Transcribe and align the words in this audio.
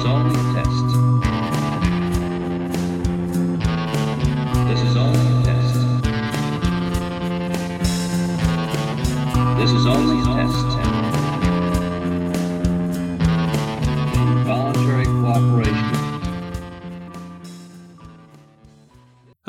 is 0.00 0.06
only 0.06 0.79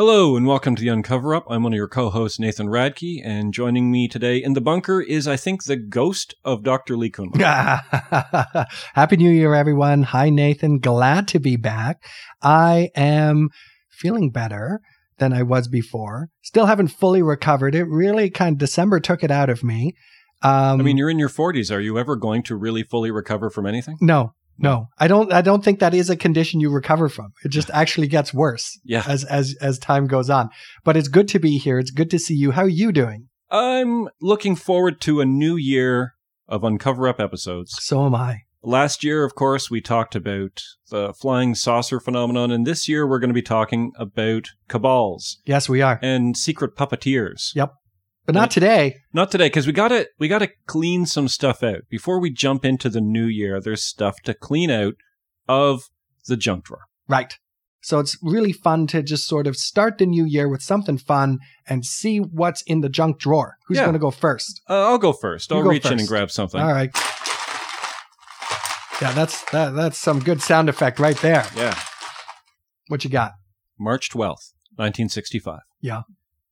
Hello 0.03 0.35
and 0.35 0.47
welcome 0.47 0.75
to 0.75 0.81
the 0.81 0.87
Uncover 0.87 1.35
Up. 1.35 1.45
I'm 1.47 1.61
one 1.61 1.73
of 1.73 1.77
your 1.77 1.87
co-hosts, 1.87 2.39
Nathan 2.39 2.69
Radke, 2.69 3.21
and 3.23 3.53
joining 3.53 3.91
me 3.91 4.07
today 4.07 4.41
in 4.41 4.53
the 4.53 4.59
bunker 4.59 4.99
is, 4.99 5.27
I 5.27 5.37
think, 5.37 5.65
the 5.65 5.75
ghost 5.75 6.33
of 6.43 6.63
Dr. 6.63 6.97
Lee 6.97 7.11
Kunwa. 7.11 7.37
Happy 8.95 9.15
New 9.17 9.29
Year, 9.29 9.53
everyone. 9.53 10.01
Hi, 10.01 10.31
Nathan. 10.31 10.79
Glad 10.79 11.27
to 11.27 11.39
be 11.39 11.55
back. 11.55 12.03
I 12.41 12.89
am 12.95 13.49
feeling 13.91 14.31
better 14.31 14.81
than 15.19 15.33
I 15.33 15.43
was 15.43 15.67
before. 15.67 16.29
Still 16.41 16.65
haven't 16.65 16.87
fully 16.87 17.21
recovered. 17.21 17.75
It 17.75 17.83
really 17.83 18.31
kind 18.31 18.55
of 18.55 18.57
December 18.57 18.99
took 18.99 19.23
it 19.23 19.29
out 19.29 19.51
of 19.51 19.63
me. 19.63 19.93
Um, 20.41 20.79
I 20.79 20.83
mean, 20.83 20.97
you're 20.97 21.11
in 21.11 21.19
your 21.19 21.29
40s. 21.29 21.71
Are 21.71 21.79
you 21.79 21.99
ever 21.99 22.15
going 22.15 22.41
to 22.45 22.55
really 22.55 22.81
fully 22.81 23.11
recover 23.11 23.51
from 23.51 23.67
anything? 23.67 23.97
no, 24.01 24.33
no, 24.57 24.87
I 24.99 25.07
don't. 25.07 25.31
I 25.33 25.41
don't 25.41 25.63
think 25.63 25.79
that 25.79 25.93
is 25.93 26.09
a 26.09 26.15
condition 26.15 26.59
you 26.59 26.69
recover 26.71 27.09
from. 27.09 27.33
It 27.43 27.49
just 27.49 27.69
actually 27.71 28.07
gets 28.07 28.33
worse 28.33 28.79
Yeah. 28.83 29.03
as 29.07 29.23
as 29.25 29.55
as 29.61 29.79
time 29.79 30.07
goes 30.07 30.29
on. 30.29 30.49
But 30.83 30.97
it's 30.97 31.07
good 31.07 31.27
to 31.29 31.39
be 31.39 31.57
here. 31.57 31.79
It's 31.79 31.91
good 31.91 32.09
to 32.11 32.19
see 32.19 32.35
you. 32.35 32.51
How 32.51 32.63
are 32.63 32.67
you 32.69 32.91
doing? 32.91 33.27
I'm 33.49 34.07
looking 34.21 34.55
forward 34.55 35.01
to 35.01 35.19
a 35.21 35.25
new 35.25 35.55
year 35.55 36.13
of 36.47 36.63
Uncover 36.63 37.07
Up 37.07 37.19
episodes. 37.19 37.75
So 37.81 38.05
am 38.05 38.15
I. 38.15 38.41
Last 38.63 39.03
year, 39.03 39.23
of 39.25 39.33
course, 39.33 39.71
we 39.71 39.81
talked 39.81 40.15
about 40.15 40.61
the 40.91 41.13
flying 41.13 41.55
saucer 41.55 41.99
phenomenon, 41.99 42.51
and 42.51 42.65
this 42.67 42.87
year 42.87 43.07
we're 43.07 43.17
going 43.19 43.31
to 43.31 43.33
be 43.33 43.41
talking 43.41 43.91
about 43.97 44.49
cabals 44.69 45.39
Yes, 45.45 45.67
we 45.67 45.81
are. 45.81 45.97
and 46.03 46.37
secret 46.37 46.75
puppeteers. 46.75 47.55
Yep. 47.55 47.73
But 48.33 48.39
not 48.39 48.51
today. 48.51 48.95
Not 49.13 49.31
today, 49.31 49.47
because 49.47 49.67
we 49.67 49.73
gotta 49.73 50.07
we 50.19 50.27
gotta 50.27 50.49
clean 50.67 51.05
some 51.05 51.27
stuff 51.27 51.63
out 51.63 51.81
before 51.89 52.19
we 52.19 52.29
jump 52.31 52.65
into 52.65 52.89
the 52.89 53.01
new 53.01 53.25
year. 53.25 53.59
There's 53.59 53.83
stuff 53.83 54.21
to 54.23 54.33
clean 54.33 54.69
out 54.71 54.93
of 55.47 55.83
the 56.27 56.37
junk 56.37 56.65
drawer. 56.65 56.83
Right. 57.07 57.37
So 57.83 57.97
it's 57.99 58.15
really 58.21 58.53
fun 58.53 58.85
to 58.87 59.01
just 59.01 59.27
sort 59.27 59.47
of 59.47 59.57
start 59.57 59.97
the 59.97 60.05
new 60.05 60.23
year 60.23 60.47
with 60.47 60.61
something 60.61 60.99
fun 60.99 61.39
and 61.67 61.83
see 61.83 62.19
what's 62.19 62.61
in 62.63 62.81
the 62.81 62.89
junk 62.89 63.17
drawer. 63.19 63.55
Who's 63.67 63.77
Yeah. 63.77 63.85
going 63.85 63.93
to 63.93 63.99
go 63.99 64.11
first? 64.11 64.61
Uh, 64.69 64.87
I'll 64.87 64.99
go 64.99 65.13
first. 65.13 65.49
You 65.49 65.57
I'll 65.57 65.63
go 65.63 65.69
reach 65.71 65.87
in 65.87 65.97
and 65.99 66.07
grab 66.07 66.29
something. 66.29 66.61
All 66.61 66.71
right. 66.71 66.91
Yeah, 69.01 69.13
that's 69.13 69.43
that, 69.51 69.71
that's 69.71 69.97
some 69.97 70.19
good 70.19 70.43
sound 70.43 70.69
effect 70.69 70.99
right 70.99 71.17
there. 71.17 71.47
Yeah, 71.55 71.75
What 72.87 73.03
you 73.03 73.09
got? 73.09 73.31
March 73.79 74.11
twelfth, 74.11 74.53
nineteen 74.77 75.09
sixty-five. 75.09 75.61
Yeah. 75.81 76.01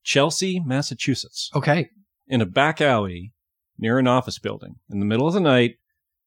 Chelsea, 0.02 0.60
Massachusetts, 0.60 1.50
Okay. 1.54 1.88
in 2.26 2.40
a 2.40 2.46
back 2.46 2.80
alley 2.80 3.32
near 3.78 3.98
an 3.98 4.06
office 4.06 4.38
building. 4.38 4.76
In 4.90 4.98
the 5.00 5.06
middle 5.06 5.26
of 5.26 5.34
the 5.34 5.40
night, 5.40 5.76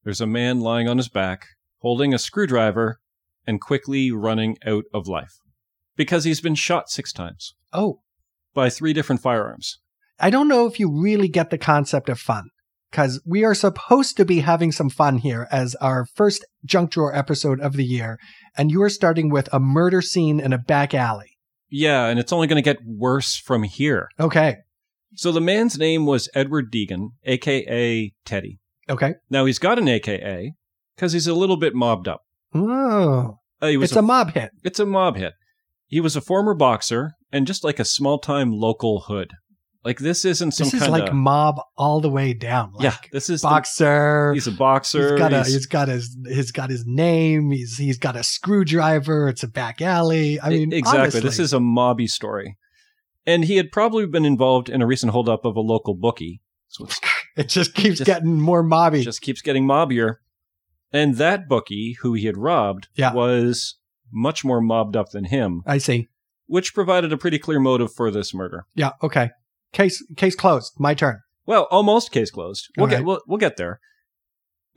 there's 0.03 0.21
a 0.21 0.27
man 0.27 0.59
lying 0.59 0.87
on 0.87 0.97
his 0.97 1.09
back, 1.09 1.45
holding 1.79 2.13
a 2.13 2.19
screwdriver, 2.19 2.99
and 3.45 3.59
quickly 3.61 4.11
running 4.11 4.57
out 4.65 4.85
of 4.93 5.07
life 5.07 5.33
because 5.95 6.23
he's 6.23 6.41
been 6.41 6.55
shot 6.55 6.89
six 6.89 7.11
times 7.11 7.55
Oh, 7.73 7.99
by 8.53 8.69
three 8.69 8.93
different 8.93 9.21
firearms. 9.21 9.79
I 10.19 10.29
don't 10.29 10.47
know 10.47 10.65
if 10.65 10.79
you 10.79 10.89
really 10.91 11.27
get 11.27 11.49
the 11.49 11.57
concept 11.57 12.07
of 12.09 12.19
fun 12.19 12.45
because 12.89 13.21
we 13.25 13.43
are 13.43 13.55
supposed 13.55 14.15
to 14.17 14.25
be 14.25 14.39
having 14.39 14.71
some 14.71 14.89
fun 14.89 15.17
here 15.17 15.47
as 15.51 15.75
our 15.75 16.05
first 16.15 16.45
junk 16.65 16.91
drawer 16.91 17.13
episode 17.15 17.59
of 17.59 17.73
the 17.73 17.83
year, 17.85 18.17
and 18.57 18.71
you 18.71 18.81
are 18.81 18.89
starting 18.89 19.29
with 19.29 19.49
a 19.53 19.59
murder 19.59 20.01
scene 20.01 20.39
in 20.39 20.53
a 20.53 20.57
back 20.57 20.93
alley. 20.93 21.32
Yeah, 21.75 22.05
and 22.05 22.19
it's 22.19 22.31
only 22.31 22.45
going 22.45 22.61
to 22.63 22.69
get 22.73 22.85
worse 22.85 23.35
from 23.35 23.63
here. 23.63 24.07
Okay. 24.19 24.57
So 25.15 25.31
the 25.31 25.41
man's 25.41 25.75
name 25.77 26.05
was 26.05 26.29
Edward 26.35 26.71
Deegan, 26.71 27.09
aka 27.23 28.13
Teddy. 28.25 28.59
Okay. 28.87 29.15
Now 29.31 29.45
he's 29.45 29.57
got 29.57 29.79
an 29.79 29.87
AKA 29.87 30.53
because 30.95 31.13
he's 31.13 31.25
a 31.27 31.33
little 31.33 31.57
bit 31.57 31.73
mobbed 31.73 32.07
up. 32.07 32.21
Oh, 32.53 33.39
Uh, 33.59 33.67
he 33.69 33.77
was 33.77 33.89
it's 33.91 33.97
a 33.97 34.01
mob 34.03 34.33
hit. 34.33 34.51
it's 34.63 34.79
a 34.79 34.85
mob 34.85 35.15
hit. 35.17 35.33
He 35.87 35.99
was 35.99 36.15
a 36.15 36.21
former 36.21 36.53
boxer 36.53 37.13
and 37.31 37.47
just 37.47 37.63
like 37.63 37.79
a 37.79 37.85
small 37.85 38.19
time 38.19 38.51
local 38.51 39.01
hood. 39.07 39.31
Like 39.85 39.99
this 39.99 40.23
isn't 40.23 40.51
some 40.51 40.69
This 40.69 40.81
is 40.81 40.87
like 40.87 41.09
of 41.09 41.13
mob 41.13 41.59
all 41.77 41.99
the 41.99 42.09
way 42.09 42.33
down. 42.33 42.71
Like 42.73 42.83
yeah. 42.83 42.95
This 43.11 43.29
is 43.29 43.41
the- 43.41 43.49
boxer. 43.49 44.33
he's 44.33 44.47
a 44.47 44.51
boxer. 44.51 45.11
He's 45.11 45.19
got 45.19 45.33
a, 45.33 45.37
he's- 45.37 45.53
he's 45.53 45.65
got 45.65 45.87
his 45.89 46.17
he's 46.27 46.51
got 46.51 46.69
his 46.69 46.85
name. 46.85 47.51
He's 47.51 47.77
he's 47.77 47.97
got 47.97 48.15
a 48.15 48.23
screwdriver. 48.23 49.27
It's 49.27 49.43
a 49.43 49.47
back 49.47 49.81
alley. 49.81 50.39
I 50.39 50.49
mean, 50.49 50.71
exactly. 50.71 50.99
honestly. 51.01 51.19
This 51.21 51.39
is 51.39 51.51
a 51.53 51.57
mobby 51.59 52.07
story, 52.09 52.57
and 53.25 53.43
he 53.43 53.57
had 53.57 53.71
probably 53.73 54.05
been 54.05 54.23
involved 54.25 54.69
in 54.69 54.81
a 54.81 54.87
recent 54.87 55.11
holdup 55.11 55.43
of 55.43 55.55
a 55.57 55.61
local 55.61 55.95
bookie. 55.95 56.41
So 56.69 56.85
it's 56.85 56.99
it 57.35 57.49
just 57.49 57.73
keeps 57.75 57.97
just- 57.97 58.05
getting 58.05 58.39
more 58.39 58.63
mobby. 58.63 59.03
just 59.03 59.21
keeps 59.21 59.41
getting 59.41 59.65
mobbier. 59.67 60.15
And 60.93 61.15
that 61.17 61.49
bookie 61.49 61.97
who 62.01 62.13
he 62.13 62.27
had 62.27 62.37
robbed 62.37 62.87
Yeah. 62.95 63.13
was 63.13 63.77
much 64.11 64.45
more 64.45 64.61
mobbed 64.61 64.95
up 64.95 65.09
than 65.09 65.25
him, 65.25 65.63
I 65.65 65.79
see. 65.79 66.07
which 66.45 66.73
provided 66.75 67.11
a 67.11 67.17
pretty 67.17 67.39
clear 67.39 67.59
motive 67.59 67.91
for 67.91 68.11
this 68.11 68.31
murder. 68.33 68.67
Yeah. 68.75 68.91
Okay. 69.01 69.31
Case 69.73 70.03
case 70.15 70.35
closed. 70.35 70.73
My 70.79 70.93
turn. 70.93 71.19
Well, 71.45 71.67
almost 71.71 72.11
case 72.11 72.31
closed. 72.31 72.69
We'll 72.77 72.85
Okay. 72.87 72.97
get 72.97 73.05
we'll, 73.05 73.21
we'll 73.27 73.37
get 73.39 73.57
there. 73.57 73.79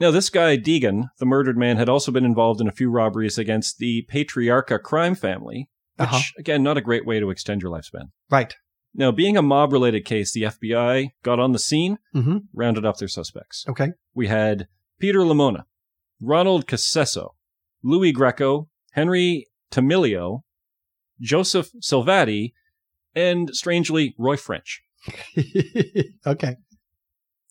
Now, 0.00 0.10
this 0.10 0.28
guy 0.28 0.56
Deegan, 0.58 1.04
the 1.18 1.26
murdered 1.26 1.56
man, 1.56 1.76
had 1.76 1.88
also 1.88 2.10
been 2.12 2.24
involved 2.24 2.60
in 2.60 2.68
a 2.68 2.72
few 2.72 2.90
robberies 2.90 3.38
against 3.38 3.78
the 3.78 4.06
Patriarca 4.12 4.82
crime 4.82 5.14
family, 5.14 5.68
which 5.96 6.08
Uh-huh. 6.08 6.20
again, 6.38 6.62
not 6.62 6.76
a 6.76 6.82
great 6.82 7.06
way 7.06 7.18
to 7.20 7.30
extend 7.30 7.62
your 7.62 7.70
lifespan. 7.70 8.10
Right. 8.30 8.54
Now, 8.94 9.10
being 9.12 9.36
a 9.36 9.42
mob-related 9.42 10.04
case, 10.04 10.32
the 10.32 10.42
FBI 10.44 11.10
got 11.22 11.38
on 11.38 11.52
the 11.52 11.58
scene, 11.58 11.98
Mm-hmm. 12.14 12.38
rounded 12.52 12.84
up 12.84 12.96
their 12.98 13.08
suspects. 13.08 13.64
Okay. 13.68 13.92
We 14.14 14.26
had 14.26 14.68
Peter 14.98 15.20
Limone, 15.20 15.64
Ronald 16.20 16.66
Cassesso, 16.66 17.30
Louis 17.82 18.12
Greco, 18.12 18.68
Henry 18.92 19.46
Tameleo, 19.70 20.40
Joseph 21.20 21.70
Salvati, 21.82 22.52
and 23.14 23.50
strangely, 23.54 24.14
Roy 24.18 24.36
French. 24.36 24.82
okay. 26.26 26.56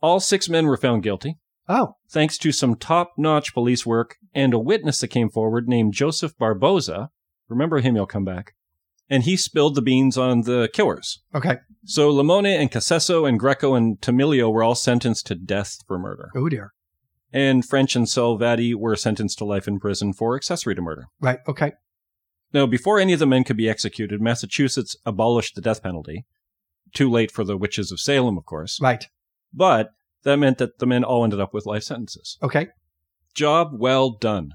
All 0.01 0.19
six 0.19 0.49
men 0.49 0.66
were 0.66 0.77
found 0.77 1.03
guilty, 1.03 1.38
Oh. 1.67 1.95
thanks 2.09 2.38
to 2.39 2.51
some 2.51 2.75
top 2.75 3.13
notch 3.17 3.53
police 3.53 3.85
work 3.85 4.16
and 4.33 4.53
a 4.53 4.59
witness 4.59 4.99
that 4.99 5.07
came 5.07 5.29
forward 5.29 5.67
named 5.67 5.93
Joseph 5.93 6.38
Barboza. 6.38 7.09
Remember 7.47 7.79
him, 7.79 7.95
he'll 7.95 8.05
come 8.05 8.25
back. 8.25 8.53
And 9.09 9.23
he 9.23 9.38
spilled 9.38 9.75
the 9.75 9.81
beans 9.81 10.17
on 10.17 10.41
the 10.41 10.69
killers. 10.73 11.21
Okay. 11.33 11.57
So 11.85 12.11
Limone 12.11 12.59
and 12.59 12.71
Cassesso 12.71 13.27
and 13.29 13.39
Greco 13.39 13.75
and 13.75 13.99
Tameleo 14.01 14.51
were 14.51 14.63
all 14.63 14.73
sentenced 14.75 15.27
to 15.27 15.35
death 15.35 15.77
for 15.87 15.99
murder. 15.99 16.29
Oh 16.35 16.49
dear. 16.49 16.73
And 17.31 17.63
French 17.66 17.95
and 17.95 18.05
Salvati 18.07 18.73
were 18.73 18.95
sentenced 18.95 19.37
to 19.39 19.45
life 19.45 19.67
in 19.67 19.79
prison 19.79 20.13
for 20.13 20.35
accessory 20.35 20.73
to 20.75 20.81
murder. 20.81 21.05
Right. 21.19 21.39
Okay. 21.47 21.73
Now, 22.53 22.66
before 22.66 22.99
any 22.99 23.13
of 23.13 23.19
the 23.19 23.25
men 23.27 23.43
could 23.43 23.57
be 23.57 23.67
executed, 23.69 24.22
Massachusetts 24.22 24.95
abolished 25.05 25.55
the 25.55 25.61
death 25.61 25.83
penalty. 25.83 26.25
Too 26.95 27.11
late 27.11 27.31
for 27.31 27.44
the 27.44 27.57
witches 27.57 27.91
of 27.91 28.00
Salem, 28.00 28.38
of 28.38 28.45
course. 28.45 28.79
Right. 28.81 29.06
But 29.53 29.91
that 30.23 30.38
meant 30.38 30.57
that 30.57 30.79
the 30.79 30.88
men 30.88 31.03
all 31.03 31.23
ended 31.23 31.39
up 31.39 31.53
with 31.53 31.67
life 31.67 31.83
sentences. 31.83 32.38
Okay. 32.41 32.69
Job 33.35 33.69
well 33.73 34.09
done. 34.09 34.53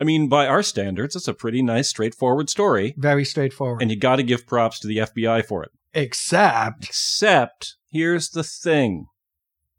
I 0.00 0.04
mean, 0.04 0.28
by 0.28 0.46
our 0.46 0.62
standards, 0.62 1.16
it's 1.16 1.28
a 1.28 1.34
pretty 1.34 1.60
nice, 1.62 1.88
straightforward 1.88 2.48
story, 2.48 2.94
Very 2.96 3.24
straightforward. 3.24 3.82
and 3.82 3.90
you 3.90 3.98
got 3.98 4.16
to 4.16 4.22
give 4.22 4.46
props 4.46 4.78
to 4.80 4.86
the 4.86 4.98
FBI 4.98 5.44
for 5.44 5.62
it. 5.64 5.70
Except. 5.92 6.84
Except, 6.84 7.74
here's 7.90 8.30
the 8.30 8.44
thing. 8.44 9.06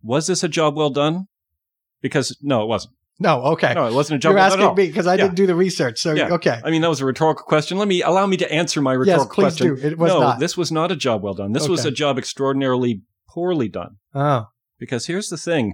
Was 0.04 0.28
this 0.28 0.44
a 0.44 0.48
job 0.50 0.76
well 0.76 0.90
done? 0.90 1.28
Because, 2.02 2.38
no, 2.42 2.62
it 2.64 2.68
wasn't. 2.68 2.94
No. 3.20 3.42
Okay. 3.44 3.74
No, 3.74 3.86
it 3.88 3.94
wasn't 3.94 4.18
a 4.18 4.20
job 4.20 4.32
You're 4.32 4.40
asking 4.40 4.76
me 4.76 4.88
because 4.88 5.06
I 5.08 5.14
Yeah. 5.16 5.24
didn't 5.24 5.36
do 5.36 5.46
the 5.48 5.56
research. 5.56 6.00
So 6.00 6.14
Yeah. 6.14 6.30
okay. 6.34 6.60
I 6.64 6.72
mean, 6.72 6.82
that 6.82 6.90
was 6.90 7.02
a 7.02 7.06
rhetorical 7.06 7.46
question. 7.46 7.78
Let 7.78 7.88
me 7.88 8.02
allow 8.02 8.26
me 8.26 8.38
to 8.38 8.52
answer 8.52 8.82
my 8.82 8.94
rhetorical 8.94 9.26
Yes, 9.26 9.34
please 9.36 9.44
question. 9.44 9.76
do. 9.76 9.88
It 9.88 9.98
was 9.98 10.12
no, 10.12 10.20
not. 10.22 10.40
this 10.40 10.58
was 10.58 10.72
not 10.72 10.92
a 10.92 10.96
job 10.96 11.22
well 11.22 11.34
done. 11.36 11.52
This 11.52 11.70
was 11.70 11.86
a 11.86 11.92
job 11.92 12.18
extraordinarily 12.18 13.02
poorly 13.30 13.70
done. 13.70 13.98
Oh. 14.16 14.46
Because 14.80 15.06
here's 15.06 15.30
the 15.30 15.38
thing 15.38 15.74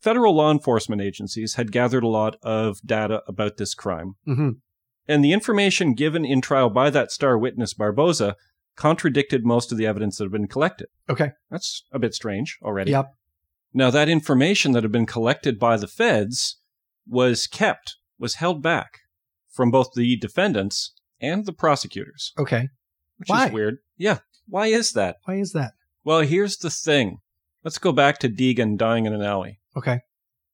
federal 0.00 0.34
law 0.34 0.50
enforcement 0.50 1.00
agencies 1.00 1.54
had 1.54 1.72
gathered 1.72 2.02
a 2.02 2.08
lot 2.08 2.36
of 2.42 2.78
data 2.84 3.22
about 3.26 3.56
this 3.56 3.74
crime. 3.74 4.14
hmm 4.26 4.50
And 5.08 5.24
the 5.24 5.32
information 5.32 5.94
given 5.94 6.24
in 6.24 6.40
trial 6.40 6.68
by 6.70 6.90
that 6.90 7.10
star 7.10 7.38
witness, 7.38 7.72
Barboza, 7.74 8.36
contradicted 8.76 9.44
most 9.44 9.72
of 9.72 9.78
the 9.78 9.86
evidence 9.86 10.18
that 10.18 10.24
had 10.24 10.32
been 10.32 10.46
collected. 10.48 10.88
Okay. 11.08 11.30
That's 11.50 11.84
a 11.92 11.98
bit 11.98 12.14
strange 12.14 12.58
already. 12.62 12.90
Yep. 12.90 13.12
Now, 13.74 13.90
that 13.90 14.08
information 14.08 14.72
that 14.72 14.82
had 14.82 14.92
been 14.92 15.06
collected 15.06 15.58
by 15.58 15.76
the 15.76 15.86
feds 15.88 16.58
was 17.06 17.46
kept, 17.46 17.96
was 18.18 18.34
held 18.36 18.62
back 18.62 19.00
from 19.50 19.70
both 19.70 19.92
the 19.94 20.16
defendants 20.16 20.94
and 21.20 21.44
the 21.46 21.52
prosecutors, 21.52 22.32
Okay. 22.38 22.68
which 23.16 23.28
Why? 23.28 23.46
is 23.46 23.52
weird. 23.52 23.78
Yeah. 23.96 24.18
Why 24.48 24.66
is 24.66 24.92
that? 24.92 25.16
Why 25.24 25.34
is 25.36 25.52
that? 25.52 25.72
Well, 26.04 26.20
here's 26.20 26.56
the 26.56 26.70
thing. 26.70 27.18
Let's 27.64 27.78
go 27.78 27.92
back 27.92 28.18
to 28.18 28.28
Deegan 28.28 28.76
dying 28.76 29.06
in 29.06 29.12
an 29.12 29.22
alley. 29.22 29.60
Okay. 29.76 30.00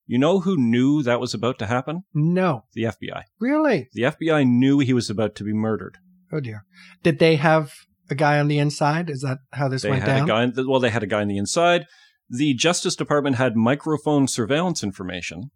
You 0.06 0.18
know 0.18 0.40
who 0.40 0.56
knew 0.56 1.02
that 1.02 1.20
was 1.20 1.34
about 1.34 1.58
to 1.58 1.66
happen? 1.66 2.02
No. 2.14 2.64
The 2.74 2.84
FBI. 2.84 3.22
Really? 3.40 3.88
The 3.92 4.02
FBI 4.02 4.46
knew 4.46 4.78
he 4.78 4.92
was 4.92 5.08
about 5.10 5.34
to 5.36 5.44
be 5.44 5.52
murdered. 5.52 5.98
Oh 6.32 6.40
dear. 6.40 6.64
Did 7.02 7.18
they 7.18 7.36
have 7.36 7.72
a 8.10 8.14
guy 8.14 8.38
on 8.38 8.48
the 8.48 8.58
inside? 8.58 9.08
Is 9.10 9.22
that 9.22 9.38
how 9.52 9.68
this 9.68 9.82
They 9.82 9.90
went 9.90 10.02
had 10.02 10.16
down? 10.16 10.24
a 10.24 10.26
guy. 10.26 10.42
In 10.44 10.52
the, 10.54 10.68
well, 10.68 10.80
they 10.80 10.90
had 10.90 11.02
a 11.02 11.06
guy 11.06 11.20
on 11.22 11.28
the 11.28 11.38
inside. 11.38 11.86
The 12.30 12.52
Justice 12.54 12.96
Department 12.96 13.36
had 13.36 13.56
microphone 13.56 14.26
surveillance 14.28 14.82
information 14.82 15.50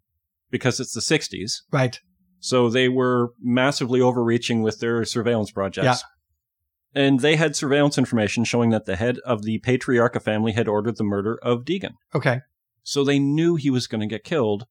because 0.53 0.79
it's 0.79 0.93
the 0.93 1.01
'60s, 1.01 1.63
Right. 1.71 1.99
so 2.39 2.69
they 2.69 2.87
were 2.87 3.33
massively 3.41 3.99
overreaching 3.99 4.61
with 4.61 4.79
their 4.79 5.03
surveillance 5.03 5.51
projects. 5.51 6.03
And 6.95 7.21
they 7.21 7.35
had 7.37 7.55
surveillance 7.55 7.97
information 7.97 8.43
showing 8.43 8.69
that 8.69 8.85
the 8.85 8.95
head 8.95 9.17
of 9.25 9.41
the 9.41 9.59
Patriarca 9.59 10.21
family 10.21 10.51
had 10.51 10.67
ordered 10.67 10.97
the 10.97 11.03
murder 11.03 11.39
of 11.41 11.65
Deegan. 11.65 11.95
Okay. 12.13 12.41
So 12.83 13.03
they 13.03 13.17
knew 13.17 13.55
he 13.55 13.71
was 13.71 13.87
going 13.87 14.01
to 14.01 14.07
get 14.15 14.23
killed, 14.23 14.67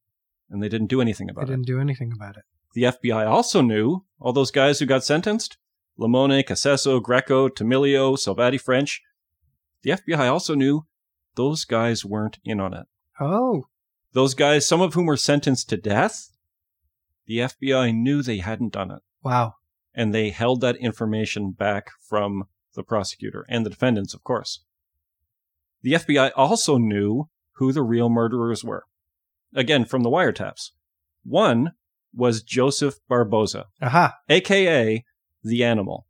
and 0.48 0.62
they 0.62 0.68
didn't 0.68 0.86
do 0.86 1.00
anything 1.00 1.28
about 1.28 1.42
it. 1.42 1.46
They 1.48 1.52
didn't 1.54 1.66
do 1.66 1.80
anything 1.80 2.12
about 2.14 2.36
it. 2.36 2.44
The 2.74 2.84
FBI 2.84 3.26
also 3.26 3.60
knew 3.60 4.04
all 4.20 4.32
those 4.32 4.52
guys 4.52 4.78
who 4.78 4.86
got 4.86 5.04
sentenced 5.04 5.56
Limone, 5.98 6.44
Cassesso, 6.44 7.02
Greco, 7.02 7.48
Tameleo, 7.48 8.16
Salvati 8.16 8.60
French. 8.60 9.02
The 9.82 9.90
FBI 9.90 10.30
also 10.30 10.54
knew 10.54 10.86
those 11.34 11.64
guys 11.64 12.04
weren't 12.04 12.38
in 12.44 12.60
on 12.60 12.72
it. 12.72 12.86
Oh. 13.20 13.64
Those 14.12 14.34
guys, 14.34 14.66
some 14.66 14.80
of 14.80 14.94
whom 14.94 15.06
were 15.06 15.16
sentenced 15.16 15.68
to 15.70 15.76
death, 15.76 16.30
the 17.26 17.38
FBI 17.38 17.94
knew 17.94 18.22
they 18.22 18.38
hadn't 18.38 18.72
done 18.72 18.90
it. 18.90 19.02
Wow. 19.22 19.54
And 19.94 20.12
they 20.14 20.30
held 20.30 20.60
that 20.60 20.76
information 20.76 21.52
back 21.52 21.90
from 22.08 22.44
the 22.74 22.82
prosecutor 22.82 23.44
and 23.48 23.64
the 23.64 23.70
defendants, 23.70 24.14
of 24.14 24.24
course. 24.24 24.64
The 25.82 25.92
FBI 25.94 26.30
also 26.36 26.78
knew 26.78 27.28
who 27.56 27.72
the 27.72 27.82
real 27.82 28.08
murderers 28.08 28.64
were. 28.64 28.84
Again, 29.54 29.84
from 29.84 30.02
the 30.02 30.10
wiretaps. 30.10 30.70
One 31.24 31.72
was 32.14 32.42
Joseph 32.42 32.96
Barboza, 33.08 33.66
Aha. 33.80 34.14
aka 34.28 35.04
the 35.44 35.64
animal, 35.64 36.06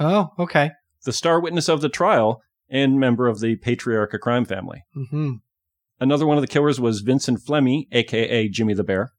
Oh, 0.00 0.30
okay. 0.38 0.72
the 1.04 1.12
star 1.12 1.40
witness 1.40 1.68
of 1.68 1.80
the 1.82 1.88
trial 1.88 2.42
and 2.68 2.98
member 2.98 3.28
of 3.28 3.40
the 3.40 3.56
Patriarca 3.56 4.18
crime 4.18 4.44
family. 4.44 4.84
hmm 4.94 5.34
Another 6.02 6.26
one 6.26 6.36
of 6.36 6.40
the 6.40 6.48
killers 6.48 6.80
was 6.80 6.98
Vincent 6.98 7.38
Flemmi, 7.38 7.86
aka 7.92 8.48
Jimmy 8.48 8.74
the 8.74 8.82
Bear, 8.82 9.12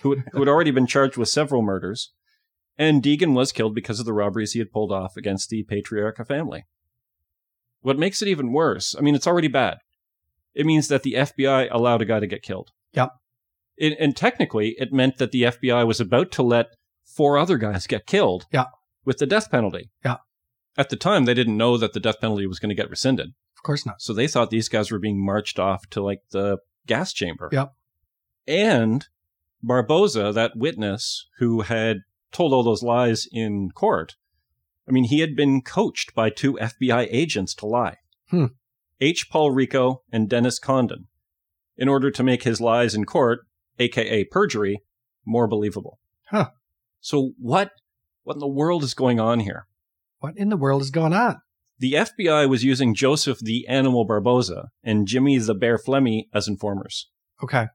who, 0.00 0.16
who 0.32 0.40
had 0.40 0.48
already 0.48 0.72
been 0.72 0.88
charged 0.88 1.16
with 1.16 1.28
several 1.28 1.62
murders. 1.62 2.10
And 2.76 3.04
Deegan 3.04 3.34
was 3.34 3.52
killed 3.52 3.72
because 3.72 4.00
of 4.00 4.04
the 4.04 4.12
robberies 4.12 4.50
he 4.50 4.58
had 4.58 4.72
pulled 4.72 4.90
off 4.90 5.16
against 5.16 5.48
the 5.48 5.62
Patriarca 5.62 6.26
family. 6.26 6.66
What 7.82 8.00
makes 8.00 8.20
it 8.20 8.26
even 8.26 8.52
worse, 8.52 8.96
I 8.98 9.00
mean, 9.00 9.14
it's 9.14 9.28
already 9.28 9.46
bad. 9.46 9.78
It 10.54 10.66
means 10.66 10.88
that 10.88 11.04
the 11.04 11.14
FBI 11.14 11.68
allowed 11.70 12.02
a 12.02 12.04
guy 12.04 12.18
to 12.18 12.26
get 12.26 12.42
killed. 12.42 12.70
Yep. 12.94 13.10
It, 13.76 13.96
and 14.00 14.16
technically, 14.16 14.74
it 14.78 14.92
meant 14.92 15.18
that 15.18 15.30
the 15.30 15.44
FBI 15.44 15.86
was 15.86 16.00
about 16.00 16.32
to 16.32 16.42
let 16.42 16.74
four 17.04 17.38
other 17.38 17.58
guys 17.58 17.86
get 17.86 18.08
killed. 18.08 18.46
Yeah. 18.50 18.66
With 19.04 19.18
the 19.18 19.26
death 19.26 19.52
penalty. 19.52 19.92
Yeah. 20.04 20.16
At 20.76 20.88
the 20.88 20.96
time, 20.96 21.26
they 21.26 21.34
didn't 21.34 21.56
know 21.56 21.76
that 21.76 21.92
the 21.92 22.00
death 22.00 22.20
penalty 22.20 22.48
was 22.48 22.58
going 22.58 22.70
to 22.70 22.74
get 22.74 22.90
rescinded. 22.90 23.34
Of 23.62 23.64
course 23.64 23.86
not. 23.86 24.02
So 24.02 24.12
they 24.12 24.26
thought 24.26 24.50
these 24.50 24.68
guys 24.68 24.90
were 24.90 24.98
being 24.98 25.24
marched 25.24 25.60
off 25.60 25.88
to 25.90 26.02
like 26.02 26.22
the 26.32 26.58
gas 26.88 27.12
chamber. 27.12 27.48
Yep. 27.52 27.72
And 28.48 29.06
Barboza, 29.62 30.32
that 30.32 30.56
witness 30.56 31.28
who 31.38 31.60
had 31.60 31.98
told 32.32 32.52
all 32.52 32.64
those 32.64 32.82
lies 32.82 33.28
in 33.30 33.70
court, 33.70 34.16
I 34.88 34.90
mean, 34.90 35.04
he 35.04 35.20
had 35.20 35.36
been 35.36 35.62
coached 35.62 36.12
by 36.12 36.28
two 36.28 36.54
FBI 36.54 37.06
agents 37.08 37.54
to 37.54 37.66
lie. 37.66 37.98
Hmm. 38.30 38.46
H. 39.00 39.30
Paul 39.30 39.52
Rico 39.52 40.02
and 40.10 40.28
Dennis 40.28 40.58
Condon, 40.58 41.06
in 41.76 41.88
order 41.88 42.10
to 42.10 42.24
make 42.24 42.42
his 42.42 42.60
lies 42.60 42.96
in 42.96 43.04
court, 43.04 43.46
aka 43.78 44.24
perjury, 44.24 44.82
more 45.24 45.46
believable. 45.46 46.00
Huh. 46.30 46.50
So 47.00 47.34
what 47.38 47.70
what 48.24 48.34
in 48.34 48.40
the 48.40 48.48
world 48.48 48.82
is 48.82 48.94
going 48.94 49.20
on 49.20 49.38
here? 49.38 49.68
What 50.18 50.36
in 50.36 50.48
the 50.48 50.56
world 50.56 50.82
is 50.82 50.90
going 50.90 51.12
on? 51.12 51.42
The 51.82 51.94
FBI 51.94 52.48
was 52.48 52.62
using 52.62 52.94
Joseph 52.94 53.40
the 53.40 53.66
Animal 53.66 54.04
Barboza 54.04 54.68
and 54.84 55.04
Jimmy 55.04 55.36
the 55.38 55.52
Bear 55.52 55.76
Flemmi 55.76 56.28
as 56.32 56.46
informers, 56.46 57.10
Okay. 57.42 57.66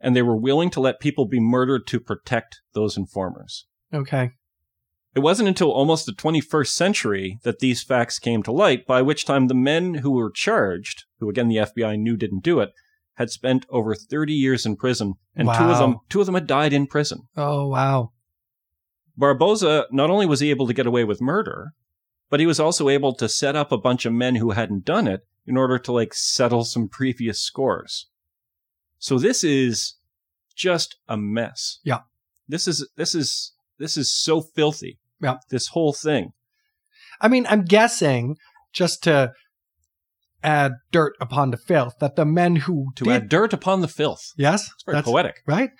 and 0.00 0.16
they 0.16 0.22
were 0.22 0.38
willing 0.38 0.70
to 0.70 0.80
let 0.80 1.00
people 1.00 1.26
be 1.26 1.38
murdered 1.38 1.86
to 1.88 2.00
protect 2.00 2.62
those 2.72 2.96
informers. 2.96 3.66
Okay. 3.92 4.30
It 5.14 5.20
wasn't 5.20 5.50
until 5.50 5.70
almost 5.70 6.06
the 6.06 6.14
21st 6.14 6.68
century 6.68 7.40
that 7.42 7.58
these 7.58 7.82
facts 7.82 8.18
came 8.18 8.42
to 8.44 8.50
light, 8.52 8.86
by 8.86 9.02
which 9.02 9.26
time 9.26 9.48
the 9.48 9.54
men 9.54 9.96
who 9.96 10.12
were 10.12 10.30
charged, 10.30 11.04
who 11.18 11.28
again 11.28 11.48
the 11.48 11.56
FBI 11.58 11.98
knew 11.98 12.16
didn't 12.16 12.42
do 12.42 12.58
it, 12.60 12.70
had 13.16 13.28
spent 13.28 13.66
over 13.68 13.94
30 13.94 14.32
years 14.32 14.64
in 14.64 14.76
prison, 14.76 15.12
and 15.36 15.46
two 15.46 15.64
of 15.64 15.76
them 15.76 15.98
two 16.08 16.20
of 16.20 16.24
them 16.26 16.36
had 16.36 16.46
died 16.46 16.72
in 16.72 16.86
prison. 16.86 17.24
Oh, 17.36 17.68
wow. 17.68 18.12
Barboza 19.14 19.88
not 19.92 20.08
only 20.08 20.24
was 20.24 20.40
he 20.40 20.48
able 20.48 20.66
to 20.66 20.72
get 20.72 20.86
away 20.86 21.04
with 21.04 21.20
murder, 21.20 21.72
but 22.32 22.40
he 22.40 22.46
was 22.46 22.58
also 22.58 22.88
able 22.88 23.14
to 23.14 23.28
set 23.28 23.54
up 23.54 23.70
a 23.70 23.76
bunch 23.76 24.06
of 24.06 24.12
men 24.14 24.36
who 24.36 24.52
hadn't 24.52 24.86
done 24.86 25.06
it 25.06 25.20
in 25.46 25.54
order 25.58 25.78
to 25.78 25.92
like 25.92 26.14
settle 26.14 26.64
some 26.64 26.88
previous 26.88 27.38
scores. 27.42 28.06
So 28.98 29.18
this 29.18 29.44
is 29.44 29.96
just 30.56 30.96
a 31.06 31.18
mess. 31.18 31.78
Yeah. 31.84 32.00
This 32.48 32.66
is 32.66 32.88
this 32.96 33.14
is 33.14 33.52
this 33.78 33.98
is 33.98 34.10
so 34.10 34.40
filthy. 34.40 34.98
Yeah. 35.20 35.36
This 35.50 35.68
whole 35.68 35.92
thing. 35.92 36.32
I 37.20 37.28
mean, 37.28 37.44
I'm 37.50 37.64
guessing 37.64 38.36
just 38.72 39.02
to 39.02 39.32
add 40.42 40.72
dirt 40.90 41.12
upon 41.20 41.50
the 41.50 41.58
filth 41.58 41.94
that 42.00 42.16
the 42.16 42.24
men 42.24 42.56
who 42.56 42.86
To 42.96 43.04
did, 43.04 43.12
add 43.12 43.28
dirt 43.28 43.52
upon 43.52 43.82
the 43.82 43.88
filth. 43.88 44.32
yes, 44.38 44.70
It's 44.74 44.84
very 44.84 44.96
that's 44.96 45.06
poetic. 45.08 45.42
right. 45.46 45.70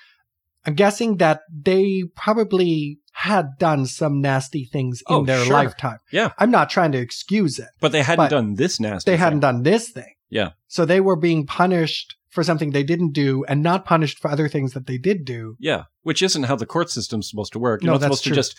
I'm 0.66 0.75
guessing 0.75 1.16
that 1.16 1.40
they 1.50 2.04
probably 2.14 2.99
had 3.23 3.47
done 3.59 3.87
some 3.87 4.21
nasty 4.21 4.65
things 4.65 5.03
in 5.09 5.15
Oh, 5.15 5.25
their 5.25 5.45
sure. 5.45 5.53
lifetime. 5.55 5.99
Yeah. 6.11 6.31
I'm 6.39 6.51
not 6.51 6.71
trying 6.71 6.93
to 6.93 6.99
excuse 6.99 7.59
it. 7.59 7.69
But 7.81 7.93
they 7.93 8.03
hadn't 8.03 8.25
But 8.25 8.31
done 8.31 8.55
this 8.55 8.79
nasty. 8.81 9.05
Thing. 9.05 9.13
They 9.13 9.17
thing. 9.17 9.25
hadn't 9.25 9.41
done 9.41 9.63
this 9.63 9.91
thing. 9.91 10.15
Yeah. 10.31 10.51
So 10.69 10.85
they 10.85 11.01
were 11.01 11.17
being 11.17 11.47
punished 11.47 12.17
for 12.31 12.43
something 12.43 12.71
they 12.71 12.83
didn't 12.83 13.13
do 13.13 13.45
and 13.49 13.63
not 13.63 13.85
punished 13.85 14.19
for 14.19 14.31
other 14.31 14.49
things 14.49 14.73
that 14.73 14.87
they 14.87 14.97
did 14.99 15.25
do. 15.25 15.57
Yeah, 15.61 15.85
which 16.03 16.23
isn't 16.23 16.45
how 16.45 16.57
the 16.57 16.65
court 16.67 16.91
system's 16.91 17.29
supposed 17.29 17.53
to 17.53 17.59
work. 17.59 17.83
You're 17.83 17.89
No, 17.89 17.93
not 17.93 18.01
that's 18.01 18.09
supposed 18.21 18.25
true. 18.25 18.31
to 18.33 18.37
just 18.37 18.57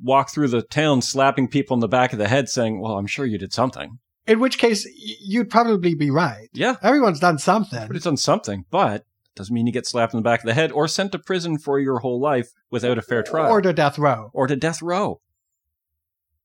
walk 0.00 0.30
through 0.30 0.48
the 0.48 0.62
town 0.62 1.02
slapping 1.02 1.48
people 1.48 1.74
in 1.74 1.80
the 1.80 1.88
back 1.88 2.12
of 2.12 2.18
the 2.20 2.28
head 2.28 2.48
saying, 2.48 2.80
well, 2.80 2.96
I'm 2.96 3.08
sure 3.08 3.26
you 3.26 3.36
did 3.38 3.52
something. 3.52 3.98
In 4.28 4.38
which 4.40 4.58
case, 4.58 4.84
y- 4.86 5.14
you'd 5.20 5.50
probably 5.50 5.94
be 5.94 6.10
right. 6.10 6.48
Yeah, 6.52 6.76
Everyone's 6.82 7.18
done 7.18 7.38
something. 7.38 7.86
but 7.88 7.96
it's 7.96 8.04
done 8.04 8.16
something, 8.16 8.64
but 8.70 9.04
doesn't 9.38 9.54
mean 9.54 9.66
you 9.66 9.72
get 9.72 9.86
slapped 9.86 10.12
in 10.12 10.18
the 10.18 10.22
back 10.24 10.40
of 10.40 10.46
the 10.46 10.54
head 10.54 10.70
or 10.72 10.86
sent 10.86 11.12
to 11.12 11.18
prison 11.18 11.56
for 11.58 11.78
your 11.80 12.00
whole 12.00 12.20
life 12.20 12.48
without 12.70 12.98
a 12.98 13.02
fair 13.02 13.22
trial 13.22 13.50
Or 13.50 13.62
to 13.62 13.72
death 13.72 13.98
row. 13.98 14.30
or 14.34 14.46
to 14.46 14.54
death 14.56 14.82
row. 14.82 15.20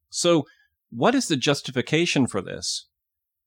So, 0.09 0.45
what 0.89 1.15
is 1.15 1.27
the 1.27 1.35
justification 1.35 2.27
for 2.27 2.41
this? 2.41 2.87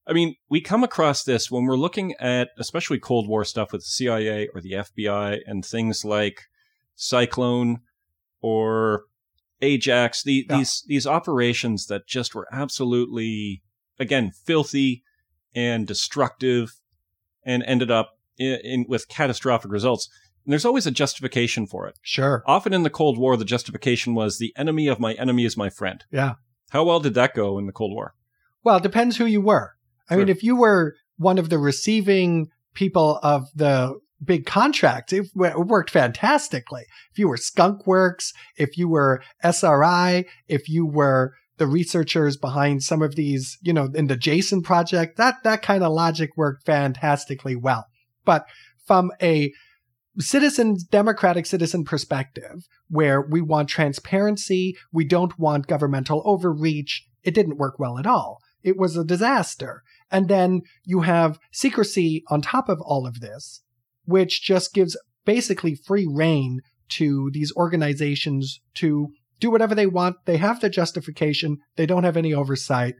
I 0.06 0.12
mean, 0.12 0.36
we 0.48 0.60
come 0.60 0.84
across 0.84 1.24
this 1.24 1.50
when 1.50 1.64
we're 1.64 1.76
looking 1.76 2.14
at 2.20 2.50
especially 2.58 2.98
Cold 2.98 3.28
War 3.28 3.44
stuff 3.44 3.72
with 3.72 3.82
the 3.82 3.86
CIA 3.90 4.48
or 4.54 4.60
the 4.60 4.72
FBI 4.72 5.38
and 5.46 5.64
things 5.64 6.04
like 6.04 6.42
Cyclone 6.94 7.80
or 8.40 9.04
Ajax, 9.62 10.22
the, 10.22 10.44
Yeah. 10.48 10.58
these 10.58 10.84
these 10.86 11.06
operations 11.06 11.86
that 11.86 12.06
just 12.06 12.34
were 12.34 12.46
absolutely 12.52 13.62
again 13.98 14.30
filthy 14.44 15.02
and 15.54 15.86
destructive 15.86 16.72
and 17.44 17.62
ended 17.64 17.90
up 17.90 18.15
in, 18.38 18.58
in 18.62 18.86
with 18.88 19.08
catastrophic 19.08 19.70
results. 19.70 20.08
And 20.44 20.52
there's 20.52 20.64
always 20.64 20.86
a 20.86 20.92
justification 20.92 21.66
for 21.66 21.88
it. 21.88 21.98
Sure. 22.02 22.44
Often 22.46 22.72
in 22.72 22.84
the 22.84 22.90
Cold 22.90 23.18
War, 23.18 23.36
the 23.36 23.44
justification 23.44 24.14
was 24.14 24.38
the 24.38 24.52
enemy 24.56 24.86
of 24.86 25.00
my 25.00 25.14
enemy 25.14 25.44
is 25.44 25.56
my 25.56 25.70
friend. 25.70 26.04
Yeah. 26.12 26.34
How 26.70 26.84
well 26.84 27.00
did 27.00 27.14
that 27.14 27.34
go 27.34 27.58
in 27.58 27.66
the 27.66 27.72
Cold 27.72 27.92
War? 27.92 28.14
Well, 28.62 28.76
it 28.76 28.82
depends 28.82 29.16
who 29.16 29.26
you 29.26 29.40
were. 29.40 29.72
I 30.08 30.14
Sure. 30.14 30.18
mean, 30.18 30.28
if 30.28 30.42
you 30.42 30.56
were 30.56 30.94
one 31.16 31.38
of 31.38 31.50
the 31.50 31.58
receiving 31.58 32.48
people 32.74 33.18
of 33.22 33.46
the 33.54 33.98
big 34.22 34.46
contract, 34.46 35.12
it, 35.12 35.26
it 35.36 35.66
worked 35.66 35.90
fantastically. 35.90 36.84
If 37.12 37.18
you 37.18 37.28
were 37.28 37.36
Skunk 37.36 37.86
Works, 37.86 38.32
if 38.56 38.78
you 38.78 38.88
were 38.88 39.22
SRI, 39.42 40.26
if 40.48 40.68
you 40.68 40.86
were 40.86 41.34
the 41.58 41.66
researchers 41.66 42.36
behind 42.36 42.82
some 42.82 43.02
of 43.02 43.16
these, 43.16 43.58
you 43.62 43.72
know, 43.72 43.88
in 43.94 44.06
the 44.08 44.16
Jason 44.16 44.62
project, 44.62 45.16
that, 45.16 45.42
that 45.42 45.62
kind 45.62 45.82
of 45.82 45.92
logic 45.92 46.36
worked 46.36 46.66
fantastically 46.66 47.56
well. 47.56 47.86
But 48.26 48.44
from 48.86 49.10
a 49.22 49.52
citizen, 50.18 50.76
democratic 50.90 51.46
citizen 51.46 51.84
perspective, 51.84 52.66
where 52.88 53.22
we 53.22 53.40
want 53.40 53.70
transparency, 53.70 54.76
we 54.92 55.04
don't 55.04 55.38
want 55.38 55.66
governmental 55.66 56.22
overreach, 56.26 57.06
it 57.22 57.34
didn't 57.34 57.56
work 57.56 57.78
well 57.78 57.98
at 57.98 58.06
all. 58.06 58.38
It 58.62 58.76
was 58.76 58.96
a 58.96 59.04
disaster. 59.04 59.82
And 60.10 60.28
then 60.28 60.62
you 60.84 61.00
have 61.02 61.38
secrecy 61.52 62.22
on 62.28 62.42
top 62.42 62.68
of 62.68 62.80
all 62.80 63.06
of 63.06 63.20
this, 63.20 63.62
which 64.04 64.42
just 64.42 64.74
gives 64.74 64.96
basically 65.24 65.74
free 65.74 66.06
reign 66.08 66.60
to 66.88 67.30
these 67.32 67.52
organizations 67.56 68.60
to 68.74 69.08
do 69.40 69.50
whatever 69.50 69.74
they 69.74 69.86
want. 69.86 70.16
They 70.24 70.36
have 70.38 70.60
the 70.60 70.70
justification. 70.70 71.58
They 71.76 71.86
don't 71.86 72.04
have 72.04 72.16
any 72.16 72.32
oversight. 72.32 72.94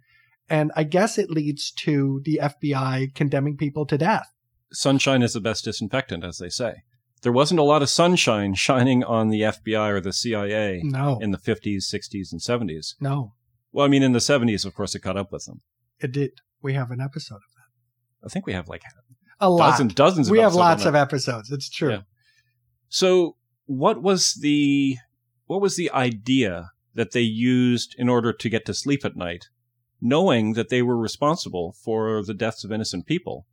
And 0.49 0.71
I 0.77 0.85
guess 0.85 1.19
it 1.19 1.31
leads 1.31 1.73
to 1.79 2.21
the 2.25 2.41
FBI 2.43 3.15
condemning 3.15 3.57
people 3.57 3.87
to 3.87 3.99
death. 3.99 4.27
Sunshine 4.73 5.23
is 5.23 5.33
the 5.33 5.41
best 5.41 5.65
disinfectant, 5.65 6.25
as 6.25 6.39
they 6.39 6.49
say. 6.49 6.83
There 7.23 7.33
wasn't 7.33 7.61
a 7.61 7.65
lot 7.65 7.83
of 7.83 7.89
sunshine 7.89 8.55
shining 8.67 9.03
on 9.05 9.29
the 9.31 9.41
FBI 9.43 9.91
or 9.91 10.01
the 10.01 10.13
CIA 10.13 10.81
No, 10.85 11.19
in 11.21 11.31
the 11.31 11.39
50s, 11.39 11.85
60s, 11.93 12.33
and 12.33 12.41
70s. 12.41 12.95
no, 13.01 13.33
Well, 13.73 13.85
I 13.87 13.89
mean, 13.89 14.03
in 14.03 14.13
the 14.13 14.19
70s, 14.19 14.65
of 14.67 14.75
course, 14.75 14.95
it 14.95 15.01
caught 15.01 15.17
up 15.17 15.33
with 15.33 15.45
them. 15.47 15.63
it 16.01 16.13
did. 16.13 16.31
We 16.63 16.75
have 16.75 16.91
an 16.91 17.01
episode 17.01 17.37
of 17.37 17.41
that. 17.57 18.27
I 18.27 18.29
think 18.29 18.47
we 18.47 18.53
have 18.55 18.69
like 18.69 18.83
A 19.41 19.49
lot. 19.51 19.71
dozens, 19.73 19.95
dozens. 19.95 20.31
we 20.31 20.41
have 20.41 20.55
lots 20.55 20.85
of 20.85 20.95
episodes. 20.95 21.51
It's 21.51 21.71
true. 21.71 21.91
Yeah. 21.91 22.01
So, 22.89 23.37
what 23.67 24.03
was 24.03 24.35
the 24.41 24.97
what 25.47 25.61
was 25.61 25.77
the 25.77 25.91
idea 25.93 26.71
that 26.95 27.13
they 27.13 27.21
used 27.21 27.95
in 27.99 28.09
order 28.09 28.33
to 28.33 28.49
get 28.49 28.65
to 28.67 28.75
sleep 28.75 29.05
at 29.05 29.17
night, 29.17 29.47
knowing 30.01 30.55
that 30.55 30.71
they 30.71 30.83
were 30.83 30.97
responsible 30.97 31.75
for 31.85 32.23
the 32.25 32.35
deaths 32.35 32.65
of 32.65 32.73
innocent 32.73 33.07
people? 33.07 33.47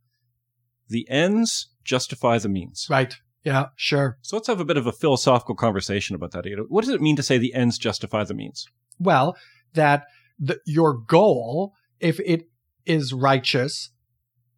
The 0.88 1.08
ends 1.10 1.68
justify 1.84 2.38
the 2.38 2.48
means. 2.48 2.86
Right. 2.90 3.14
Yeah, 3.44 3.66
sure. 3.76 4.18
So 4.22 4.36
let's 4.36 4.48
have 4.48 4.60
a 4.60 4.64
bit 4.64 4.78
of 4.78 4.86
a 4.86 4.92
philosophical 4.92 5.54
conversation 5.54 6.16
about 6.16 6.30
that. 6.32 6.46
What 6.68 6.84
does 6.84 6.94
it 6.94 7.02
mean 7.02 7.16
to 7.16 7.22
say 7.22 7.36
the 7.36 7.54
ends 7.54 7.76
justify 7.76 8.24
the 8.24 8.34
means? 8.34 8.66
Well, 8.98 9.36
that 9.74 10.04
the, 10.38 10.60
your 10.64 10.94
goal, 10.94 11.74
if 12.00 12.20
it 12.20 12.48
is 12.86 13.12
righteous, 13.12 13.90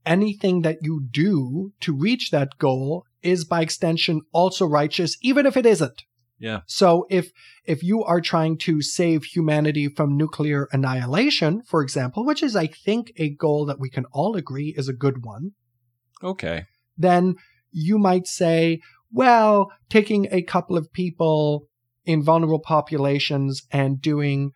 anything 0.04 0.62
that 0.62 0.78
you 0.82 1.04
do 1.10 1.72
to 1.80 1.94
reach 1.94 2.30
that 2.30 2.58
goal 2.58 3.04
is 3.22 3.44
by 3.44 3.60
extension 3.60 4.22
also 4.32 4.66
righteous, 4.66 5.16
even 5.20 5.46
if 5.46 5.56
it 5.56 5.66
isn't. 5.66 6.04
Yeah. 6.38 6.60
So 6.66 7.06
if 7.10 7.30
if 7.64 7.82
you 7.82 8.04
are 8.04 8.20
trying 8.20 8.58
to 8.58 8.82
save 8.82 9.24
humanity 9.24 9.88
from 9.88 10.16
nuclear 10.16 10.68
annihilation, 10.70 11.62
for 11.62 11.82
example, 11.82 12.24
which 12.24 12.42
is 12.42 12.54
I 12.54 12.66
think 12.66 13.12
a 13.16 13.30
goal 13.30 13.64
that 13.66 13.80
we 13.80 13.88
can 13.88 14.04
all 14.12 14.36
agree 14.36 14.74
is 14.76 14.88
a 14.88 14.92
good 14.92 15.24
one, 15.24 15.52
Okay. 16.22 16.64
then 16.96 17.34
you 17.72 17.98
might 17.98 18.26
say, 18.26 18.80
well, 19.12 19.70
taking 19.90 20.26
a 20.30 20.42
couple 20.42 20.76
of 20.76 20.92
people 20.92 21.68
in 22.04 22.22
vulnerable 22.22 22.60
populations 22.60 23.62
and 23.70 24.00
doing 24.00 24.52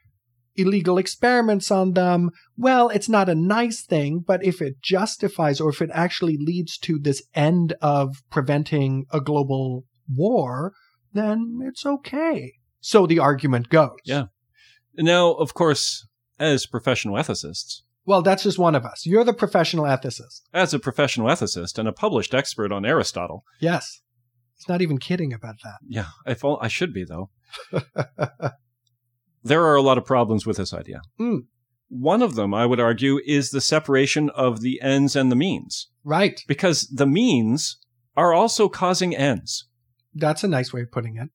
illegal 0.56 0.98
experiments 0.98 1.70
on 1.70 1.92
them, 1.92 2.30
well, 2.56 2.88
it's 2.88 3.08
not 3.08 3.28
a 3.28 3.34
nice 3.34 3.84
thing, 3.84 4.22
but 4.26 4.44
if 4.44 4.60
it 4.62 4.80
justifies 4.82 5.60
or 5.60 5.70
if 5.70 5.82
it 5.82 5.90
actually 5.92 6.36
leads 6.38 6.78
to 6.78 6.98
this 6.98 7.22
end 7.34 7.74
of 7.80 8.22
preventing 8.30 9.04
a 9.12 9.20
global 9.20 9.84
war, 10.08 10.72
then 11.12 11.60
it's 11.64 11.84
okay. 11.86 12.54
So 12.80 13.06
the 13.06 13.18
argument 13.18 13.68
goes. 13.68 13.98
Yeah. 14.04 14.26
Now, 14.96 15.32
of 15.32 15.54
course, 15.54 16.06
as 16.38 16.66
professional 16.66 17.14
ethicists, 17.14 17.82
Well, 18.06 18.22
that's 18.22 18.42
just 18.42 18.58
one 18.58 18.74
of 18.74 18.84
us. 18.84 19.04
You're 19.06 19.24
the 19.24 19.32
professional 19.34 19.84
ethicist. 19.84 20.40
as 20.52 20.72
a 20.74 20.78
professional 20.78 21.28
ethicist 21.28 21.78
and 21.78 21.86
a 21.88 21.92
published 21.92 22.34
expert 22.34 22.72
on 22.72 22.84
Aristotle, 22.84 23.44
Yes. 23.60 24.00
He's 24.56 24.68
not 24.68 24.82
even 24.82 24.98
kidding 24.98 25.32
about 25.32 25.56
that. 25.64 25.78
yeah, 25.88 26.08
I, 26.26 26.34
fall, 26.34 26.58
I 26.60 26.68
should 26.68 26.92
be 26.92 27.04
though. 27.04 27.30
there 29.42 29.64
are 29.64 29.74
a 29.74 29.82
lot 29.82 29.98
of 29.98 30.04
problems 30.04 30.46
with 30.46 30.56
this 30.58 30.74
idea. 30.74 31.00
Mm. 31.18 31.44
One 31.88 32.22
of 32.22 32.34
them, 32.36 32.54
I 32.54 32.66
would 32.66 32.78
argue, 32.80 33.20
is 33.26 33.50
the 33.50 33.60
separation 33.60 34.30
of 34.30 34.60
the 34.60 34.80
ends 34.82 35.16
and 35.16 35.30
the 35.32 35.36
means, 35.36 35.88
Right. 36.04 36.40
because 36.46 36.82
the 36.88 37.06
means 37.06 37.78
are 38.16 38.32
also 38.32 38.68
causing 38.68 39.16
ends. 39.16 39.66
That's 40.14 40.44
a 40.44 40.48
nice 40.48 40.72
way 40.72 40.82
of 40.82 40.92
putting 40.92 41.16
it. 41.16 41.30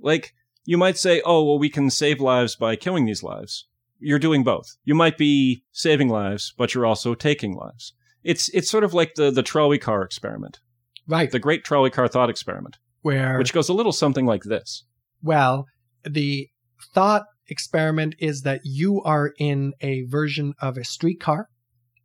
Like, 0.00 0.34
you 0.64 0.76
might 0.76 0.98
say, 0.98 1.22
oh, 1.24 1.42
well, 1.44 1.58
we 1.58 1.70
can 1.70 1.90
save 1.90 2.20
lives 2.20 2.54
by 2.54 2.76
killing 2.76 3.06
these 3.06 3.22
lives. 3.22 3.66
You're 4.02 4.18
doing 4.18 4.42
both. 4.44 4.66
You 4.84 4.94
might 4.94 5.16
be 5.16 5.62
saving 5.72 6.08
lives, 6.08 6.52
but 6.58 6.74
you're 6.74 6.86
also 6.86 7.14
taking 7.14 7.54
lives. 7.54 7.94
It's, 8.24 8.48
it's 8.50 8.70
sort 8.70 8.84
of 8.84 8.94
like 8.94 9.14
the, 9.16 9.30
the 9.30 9.42
trolley 9.42 9.78
car 9.78 10.02
experiment, 10.02 10.60
Right. 11.08 11.30
the 11.30 11.38
great 11.38 11.64
trolley 11.64 11.90
car 11.90 12.08
thought 12.08 12.30
experiment, 12.30 12.78
where 13.02 13.38
which 13.38 13.52
goes 13.52 13.68
a 13.68 13.72
little 13.74 13.92
something 13.92 14.26
like 14.26 14.42
this. 14.44 14.84
Well, 15.22 15.66
the 16.04 16.48
thought 16.94 17.24
experiment 17.48 18.14
is 18.18 18.42
that 18.42 18.60
you 18.64 19.02
are 19.02 19.32
in 19.38 19.72
a 19.80 20.02
version 20.02 20.54
of 20.60 20.76
a 20.76 20.84
streetcar 20.84 21.48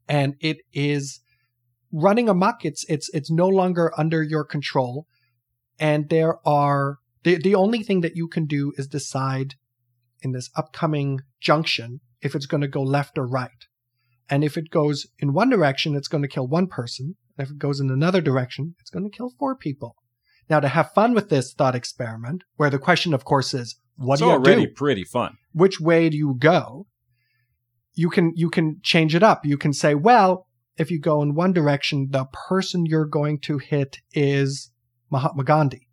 and 0.07 0.35
it 0.39 0.57
is 0.73 1.19
running 1.91 2.29
amok. 2.29 2.65
It's 2.65 2.83
it's 2.89 3.09
it's 3.13 3.31
no 3.31 3.47
longer 3.47 3.91
under 3.97 4.23
your 4.23 4.43
control. 4.43 5.05
And 5.79 6.09
there 6.09 6.35
are 6.47 6.97
the 7.23 7.37
the 7.37 7.55
only 7.55 7.83
thing 7.83 8.01
that 8.01 8.15
you 8.15 8.27
can 8.27 8.45
do 8.45 8.73
is 8.77 8.87
decide 8.87 9.53
in 10.21 10.31
this 10.31 10.49
upcoming 10.55 11.19
junction 11.39 12.01
if 12.21 12.35
it's 12.35 12.45
going 12.45 12.61
to 12.61 12.67
go 12.67 12.81
left 12.81 13.17
or 13.17 13.27
right. 13.27 13.65
And 14.29 14.43
if 14.43 14.57
it 14.57 14.69
goes 14.69 15.07
in 15.19 15.33
one 15.33 15.49
direction, 15.49 15.95
it's 15.95 16.07
going 16.07 16.23
to 16.23 16.27
kill 16.27 16.47
one 16.47 16.67
person. 16.67 17.15
And 17.37 17.47
if 17.47 17.51
it 17.51 17.59
goes 17.59 17.79
in 17.79 17.89
another 17.89 18.21
direction, 18.21 18.75
it's 18.79 18.89
going 18.89 19.09
to 19.09 19.15
kill 19.15 19.31
four 19.39 19.55
people. 19.55 19.95
Now, 20.49 20.59
to 20.59 20.67
have 20.67 20.93
fun 20.93 21.13
with 21.13 21.29
this 21.29 21.53
thought 21.53 21.75
experiment, 21.75 22.43
where 22.55 22.69
the 22.69 22.79
question, 22.79 23.13
of 23.13 23.25
course, 23.25 23.53
is 23.53 23.79
what 23.97 24.15
it's 24.15 24.21
do 24.21 24.27
you 24.27 24.31
already 24.31 24.65
do? 24.65 24.73
pretty 24.73 25.03
fun. 25.03 25.37
Which 25.53 25.79
way 25.79 26.09
do 26.09 26.17
you 26.17 26.35
go? 26.37 26.87
You 27.93 28.09
can 28.09 28.33
you 28.35 28.49
can 28.49 28.79
change 28.83 29.15
it 29.15 29.23
up. 29.23 29.45
You 29.45 29.57
can 29.57 29.73
say, 29.73 29.95
well, 29.95 30.47
if 30.77 30.91
you 30.91 30.99
go 30.99 31.21
in 31.21 31.33
one 31.33 31.51
direction, 31.51 32.09
the 32.11 32.25
person 32.47 32.85
you're 32.85 33.05
going 33.05 33.39
to 33.41 33.57
hit 33.57 33.97
is 34.13 34.71
Mahatma 35.09 35.43
Gandhi. 35.43 35.87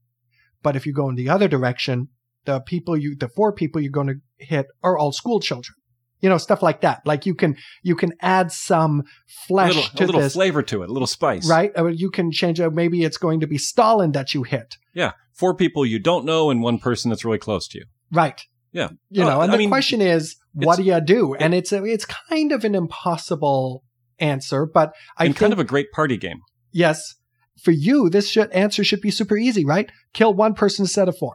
But 0.63 0.77
if 0.77 0.87
you 0.87 0.93
go 0.93 1.09
in 1.09 1.15
the 1.15 1.29
other 1.29 1.49
direction, 1.49 2.09
the 2.45 2.61
people 2.61 2.97
you 2.97 3.17
the 3.17 3.29
four 3.29 3.53
people 3.53 3.81
you're 3.81 3.91
going 3.93 4.07
to 4.09 4.21
hit 4.39 4.67
are 4.83 4.97
all 4.99 5.13
school 5.13 5.41
children. 5.41 5.75
You 6.21 6.31
know, 6.31 6.39
stuff 6.39 6.63
like 6.63 6.81
that. 6.81 7.03
Like 7.05 7.27
you 7.27 7.35
can 7.35 7.57
you 7.83 7.95
can 7.97 8.13
add 8.21 8.51
some 8.51 9.01
A 9.01 9.47
flesh 9.47 9.75
little, 9.75 9.91
to 9.97 10.05
a 10.05 10.07
little 10.07 10.21
this. 10.23 10.33
flavor 10.33 10.63
to 10.63 10.83
it, 10.83 10.89
a 10.89 10.93
little 10.93 11.07
spice. 11.07 11.49
Right? 11.49 11.71
Or 11.77 11.91
you 11.91 12.11
can 12.11 12.31
change 12.33 12.61
it. 12.61 12.71
Maybe 12.73 13.05
it's 13.05 13.19
going 13.19 13.41
to 13.41 13.47
be 13.47 13.59
Stalin 13.59 14.13
that 14.13 14.33
you 14.33 14.43
hit. 14.43 14.77
Yeah. 14.95 15.13
Four 15.35 15.55
people 15.55 15.85
you 15.85 15.99
don't 15.99 16.25
know 16.25 16.49
and 16.51 16.63
one 16.63 16.79
person 16.79 17.11
that's 17.11 17.25
really 17.27 17.39
close 17.39 17.69
to 17.69 17.79
you. 17.79 17.85
Right. 18.11 18.41
Yeah. 18.73 18.91
You 19.11 19.25
Uh, 19.25 19.29
know, 19.29 19.41
and 19.43 19.51
I 19.53 19.55
the 19.55 19.59
mean, 19.59 19.69
question 19.69 20.01
is, 20.01 20.37
what 20.55 20.77
do 20.77 20.83
you 20.85 20.99
do? 21.01 21.35
And 21.35 21.53
it's 21.55 21.73
a, 21.73 21.85
it's 21.85 22.07
kind 22.07 22.53
of 22.53 22.65
an 22.65 22.75
impossible 22.75 23.83
answer, 24.19 24.65
but 24.67 24.95
I 25.19 25.27
and 25.27 25.37
kind 25.37 25.53
of 25.53 25.59
a 25.59 25.65
great 25.65 25.93
party 25.93 26.17
game. 26.17 26.39
yes, 26.73 27.15
for 27.63 27.71
you, 27.71 28.09
this 28.11 28.29
should, 28.29 28.51
answer 28.53 28.83
should 28.83 29.01
be 29.01 29.11
super 29.11 29.37
easy, 29.37 29.65
right? 29.65 29.91
Kill 30.13 30.35
one 30.35 30.55
person 30.55 30.85
instead 30.85 31.09
of 31.09 31.17
four. 31.19 31.35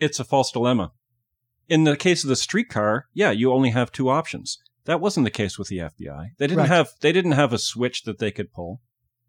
It's 0.00 0.20
a 0.20 0.24
false 0.24 0.50
dilemma. 0.52 0.92
In 1.68 1.84
the 1.84 1.96
case 1.96 2.24
of 2.24 2.28
the 2.28 2.36
streetcar, 2.36 3.06
yeah, 3.14 3.30
you 3.30 3.52
only 3.52 3.70
have 3.70 3.90
two 3.92 4.08
options. 4.10 4.58
That 4.84 5.00
wasn't 5.00 5.24
the 5.24 5.30
case 5.30 5.58
with 5.58 5.68
the 5.68 5.78
FBI. 5.78 6.32
They 6.38 6.46
didn't 6.46 6.58
Right. 6.58 6.68
have 6.68 6.90
they 7.00 7.12
didn't 7.12 7.32
have 7.32 7.52
a 7.52 7.58
switch 7.58 8.02
that 8.02 8.18
they 8.18 8.30
could 8.30 8.52
pull. 8.52 8.80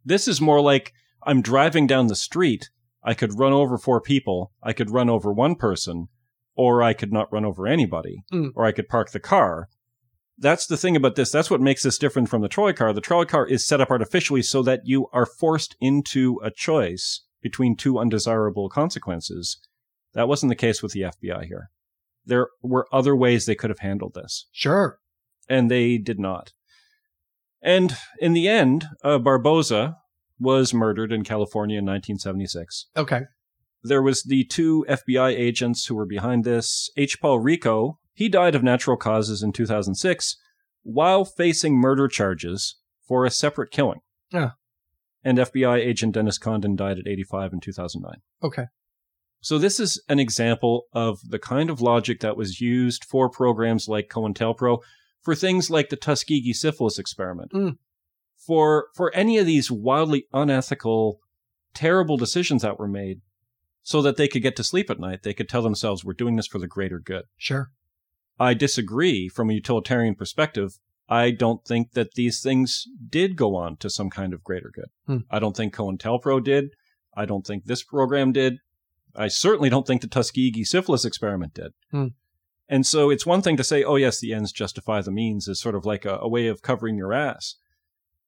This 0.04 0.28
is 0.28 0.42
more 0.42 0.60
like 0.62 0.92
I'm 1.24 1.42
driving 1.42 1.88
down 1.88 2.08
the 2.08 2.16
street. 2.16 2.70
I 3.04 3.14
could 3.14 3.40
run 3.40 3.54
over 3.54 3.78
four 3.78 4.02
people. 4.02 4.52
I 4.62 4.74
could 4.74 4.90
run 4.90 5.10
over 5.10 5.32
one 5.32 5.56
person, 5.56 6.08
or 6.56 6.84
I 6.84 6.94
could 6.94 7.14
not 7.14 7.32
run 7.32 7.46
over 7.46 7.68
anybody, 7.68 8.24
Mm. 8.34 8.52
or 8.56 8.66
I 8.66 8.72
could 8.74 8.90
park 8.90 9.12
the 9.12 9.20
car. 9.20 9.70
That's 10.38 10.68
the 10.68 10.76
thing 10.76 10.96
about 10.98 11.16
this. 11.16 11.32
That's 11.32 11.50
what 11.50 11.62
makes 11.62 11.84
this 11.84 11.98
different 11.98 12.28
from 12.30 12.42
the 12.42 12.50
trolley 12.50 12.74
car. 12.74 12.92
The 12.92 13.00
trolley 13.00 13.26
car 13.26 13.48
is 13.48 13.66
set 13.66 13.80
up 13.80 13.90
artificially 13.90 14.42
so 14.42 14.62
that 14.64 14.82
you 14.84 15.08
are 15.14 15.26
forced 15.26 15.76
into 15.80 16.40
a 16.44 16.52
choice 16.52 17.22
between 17.42 17.78
two 17.78 17.98
undesirable 17.98 18.68
consequences. 18.70 19.58
That 20.16 20.28
wasn't 20.28 20.50
the 20.50 20.56
case 20.56 20.82
with 20.82 20.94
the 20.94 21.02
FBI 21.02 21.46
here. 21.46 21.70
There 22.26 22.48
were 22.64 22.88
other 22.92 23.16
ways 23.16 23.46
they 23.46 23.54
could 23.56 23.70
have 23.70 23.80
handled 23.80 24.16
this, 24.16 24.48
Sure. 24.52 25.00
and 25.48 25.70
they 25.70 25.98
did 26.00 26.20
not. 26.20 26.54
And 27.62 27.96
in 28.20 28.34
the 28.34 28.48
end, 28.48 28.86
uh, 29.04 29.20
Barboza 29.20 29.98
was 30.40 30.74
murdered 30.74 31.12
in 31.12 31.24
California 31.24 31.78
in 31.78 31.86
1976 31.86 32.88
Okay. 32.98 33.22
there 33.84 34.02
was 34.02 34.24
the 34.24 34.44
two 34.46 34.86
FBI 34.90 35.30
agents 35.30 35.86
who 35.86 35.96
were 35.96 36.06
behind 36.06 36.44
this. 36.44 36.90
H. 36.98 37.22
Paul 37.22 37.40
Rico, 37.40 38.00
he 38.14 38.28
died 38.30 38.56
of 38.56 38.64
natural 38.64 38.98
causes 38.98 39.44
in 39.44 39.52
2006 39.54 40.38
while 40.84 41.24
facing 41.26 41.76
murder 41.76 42.08
charges 42.08 42.78
for 43.08 43.26
a 43.26 43.30
separate 43.30 43.72
killing. 43.72 44.00
Yeah. 44.32 44.52
And 45.24 45.38
FBI 45.40 45.78
agent 45.78 46.14
Dennis 46.14 46.38
Condon 46.38 46.76
died 46.76 47.00
at 47.00 47.08
85 47.08 47.54
in 47.54 47.60
2009. 47.60 48.22
Okay. 48.44 48.66
So 49.42 49.58
this 49.58 49.80
is 49.80 50.02
an 50.10 50.20
example 50.20 50.86
of 50.94 51.20
the 51.30 51.40
kind 51.40 51.70
of 51.70 51.82
logic 51.82 52.20
that 52.22 52.38
was 52.38 52.62
used 52.62 53.06
for 53.06 53.30
programs 53.30 53.88
like 53.88 54.10
COINTELPRO 54.10 54.80
for 55.22 55.36
things 55.36 55.70
like 55.70 55.90
the 55.90 55.96
Tuskegee 55.96 56.54
syphilis 56.54 56.98
experiment. 56.98 57.52
Mm. 57.54 57.78
For 58.46 58.88
for 58.96 59.14
any 59.16 59.38
of 59.38 59.46
these 59.46 59.72
wildly 59.72 60.26
unethical, 60.34 61.20
terrible 61.74 62.18
decisions 62.18 62.62
that 62.62 62.80
were 62.80 62.88
made, 62.88 63.22
so 63.82 64.02
that 64.02 64.18
they 64.18 64.28
could 64.28 64.42
get 64.42 64.56
to 64.56 64.64
sleep 64.64 64.90
at 64.90 65.00
night, 65.00 65.24
they 65.24 65.34
could 65.34 65.50
tell 65.50 65.62
themselves, 65.62 66.04
"We're 66.04 66.14
doing 66.14 66.36
this 66.36 66.48
for 66.48 66.60
the 66.60 66.68
greater 66.68 67.00
good." 67.00 67.26
Sure. 67.38 67.72
I 68.40 68.54
disagree 68.54 69.30
from 69.30 69.50
a 69.50 69.54
utilitarian 69.54 70.16
perspective. 70.16 70.80
I 71.08 71.32
don't 71.32 71.64
think 71.64 71.92
that 71.92 72.16
these 72.16 72.42
things 72.42 72.86
did 73.10 73.36
go 73.36 73.56
on 73.56 73.78
to 73.78 73.90
some 73.90 74.10
kind 74.10 74.34
of 74.34 74.44
greater 74.44 74.72
good. 74.74 74.90
Hmm. 75.06 75.18
I 75.30 75.40
don't 75.40 75.56
think 75.56 75.74
COINTELPRO 75.74 76.44
did. 76.44 76.72
I 77.16 77.26
don't 77.26 77.46
think 77.46 77.66
this 77.66 77.84
program 77.84 78.32
did. 78.32 78.58
I 79.18 79.28
certainly 79.28 79.70
don't 79.70 79.88
think 79.88 80.02
the 80.02 80.08
Tuskegee 80.08 80.64
syphilis 80.64 81.06
experiment 81.06 81.54
did. 81.54 81.74
Hmm. 81.92 82.08
And 82.68 82.86
so 82.86 83.10
it's 83.10 83.26
one 83.26 83.42
thing 83.42 83.58
to 83.58 83.64
say, 83.64 83.84
oh, 83.84 83.96
yes, 83.96 84.20
the 84.20 84.34
ends 84.34 84.52
justify 84.52 85.02
the 85.02 85.12
means 85.12 85.48
is 85.48 85.62
sort 85.62 85.76
of 85.76 85.86
like 85.86 86.04
a, 86.06 86.18
a 86.22 86.28
way 86.28 86.48
of 86.48 86.62
covering 86.62 86.98
your 86.98 87.14
ass. 87.14 87.56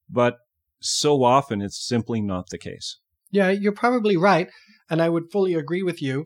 But 0.09 0.37
so 0.79 1.23
often 1.23 1.61
it's 1.61 1.85
simply 1.85 2.21
not 2.21 2.49
the 2.49 2.57
case. 2.57 2.99
Yeah, 3.31 3.49
you're 3.49 3.71
probably 3.71 4.15
right. 4.15 4.49
And 4.89 5.01
I 5.01 5.09
would 5.09 5.31
fully 5.31 5.55
agree 5.55 5.83
with 5.83 6.01
you. 6.01 6.25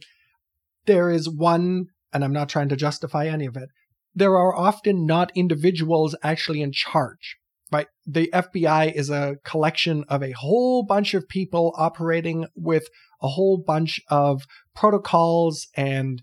There 0.85 1.09
is 1.09 1.29
one, 1.29 1.87
and 2.13 2.23
I'm 2.23 2.33
not 2.33 2.49
trying 2.49 2.69
to 2.69 2.75
justify 2.75 3.27
any 3.27 3.45
of 3.45 3.55
it, 3.55 3.69
there 4.13 4.37
are 4.37 4.55
often 4.55 5.05
not 5.05 5.31
individuals 5.35 6.15
actually 6.21 6.61
in 6.61 6.71
charge, 6.73 7.37
right? 7.71 7.87
The 8.05 8.29
FBI 8.33 8.93
is 8.93 9.09
a 9.09 9.37
collection 9.43 10.03
of 10.09 10.21
a 10.21 10.31
whole 10.31 10.83
bunch 10.83 11.13
of 11.13 11.29
people 11.29 11.73
operating 11.77 12.47
with 12.55 12.87
a 13.21 13.29
whole 13.29 13.57
bunch 13.57 14.01
of 14.09 14.43
protocols 14.75 15.67
and 15.75 16.21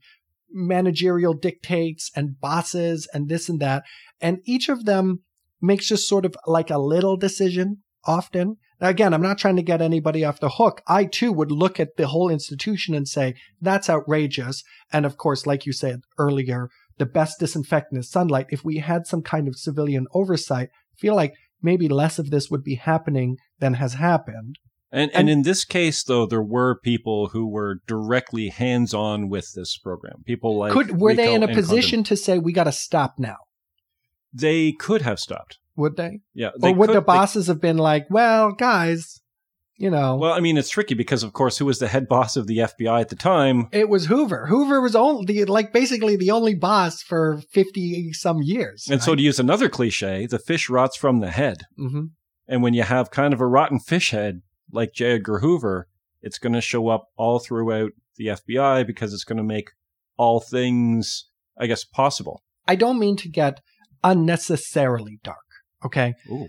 managerial 0.51 1.35
dictates 1.35 2.11
and 2.15 2.41
bosses 2.41 3.09
and 3.13 3.29
this 3.29 3.49
and 3.49 3.61
that. 3.61 3.85
And 4.21 4.39
each 4.45 4.69
of 4.69 4.85
them 4.85 5.21
makes 5.61 5.89
just 5.89 6.09
sort 6.09 6.25
of 6.25 6.37
like 6.47 6.71
a 6.71 6.79
little 6.79 7.17
decision 7.17 7.79
often. 8.05 8.57
Now, 8.81 8.89
again, 8.89 9.13
I'm 9.13 9.23
not 9.23 9.39
trying 9.39 9.57
to 9.57 9.63
get 9.63 9.83
anybody 9.83 10.25
off 10.25 10.41
the 10.41 10.51
hook. 10.51 10.83
I 10.87 11.05
too 11.05 11.33
would 11.33 11.51
look 11.51 11.81
at 11.81 11.97
the 11.97 12.07
whole 12.07 12.31
institution 12.31 12.95
and 12.95 13.09
say, 13.09 13.35
that's 13.61 13.91
outrageous. 13.91 14.63
And 14.93 15.05
of 15.05 15.17
course, 15.17 15.47
like 15.47 15.67
you 15.67 15.73
said 15.73 16.03
earlier, 16.17 16.71
the 16.99 17.07
best 17.07 17.39
disinfectant 17.41 17.99
is 17.99 18.11
sunlight. 18.11 18.47
If 18.51 18.65
we 18.65 18.79
had 18.79 19.07
some 19.07 19.23
kind 19.23 19.49
of 19.49 19.57
civilian 19.57 20.07
oversight, 20.13 20.69
I 20.73 20.97
feel 20.97 21.15
like 21.15 21.35
maybe 21.63 21.89
less 21.89 22.19
of 22.19 22.31
this 22.31 22.51
would 22.51 22.63
be 22.65 22.77
happening 22.77 23.37
than 23.59 23.75
has 23.75 23.95
happened. 23.95 24.59
And, 24.91 25.11
and, 25.11 25.21
and 25.21 25.31
in 25.31 25.43
this 25.43 25.65
case, 25.67 26.03
though, 26.03 26.25
there 26.25 26.43
were 26.43 26.79
people 26.81 27.29
who 27.29 27.47
were 27.47 27.81
directly 27.87 28.49
hands 28.49 28.95
on 28.95 29.29
with 29.29 29.53
this 29.55 29.77
program. 29.77 30.23
People 30.25 30.57
like 30.59 30.73
could 30.73 30.99
were 31.01 31.11
Rico 31.11 31.23
they 31.23 31.35
in 31.35 31.43
a 31.43 31.49
position 31.49 31.99
Condon. 31.99 32.05
to 32.05 32.17
say 32.17 32.39
we 32.39 32.53
got 32.53 32.65
to 32.65 32.73
stop 32.73 33.15
now? 33.19 33.37
They 34.33 34.73
could 34.73 35.03
have 35.03 35.19
stopped. 35.19 35.59
Would 35.77 35.97
they? 35.97 36.21
Yeah. 36.35 36.51
They 36.61 36.71
or 36.71 36.75
would 36.75 36.87
could- 36.89 36.97
the 36.97 37.01
they- 37.01 37.05
bosses 37.07 37.47
have 37.49 37.61
been 37.61 37.77
like, 37.79 38.07
well, 38.11 38.53
guys, 38.53 39.21
you 39.79 39.89
know, 39.91 40.17
well, 40.17 40.33
I 40.33 40.41
mean, 40.41 40.59
it's 40.59 40.69
tricky 40.69 40.95
because, 40.95 41.23
of 41.23 41.33
course, 41.33 41.57
who 41.57 41.65
was 41.65 41.79
the 41.79 41.89
head 41.89 42.09
boss 42.09 42.37
of 42.37 42.47
the 42.47 42.59
FBI 42.59 43.01
at 43.01 43.09
the 43.09 43.17
time? 43.17 43.69
it 43.73 43.89
was 43.89 44.07
Hoover. 44.07 44.47
Hoover 44.47 44.81
was 44.81 44.95
only 44.95 45.25
the 45.25 45.45
like 45.47 45.73
basically 45.73 46.17
the 46.17 46.33
only 46.33 46.55
boss 46.55 47.01
for 47.03 47.41
fifty 47.51 48.13
some 48.13 48.43
years. 48.43 48.87
And 48.91 49.03
so, 49.03 49.15
to 49.15 49.23
use 49.23 49.39
another 49.39 49.69
cliche, 49.69 50.27
the 50.27 50.39
fish 50.39 50.69
rots 50.69 50.97
from 50.97 51.21
the 51.21 51.31
head. 51.31 51.63
hmm 51.77 52.07
And 52.47 52.63
when 52.63 52.75
you 52.75 52.83
have 52.83 53.11
kind 53.11 53.33
of 53.33 53.41
a 53.41 53.47
rotten 53.47 53.79
fish 53.79 54.11
head 54.11 54.43
like 54.73 54.93
J. 54.93 55.13
Edgar 55.13 55.39
Hoover, 55.39 55.89
it's 56.21 56.39
going 56.39 56.53
to 56.53 56.61
show 56.61 56.89
up 56.89 57.07
all 57.17 57.39
throughout 57.39 57.93
the 58.17 58.27
FBI 58.27 58.87
because 58.87 59.15
it's 59.15 59.25
going 59.25 59.39
to 59.39 59.45
make 59.45 59.71
all 60.17 60.41
things, 60.41 61.29
I 61.57 61.67
guess, 61.69 61.85
possible. 61.85 62.43
I 62.67 62.75
don't 62.75 62.99
mean 62.99 63.17
to 63.19 63.29
get 63.29 63.61
unnecessarily 64.03 65.21
dark. 65.23 65.39
Okay. 65.85 66.15
Ooh. 66.31 66.49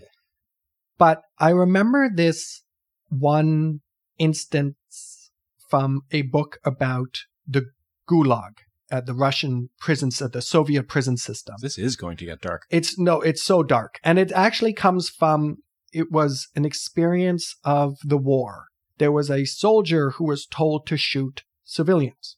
But 0.98 1.22
I 1.38 1.50
remember 1.50 2.10
this 2.14 2.62
one 3.10 3.80
instance 4.18 5.30
from 5.68 6.02
a 6.10 6.22
book 6.22 6.58
about 6.64 7.18
the 7.46 7.66
Gulag, 8.08 8.52
uh, 8.90 9.00
the 9.00 9.14
Russian 9.14 9.70
prison, 9.78 10.10
sy- 10.10 10.28
the 10.28 10.42
Soviet 10.42 10.88
prison 10.88 11.16
system. 11.16 11.56
This 11.60 11.78
is 11.78 11.96
going 11.96 12.16
to 12.16 12.24
get 12.24 12.40
dark. 12.40 12.62
It's 12.70 12.98
no, 12.98 13.20
it's 13.20 13.42
so 13.42 13.62
dark. 13.62 13.98
And 14.02 14.18
it 14.18 14.32
actually 14.32 14.72
comes 14.72 15.08
from, 15.08 15.58
it 15.92 16.10
was 16.10 16.48
an 16.56 16.64
experience 16.64 17.56
of 17.64 17.98
the 18.02 18.18
war. 18.18 18.66
There 18.98 19.12
was 19.12 19.30
a 19.30 19.44
soldier 19.44 20.10
who 20.12 20.24
was 20.24 20.46
told 20.46 20.86
to 20.88 20.96
shoot 20.96 21.42
civilians. 21.64 22.36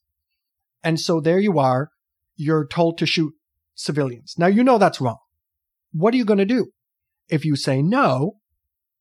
And 0.84 1.00
so 1.00 1.20
there 1.20 1.38
you 1.38 1.58
are, 1.58 1.90
you're 2.36 2.66
told 2.66 2.98
to 2.98 3.06
shoot 3.06 3.32
civilians. 3.74 4.34
Now 4.36 4.48
you 4.48 4.62
know 4.62 4.78
that's 4.78 5.00
wrong. 5.00 5.18
What 5.92 6.14
are 6.14 6.16
you 6.16 6.24
going 6.24 6.38
to 6.38 6.44
do? 6.44 6.72
If 7.28 7.44
you 7.44 7.56
say 7.56 7.82
no, 7.82 8.36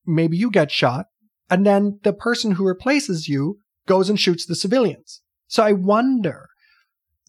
maybe 0.05 0.37
you 0.37 0.51
get 0.51 0.71
shot, 0.71 1.07
and 1.51 1.65
then 1.65 1.99
the 2.03 2.13
person 2.13 2.53
who 2.53 2.65
replaces 2.65 3.27
you 3.27 3.59
goes 3.85 4.09
and 4.09 4.19
shoots 4.19 4.45
the 4.45 4.55
civilians. 4.55 5.21
So 5.47 5.63
I 5.63 5.73
wonder, 5.73 6.47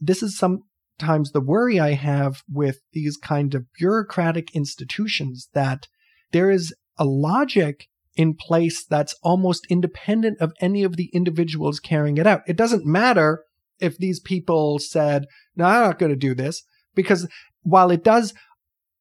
this 0.01 0.23
is 0.23 0.39
sometimes 0.39 1.33
the 1.33 1.41
worry 1.41 1.81
I 1.81 1.93
have 1.93 2.43
with 2.49 2.79
these 2.93 3.17
kind 3.17 3.55
of 3.55 3.67
bureaucratic 3.79 4.55
institutions 4.55 5.49
that 5.53 5.89
there 6.31 6.51
is 6.51 6.73
a 6.97 7.05
logic 7.05 7.89
in 8.15 8.35
place 8.35 8.85
that's 8.85 9.17
almost 9.23 9.67
independent 9.71 10.39
of 10.41 10.53
any 10.61 10.85
of 10.85 10.97
the 10.97 11.11
individuals 11.13 11.81
carrying 11.81 12.19
it 12.19 12.27
out. 12.27 12.43
It 12.47 12.57
doesn't 12.57 12.87
matter 12.87 13.45
if 13.81 13.97
these 13.97 14.21
people 14.21 14.79
said, 14.79 15.27
no, 15.57 15.65
I'm 15.65 15.83
not 15.83 15.99
going 15.99 16.13
to 16.13 16.17
do 16.17 16.35
this, 16.35 16.63
because 16.95 17.27
while 17.63 17.91
it 17.91 18.05
does, 18.05 18.35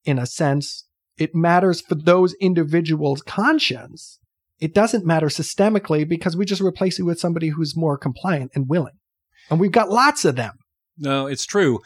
in 0.05 0.17
a 0.17 0.25
sense, 0.25 0.86
it 1.17 1.36
matters 1.36 1.81
for 1.81 1.95
those 1.95 2.34
individuals' 2.41 3.21
conscience, 3.21 4.19
it 4.62 4.74
doesn't 4.74 5.06
matter 5.06 5.28
systemically 5.28 6.08
because 6.08 6.38
we 6.38 6.45
just 6.45 6.62
replace 6.62 7.00
it 7.00 7.04
with 7.04 7.19
somebody 7.19 7.50
who's 7.50 7.76
more 7.76 7.97
compliant 7.97 8.52
and 8.56 8.69
willing. 8.69 8.93
And 9.50 9.60
we've 9.60 9.71
got 9.71 9.89
lots 9.89 10.24
of 10.24 10.36
them. 10.36 10.54
No, 10.97 11.26
it's 11.28 11.45
true. 11.45 11.80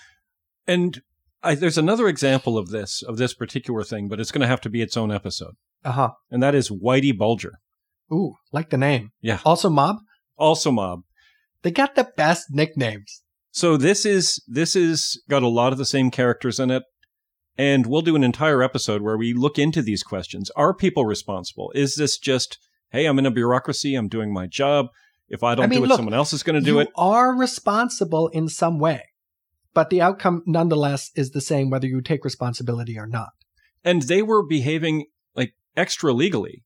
And 0.67 1.01
I, 1.41 1.55
there's 1.55 1.77
another 1.77 2.07
example 2.07 2.57
of 2.57 2.69
this, 2.69 3.01
of 3.01 3.17
this 3.17 3.33
particular 3.33 3.83
thing, 3.83 4.07
but 4.07 4.19
it's 4.19 4.31
going 4.31 4.41
to 4.41 4.47
have 4.47 4.61
to 4.61 4.69
be 4.69 4.81
its 4.81 4.97
own 4.97 5.11
episode. 5.11 5.53
Uh 5.83 5.91
huh. 5.91 6.09
And 6.29 6.43
that 6.43 6.55
is 6.55 6.69
Whitey 6.69 7.15
Bulger, 7.17 7.53
Ooh, 8.11 8.35
like 8.51 8.69
the 8.71 8.77
name. 8.77 9.11
Yeah. 9.21 9.39
Also, 9.45 9.69
Mob. 9.69 9.97
also 10.37 10.71
mob. 10.71 11.01
They 11.61 11.71
got 11.71 11.95
the 11.95 12.09
best 12.17 12.47
nicknames. 12.51 13.21
So 13.51 13.77
this 13.77 14.05
is 14.05 14.43
this 14.47 14.75
is 14.75 15.23
got 15.29 15.43
a 15.43 15.47
lot 15.47 15.71
of 15.71 15.77
the 15.77 15.85
same 15.85 16.11
characters 16.11 16.59
in 16.59 16.71
it, 16.71 16.83
and 17.57 17.85
we'll 17.85 18.01
do 18.01 18.15
an 18.15 18.23
entire 18.23 18.61
episode 18.61 19.01
where 19.01 19.17
we 19.17 19.33
look 19.33 19.57
into 19.57 19.81
these 19.81 20.03
questions. 20.03 20.51
Are 20.55 20.73
people 20.73 21.05
responsible? 21.05 21.71
Is 21.73 21.95
this 21.95 22.17
just 22.17 22.57
hey, 22.89 23.05
I'm 23.05 23.19
in 23.19 23.25
a 23.25 23.31
bureaucracy, 23.31 23.95
I'm 23.95 24.07
doing 24.07 24.33
my 24.33 24.47
job. 24.47 24.87
If 25.27 25.43
I 25.43 25.55
don't 25.55 25.65
I 25.65 25.67
mean, 25.67 25.79
do 25.79 25.85
it, 25.85 25.87
look, 25.87 25.97
someone 25.97 26.13
else 26.13 26.33
is 26.33 26.43
going 26.43 26.59
to 26.59 26.61
do 26.61 26.73
you 26.73 26.79
it. 26.79 26.89
are 26.95 27.35
responsible 27.35 28.27
in 28.29 28.47
some 28.47 28.79
way, 28.79 29.03
but 29.73 29.89
the 29.89 30.01
outcome 30.01 30.43
nonetheless 30.45 31.11
is 31.15 31.31
the 31.31 31.41
same 31.41 31.69
whether 31.69 31.87
you 31.87 32.01
take 32.01 32.23
responsibility 32.23 32.97
or 32.97 33.07
not. 33.07 33.29
And 33.83 34.03
they 34.03 34.21
were 34.21 34.45
behaving 34.45 35.07
like 35.35 35.53
extra 35.75 36.13
legally. 36.13 36.63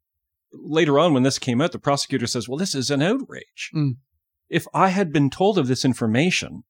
Later 0.51 0.99
on, 0.99 1.13
when 1.13 1.23
this 1.23 1.39
came 1.39 1.61
out, 1.61 1.71
the 1.71 1.79
prosecutor 1.79 2.27
says, 2.27 2.49
"Well, 2.49 2.57
this 2.57 2.75
is 2.75 2.89
an 2.89 3.01
outrage. 3.01 3.71
Mm. 3.73 3.97
If 4.49 4.65
I 4.73 4.89
had 4.89 5.13
been 5.13 5.29
told 5.29 5.57
of 5.57 5.67
this 5.67 5.85
information, 5.85 6.63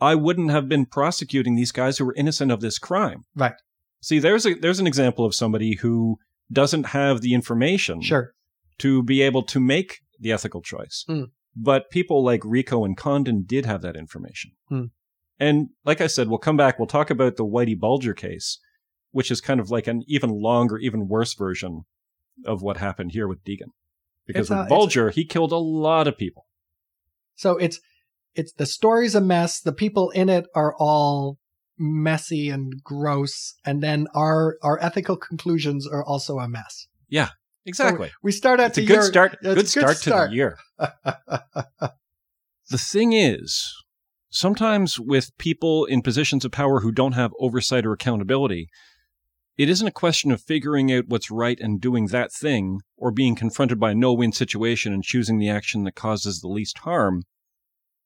I 0.00 0.14
wouldn't 0.16 0.50
have 0.50 0.68
been 0.68 0.84
prosecuting 0.84 1.54
these 1.54 1.70
guys 1.72 1.98
who 1.98 2.04
were 2.06 2.14
innocent 2.16 2.50
of 2.50 2.60
this 2.60 2.78
crime." 2.78 3.24
Right. 3.36 3.54
See, 4.00 4.18
there's 4.18 4.46
a 4.46 4.54
there's 4.54 4.80
an 4.80 4.86
example 4.86 5.24
of 5.24 5.34
somebody 5.34 5.76
who 5.76 6.18
doesn't 6.52 6.86
have 6.86 7.20
the 7.20 7.32
information 7.34 8.02
Sure. 8.02 8.32
To 8.80 9.02
be 9.02 9.22
able 9.22 9.42
to 9.44 9.60
make 9.60 10.00
the 10.18 10.32
ethical 10.32 10.62
choice. 10.62 11.04
Mm. 11.08 11.30
But 11.56 11.90
people 11.90 12.24
like 12.24 12.42
Rico 12.44 12.84
and 12.84 12.96
Condon 12.96 13.44
did 13.46 13.66
have 13.66 13.82
that 13.82 13.96
information. 13.96 14.52
Mm. 14.70 14.90
And 15.38 15.68
like 15.84 16.00
I 16.00 16.06
said, 16.06 16.28
we'll 16.28 16.38
come 16.38 16.56
back. 16.56 16.78
We'll 16.78 16.86
talk 16.86 17.10
about 17.10 17.36
the 17.36 17.46
Whitey 17.46 17.78
Bulger 17.78 18.14
case, 18.14 18.58
which 19.10 19.30
is 19.30 19.40
kind 19.40 19.58
of 19.58 19.70
like 19.70 19.86
an 19.86 20.02
even 20.06 20.30
longer, 20.30 20.78
even 20.78 21.08
worse 21.08 21.34
version 21.34 21.84
of 22.44 22.62
what 22.62 22.76
happened 22.76 23.12
here 23.12 23.26
with 23.26 23.42
Deegan. 23.44 23.72
Because 24.26 24.50
a- 24.50 24.58
with 24.58 24.68
Bulger, 24.68 25.10
he 25.10 25.24
killed 25.24 25.52
a 25.52 25.56
lot 25.56 26.06
of 26.06 26.16
people. 26.16 26.46
So 27.34 27.56
it's 27.56 27.80
it's 28.34 28.52
the 28.52 28.66
story's 28.66 29.14
a 29.14 29.20
mess. 29.20 29.60
The 29.60 29.72
people 29.72 30.10
in 30.10 30.28
it 30.28 30.46
are 30.54 30.74
all 30.78 31.38
messy 31.78 32.50
and 32.50 32.74
gross, 32.84 33.54
and 33.64 33.82
then 33.82 34.06
our 34.14 34.56
our 34.62 34.78
ethical 34.82 35.16
conclusions 35.16 35.86
are 35.86 36.04
also 36.04 36.38
a 36.38 36.48
mess. 36.48 36.86
Exactly. 37.66 38.10
We 38.22 38.32
start 38.32 38.58
at 38.60 38.68
it's 38.70 38.78
a 38.78 38.80
the 38.80 38.86
good 38.86 38.92
year- 38.94 39.02
start. 39.02 39.32
it's 39.42 39.44
a 39.50 39.54
Good 39.54 39.68
start 39.68 39.96
to 39.96 40.02
start. 40.02 40.30
the 40.30 40.36
year. 40.36 40.58
The 42.70 42.78
thing 42.78 43.12
is, 43.12 43.74
sometimes 44.30 45.00
with 45.00 45.36
people 45.38 45.84
in 45.86 46.02
positions 46.02 46.44
of 46.44 46.52
power 46.52 46.80
who 46.82 46.92
don't 46.92 47.14
have 47.14 47.32
oversight 47.40 47.84
or 47.84 47.92
accountability, 47.92 48.68
it 49.58 49.68
isn't 49.68 49.88
a 49.88 49.90
question 49.92 50.30
of 50.30 50.40
figuring 50.40 50.92
out 50.92 51.08
what's 51.08 51.32
right 51.32 51.58
and 51.60 51.80
doing 51.80 52.06
that 52.06 52.32
thing, 52.32 52.78
or 52.96 53.10
being 53.10 53.34
confronted 53.34 53.80
by 53.80 53.90
a 53.90 53.94
no 53.96 54.12
win 54.12 54.30
situation 54.30 54.92
and 54.92 55.02
choosing 55.02 55.38
the 55.38 55.48
action 55.50 55.82
that 55.82 55.96
causes 55.96 56.38
the 56.40 56.48
least 56.48 56.78
harm. 56.78 57.24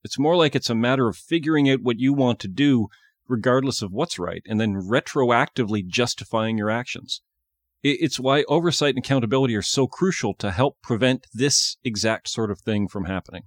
It's 0.03 0.19
more 0.19 0.35
like 0.35 0.55
it's 0.55 0.71
a 0.71 0.75
matter 0.75 1.09
of 1.09 1.17
figuring 1.19 1.69
out 1.69 1.83
what 1.83 2.01
you 2.01 2.15
want 2.15 2.39
to 2.41 2.49
do, 2.49 2.89
regardless 3.29 3.83
of 3.83 3.93
what's 3.93 4.19
right, 4.19 4.43
and 4.47 4.59
then 4.59 4.75
retroactively 4.77 5.87
justifying 5.87 6.57
your 6.57 6.71
actions. 6.71 7.21
It's 7.87 8.19
why 8.19 8.45
oversight 8.49 8.95
and 8.95 9.05
accountability 9.05 9.55
are 9.55 9.61
so 9.61 9.87
crucial 9.87 10.33
to 10.37 10.51
help 10.51 10.81
prevent 10.81 11.27
this 11.35 11.77
exact 11.85 12.31
sort 12.31 12.51
of 12.51 12.61
thing 12.61 12.89
from 12.89 13.05
happening. 13.05 13.43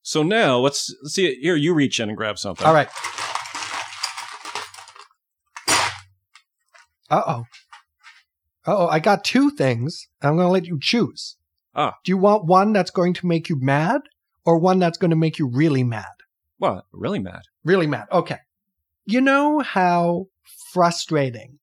So 0.00 0.22
now 0.22 0.58
let's, 0.58 0.94
let's 1.02 1.14
see. 1.14 1.38
Here, 1.42 1.54
you 1.54 1.74
reach 1.74 2.00
in 2.00 2.08
and 2.08 2.16
grab 2.16 2.38
something. 2.38 2.66
All 2.66 2.72
right. 2.72 2.88
Uh 7.10 7.22
oh. 7.26 7.44
Uh 8.66 8.76
oh. 8.78 8.86
I 8.86 9.00
got 9.00 9.22
two 9.22 9.50
things. 9.50 10.08
I'm 10.22 10.36
going 10.36 10.46
to 10.46 10.52
let 10.52 10.64
you 10.64 10.78
choose. 10.80 11.36
Ah. 11.74 11.96
Do 12.04 12.12
you 12.12 12.16
want 12.16 12.46
one 12.46 12.72
that's 12.72 12.90
going 12.90 13.12
to 13.14 13.26
make 13.26 13.50
you 13.50 13.60
mad 13.60 14.00
or 14.46 14.58
one 14.58 14.78
that's 14.78 14.96
going 14.96 15.10
to 15.10 15.16
make 15.16 15.38
you 15.38 15.46
really 15.46 15.84
mad? 15.84 16.06
Well, 16.58 16.86
really 16.90 17.18
mad. 17.18 17.42
Really 17.64 17.86
mad. 17.86 18.06
Okay. 18.10 18.38
You 19.04 19.20
know 19.20 19.60
how 19.60 20.28
frustrating 20.72 21.58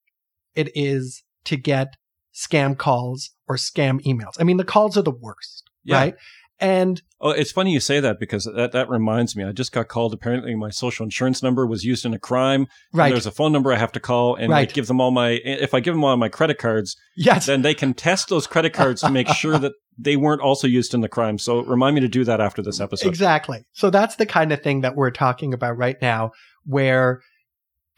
it 0.53 0.69
is 0.75 1.23
to 1.45 1.57
get 1.57 1.95
scam 2.33 2.77
calls 2.77 3.31
or 3.47 3.55
scam 3.55 4.01
emails? 4.03 4.33
I 4.39 4.43
mean, 4.43 4.57
the 4.57 4.63
calls 4.63 4.97
are 4.97 5.01
the 5.03 5.11
worst, 5.11 5.63
Yeah. 5.83 5.97
right? 5.97 6.15
And 6.59 7.01
Oh, 7.19 7.31
it's 7.31 7.51
funny 7.51 7.71
you 7.73 7.79
say 7.79 7.99
that 7.99 8.19
because 8.19 8.43
that, 8.45 8.71
that 8.73 8.87
reminds 8.89 9.35
me. 9.35 9.43
I 9.43 9.51
just 9.53 9.71
got 9.71 9.87
called. 9.87 10.13
Apparently, 10.13 10.53
my 10.55 10.69
social 10.69 11.03
insurance 11.03 11.41
number 11.41 11.65
was 11.65 11.83
used 11.83 12.05
in 12.05 12.13
a 12.13 12.19
crime. 12.19 12.67
and 12.91 12.99
right. 12.99 13.09
There's 13.11 13.25
a 13.25 13.31
phone 13.31 13.51
number 13.51 13.71
I 13.73 13.77
have 13.77 13.91
to 13.93 13.99
call, 13.99 14.35
and 14.35 14.51
Right. 14.51 14.69
I 14.69 14.71
give 14.71 14.87
them 14.87 15.01
all 15.01 15.09
my. 15.11 15.31
If 15.43 15.73
I 15.73 15.79
give 15.79 15.93
them 15.93 16.03
all 16.03 16.15
my 16.17 16.29
credit 16.29 16.57
cards, 16.59 16.95
yes. 17.17 17.45
then 17.47 17.63
they 17.63 17.73
can 17.73 17.93
test 17.93 18.29
those 18.29 18.45
credit 18.45 18.71
cards 18.73 19.01
to 19.01 19.09
make 19.09 19.27
sure 19.29 19.57
that 19.57 19.73
they 19.97 20.15
weren't 20.15 20.41
also 20.41 20.67
used 20.67 20.93
in 20.93 21.01
the 21.01 21.09
crime. 21.09 21.37
So 21.37 21.63
remind 21.63 21.95
me 21.95 22.01
to 22.01 22.07
do 22.07 22.23
that 22.25 22.39
after 22.39 22.61
this 22.61 22.79
episode. 22.79 23.07
Exactly. 23.09 23.65
So 23.73 23.89
that's 23.89 24.15
the 24.17 24.25
kind 24.25 24.51
of 24.51 24.61
thing 24.61 24.81
that 24.81 24.95
we're 24.95 25.11
talking 25.11 25.53
about 25.53 25.77
right 25.77 25.97
now, 26.01 26.31
where 26.65 27.21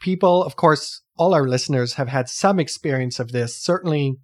people, 0.00 0.42
of 0.44 0.56
course, 0.56 1.02
all 1.16 1.34
our 1.34 1.46
listeners 1.46 1.94
have 1.94 2.08
had 2.08 2.28
some 2.28 2.58
experience 2.60 3.18
of 3.18 3.32
this. 3.32 3.56
Certainly, 3.62 4.16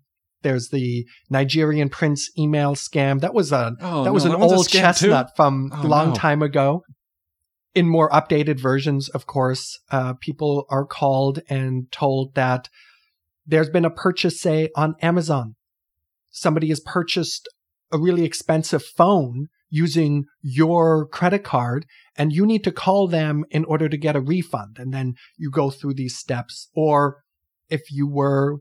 there's 0.42 0.68
the 0.68 1.06
Nigerian 1.30 1.88
prince 1.88 2.30
email 2.38 2.74
scam. 2.74 3.20
That 3.20 3.34
was 3.34 3.52
a 3.52 3.74
Oh, 3.80 4.04
that 4.04 4.12
was 4.12 4.24
no, 4.24 4.34
an 4.34 4.40
a 4.42 4.44
old 4.44 4.66
scam, 4.66 4.72
too. 4.72 4.78
chestnut 4.78 5.30
from 5.36 5.70
Oh, 5.72 5.82
a 5.82 5.88
long 5.88 6.08
no. 6.10 6.14
time 6.14 6.42
ago. 6.42 6.82
In 7.74 7.88
more 7.88 8.10
updated 8.10 8.60
versions, 8.60 9.08
of 9.08 9.26
course, 9.26 9.78
uh, 9.90 10.12
people 10.14 10.66
are 10.68 10.84
called 10.84 11.40
and 11.48 11.90
told 11.90 12.34
that 12.34 12.68
there's 13.46 13.70
been 13.70 13.86
a 13.86 13.90
purchase, 13.90 14.40
say, 14.40 14.68
on 14.76 14.94
Amazon. 15.00 15.54
Somebody 16.28 16.68
has 16.68 16.80
purchased 16.80 17.48
a 17.90 17.98
really 17.98 18.24
expensive 18.24 18.84
phone 18.84 19.46
using 19.72 20.26
your 20.42 21.06
credit 21.06 21.42
card, 21.42 21.86
and 22.14 22.30
you 22.30 22.44
need 22.44 22.62
to 22.62 22.70
call 22.70 23.08
them 23.08 23.44
in 23.50 23.64
order 23.64 23.88
to 23.88 23.96
get 23.96 24.14
a 24.14 24.20
refund. 24.20 24.76
And 24.78 24.92
then 24.92 25.14
you 25.38 25.50
go 25.50 25.70
through 25.70 25.94
these 25.94 26.14
steps. 26.14 26.68
Or 26.76 27.22
if 27.70 27.90
you 27.90 28.06
were 28.06 28.58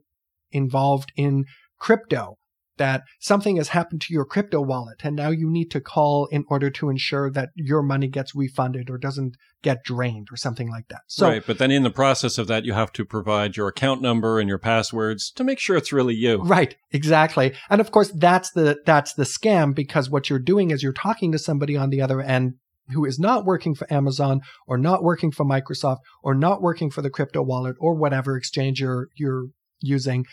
involved 0.51 1.11
in 1.17 1.45
crypto, 1.77 2.37
that 2.81 3.03
something 3.19 3.57
has 3.57 3.67
happened 3.67 4.01
to 4.01 4.11
your 4.11 4.25
crypto 4.25 4.59
wallet 4.59 5.01
and 5.03 5.15
now 5.15 5.29
you 5.29 5.47
need 5.47 5.69
to 5.69 5.79
call 5.79 6.25
in 6.31 6.43
order 6.49 6.71
to 6.71 6.89
ensure 6.89 7.29
that 7.29 7.49
your 7.53 7.83
money 7.83 8.07
gets 8.07 8.33
refunded 8.33 8.89
or 8.89 8.97
doesn't 8.97 9.37
get 9.61 9.83
drained 9.83 10.29
or 10.31 10.35
something 10.35 10.67
like 10.67 10.87
that. 10.87 11.01
So 11.05 11.27
right, 11.27 11.43
but 11.45 11.59
then 11.59 11.69
in 11.69 11.83
the 11.83 11.91
process 11.91 12.39
of 12.39 12.47
that, 12.47 12.65
you 12.65 12.73
have 12.73 12.91
to 12.93 13.05
provide 13.05 13.55
your 13.55 13.67
account 13.67 14.01
number 14.01 14.39
and 14.39 14.49
your 14.49 14.57
passwords 14.57 15.29
to 15.33 15.43
make 15.43 15.59
sure 15.59 15.77
it's 15.77 15.93
really 15.93 16.15
you. 16.15 16.41
Right, 16.41 16.75
exactly. 16.91 17.53
And 17.69 17.79
of 17.79 17.91
course 17.91 18.11
that's 18.15 18.49
the 18.49 18.81
that's 18.83 19.13
the 19.13 19.25
scam 19.25 19.75
because 19.75 20.09
what 20.09 20.31
you're 20.31 20.39
doing 20.39 20.71
is 20.71 20.81
you're 20.81 20.91
talking 20.91 21.31
to 21.33 21.37
somebody 21.37 21.77
on 21.77 21.91
the 21.91 22.01
other 22.01 22.19
end 22.19 22.55
who 22.89 23.05
is 23.05 23.19
not 23.19 23.45
working 23.45 23.75
for 23.75 23.93
Amazon 23.93 24.41
or 24.65 24.79
not 24.79 25.03
working 25.03 25.31
for 25.31 25.45
Microsoft 25.45 25.99
or 26.23 26.33
not 26.33 26.63
working 26.63 26.89
for 26.89 27.03
the 27.03 27.11
crypto 27.11 27.43
wallet 27.43 27.75
or 27.79 27.93
whatever 27.93 28.35
exchange 28.35 28.81
you're 28.81 29.09
you're 29.15 29.49
using. 29.81 30.25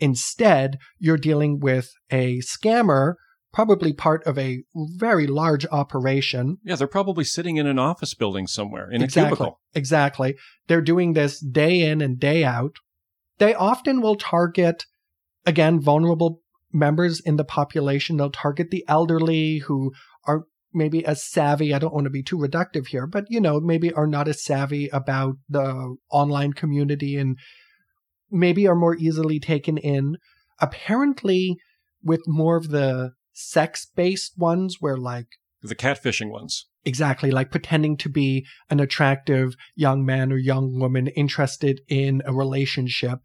Instead, 0.00 0.78
you're 0.98 1.16
dealing 1.16 1.60
with 1.60 1.90
a 2.10 2.38
scammer, 2.38 3.14
probably 3.52 3.92
part 3.92 4.24
of 4.24 4.38
a 4.38 4.62
very 4.74 5.26
large 5.26 5.66
operation 5.70 6.58
Yeah, 6.64 6.76
they're 6.76 6.86
probably 6.86 7.24
sitting 7.24 7.56
in 7.56 7.66
an 7.66 7.78
office 7.78 8.14
building 8.14 8.46
somewhere 8.46 8.90
in 8.90 9.02
a 9.02 9.04
exactly. 9.04 9.36
cubicle. 9.36 9.60
Exactly. 9.74 10.36
They're 10.68 10.80
doing 10.80 11.12
this 11.12 11.40
day 11.40 11.82
in 11.82 12.00
and 12.00 12.18
day 12.18 12.44
out. 12.44 12.76
They 13.38 13.54
often 13.54 14.00
will 14.00 14.16
target, 14.16 14.84
again, 15.44 15.80
vulnerable 15.80 16.42
members 16.72 17.20
in 17.20 17.36
the 17.36 17.44
population. 17.44 18.16
They'll 18.16 18.30
target 18.30 18.70
the 18.70 18.84
elderly 18.86 19.58
who 19.58 19.92
are 20.24 20.44
maybe 20.72 21.04
as 21.04 21.24
savvy. 21.24 21.74
I 21.74 21.78
don't 21.78 21.94
want 21.94 22.04
to 22.04 22.10
be 22.10 22.22
too 22.22 22.38
reductive 22.38 22.88
here, 22.88 23.06
but 23.06 23.24
you 23.28 23.40
know, 23.40 23.60
maybe 23.60 23.92
are 23.92 24.06
not 24.06 24.28
as 24.28 24.44
savvy 24.44 24.88
about 24.88 25.36
the 25.48 25.96
online 26.10 26.52
community 26.52 27.16
and 27.16 27.36
maybe 28.30 28.66
are 28.66 28.74
more 28.74 28.96
easily 28.96 29.40
taken 29.40 29.76
in. 29.78 30.16
Apparently, 30.60 31.56
with 32.02 32.22
more 32.26 32.56
of 32.56 32.70
the 32.70 33.12
sex 33.32 33.86
based 33.94 34.38
ones 34.38 34.76
where 34.80 34.96
like 34.96 35.28
The 35.62 35.74
catfishing 35.74 36.30
ones. 36.30 36.66
Exactly, 36.84 37.30
like 37.30 37.50
pretending 37.50 37.96
to 37.98 38.08
be 38.08 38.46
an 38.70 38.80
attractive 38.80 39.54
young 39.74 40.04
man 40.04 40.32
or 40.32 40.38
young 40.38 40.78
woman 40.78 41.08
interested 41.08 41.82
in 41.88 42.22
a 42.24 42.32
relationship. 42.32 43.20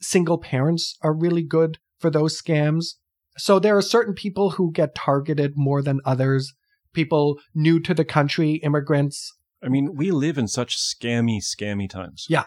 Single 0.00 0.38
parents 0.38 0.96
are 1.02 1.14
really 1.14 1.44
good 1.44 1.78
for 1.98 2.10
those 2.10 2.40
scams. 2.40 2.94
So 3.38 3.58
there 3.58 3.76
are 3.76 3.82
certain 3.82 4.14
people 4.14 4.50
who 4.50 4.72
get 4.72 4.96
targeted 4.96 5.52
more 5.54 5.82
than 5.82 6.00
others. 6.04 6.52
People 6.92 7.38
new 7.54 7.80
to 7.80 7.94
the 7.94 8.04
country, 8.04 8.54
immigrants. 8.56 9.32
I 9.62 9.68
mean, 9.68 9.94
we 9.94 10.10
live 10.10 10.36
in 10.36 10.48
such 10.48 10.76
scammy, 10.76 11.38
scammy 11.38 11.88
times. 11.88 12.26
Yeah. 12.28 12.44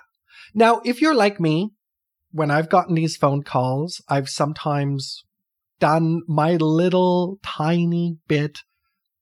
Now, 0.53 0.81
if 0.85 1.01
you're 1.01 1.15
like 1.15 1.39
me, 1.39 1.71
when 2.31 2.51
I've 2.51 2.69
gotten 2.69 2.95
these 2.95 3.17
phone 3.17 3.43
calls, 3.43 4.01
I've 4.09 4.29
sometimes 4.29 5.23
done 5.79 6.21
my 6.27 6.55
little 6.55 7.39
tiny 7.43 8.17
bit 8.27 8.59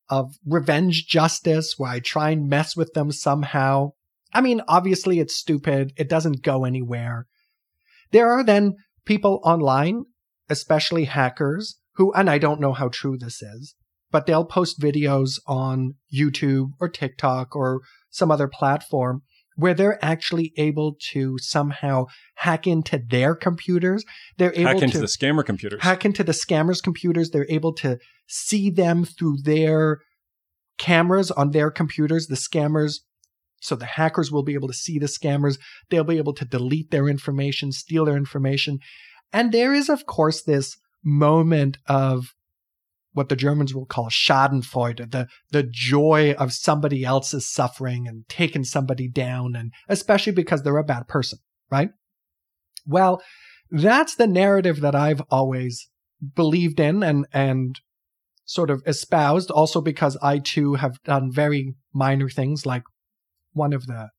of 0.10 0.36
revenge 0.46 1.08
justice 1.08 1.76
where 1.78 1.92
I 1.92 2.00
try 2.00 2.32
and 2.32 2.50
mess 2.50 2.76
with 2.76 2.94
them 2.94 3.12
somehow. 3.12 3.92
I 4.34 4.42
mean, 4.42 4.62
obviously 4.68 5.20
it's 5.20 5.36
stupid. 5.36 5.94
It 5.96 6.10
doesn't 6.10 6.44
go 6.44 6.66
anywhere. 6.66 7.28
There 8.12 8.32
are 8.32 8.44
then 8.44 8.76
people 9.06 9.42
online, 9.44 10.06
especially 10.50 11.06
hackers, 11.06 11.80
who, 11.96 12.14
and 12.14 12.30
I 12.30 12.38
don't 12.38 12.62
know 12.62 12.74
how 12.74 12.90
true 12.90 13.18
this 13.18 13.42
is, 13.42 13.76
but 14.12 14.26
they'll 14.26 14.46
post 14.46 14.80
videos 14.80 15.40
on 15.48 15.96
YouTube 16.14 16.72
or 16.80 16.90
TikTok 16.90 17.56
or 17.56 17.82
some 18.10 18.32
other 18.32 18.48
platform 18.48 19.22
where 19.56 19.74
they're 19.74 20.04
actually 20.04 20.54
able 20.58 20.96
to 21.12 21.38
somehow 21.40 22.06
hack 22.36 22.68
into 22.68 23.02
their 23.10 23.36
computers. 23.36 24.04
They're 24.38 24.54
able 24.54 24.64
to 24.64 24.74
Hack 24.74 24.82
into 24.84 24.94
to 24.94 25.00
the 25.00 25.06
scammer 25.08 25.46
computers. 25.46 25.82
hack 25.84 26.06
into 26.06 26.24
the 26.24 26.32
scammers' 26.32 26.82
computers. 26.84 27.30
They're 27.30 27.50
able 27.50 27.74
to 27.76 28.00
see 28.28 28.70
them 28.70 29.06
through 29.06 29.38
their 29.44 30.00
cameras 30.78 31.32
on 31.32 31.52
their 31.52 31.72
computers. 31.72 32.28
The 32.28 32.36
scammers, 32.36 33.00
so 33.62 33.76
the 33.76 33.86
hackers 33.86 34.32
will 34.32 34.44
be 34.44 34.54
able 34.54 34.68
to 34.68 34.74
see 34.74 35.00
the 35.00 35.06
scammers. 35.06 35.58
They'll 35.90 36.04
be 36.04 36.18
able 36.18 36.34
to 36.34 36.46
delete 36.46 36.92
their 36.92 37.08
information, 37.08 37.72
steal 37.72 38.06
their 38.06 38.18
information. 38.18 38.80
And 39.32 39.52
there 39.52 39.74
is, 39.74 39.90
of 39.90 40.06
course, 40.06 40.44
this 40.44 40.78
moment 41.04 41.78
of 41.88 42.34
what 43.14 43.30
the 43.30 43.36
Germans 43.36 43.74
will 43.74 43.86
call 43.86 44.10
Schadenfreude, 44.10 45.12
the, 45.12 45.28
the 45.52 45.64
joy 45.64 46.36
of 46.38 46.52
somebody 46.52 47.06
else's 47.06 47.48
suffering 47.48 48.08
and 48.08 48.28
taking 48.28 48.64
somebody 48.64 49.08
down, 49.08 49.56
and 49.56 49.72
especially 49.88 50.34
because 50.34 50.64
they're 50.64 50.78
a 50.78 50.84
bad 50.84 51.08
person, 51.08 51.40
right? 51.72 51.90
Well, 52.86 53.22
that's 53.72 54.16
the 54.16 54.28
narrative 54.28 54.82
that 54.82 54.96
I've 54.96 55.22
always 55.30 55.90
believed 56.36 56.80
in 56.80 57.04
and 57.04 57.26
and 57.34 57.80
sort 58.46 58.70
of 58.70 58.84
espoused 58.86 59.50
also 59.50 59.82
because 59.82 60.18
I 60.22 60.40
too 60.40 60.76
have 60.76 61.02
done 61.04 61.32
very 61.32 61.76
minor 61.94 62.30
things 62.30 62.66
like 62.66 62.84
one 63.54 63.74
of 63.74 63.88
the 63.88 64.10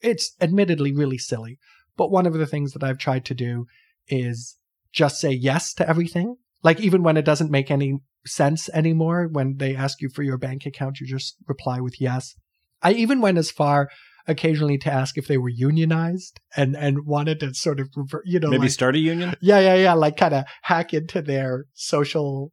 it's 0.00 0.34
admittedly 0.40 0.94
really 0.94 1.18
silly 1.18 1.58
but 1.96 2.10
one 2.10 2.26
of 2.26 2.34
the 2.34 2.46
things 2.46 2.72
that 2.72 2.84
I've 2.84 2.98
tried 2.98 3.24
to 3.26 3.34
do 3.34 3.66
is 4.08 4.56
just 4.92 5.20
say 5.20 5.30
yes 5.30 5.72
to 5.74 5.88
everything 5.88 6.36
like 6.62 6.80
even 6.80 7.02
when 7.02 7.16
it 7.16 7.24
doesn't 7.24 7.50
make 7.50 7.70
any 7.70 7.98
sense 8.26 8.68
anymore 8.70 9.28
when 9.30 9.56
they 9.56 9.74
ask 9.74 10.00
you 10.00 10.08
for 10.08 10.22
your 10.22 10.36
bank 10.36 10.66
account 10.66 11.00
you 11.00 11.06
just 11.06 11.36
reply 11.46 11.80
with 11.80 12.00
yes 12.00 12.34
I 12.82 12.92
even 12.92 13.20
went 13.20 13.38
as 13.38 13.50
far 13.50 13.88
occasionally 14.26 14.78
to 14.78 14.92
ask 14.92 15.18
if 15.18 15.26
they 15.26 15.38
were 15.38 15.48
unionized 15.48 16.40
and 16.56 16.76
and 16.76 17.06
wanted 17.06 17.40
to 17.40 17.54
sort 17.54 17.80
of 17.80 17.88
revert, 17.96 18.22
you 18.26 18.38
know 18.38 18.50
Maybe 18.50 18.62
like, 18.62 18.70
start 18.70 18.96
a 18.96 18.98
union? 18.98 19.34
yeah, 19.40 19.58
yeah, 19.60 19.74
yeah. 19.74 19.92
Like 19.94 20.16
kind 20.16 20.34
of 20.34 20.44
hack 20.62 20.94
into 20.94 21.22
their 21.22 21.66
social 21.74 22.52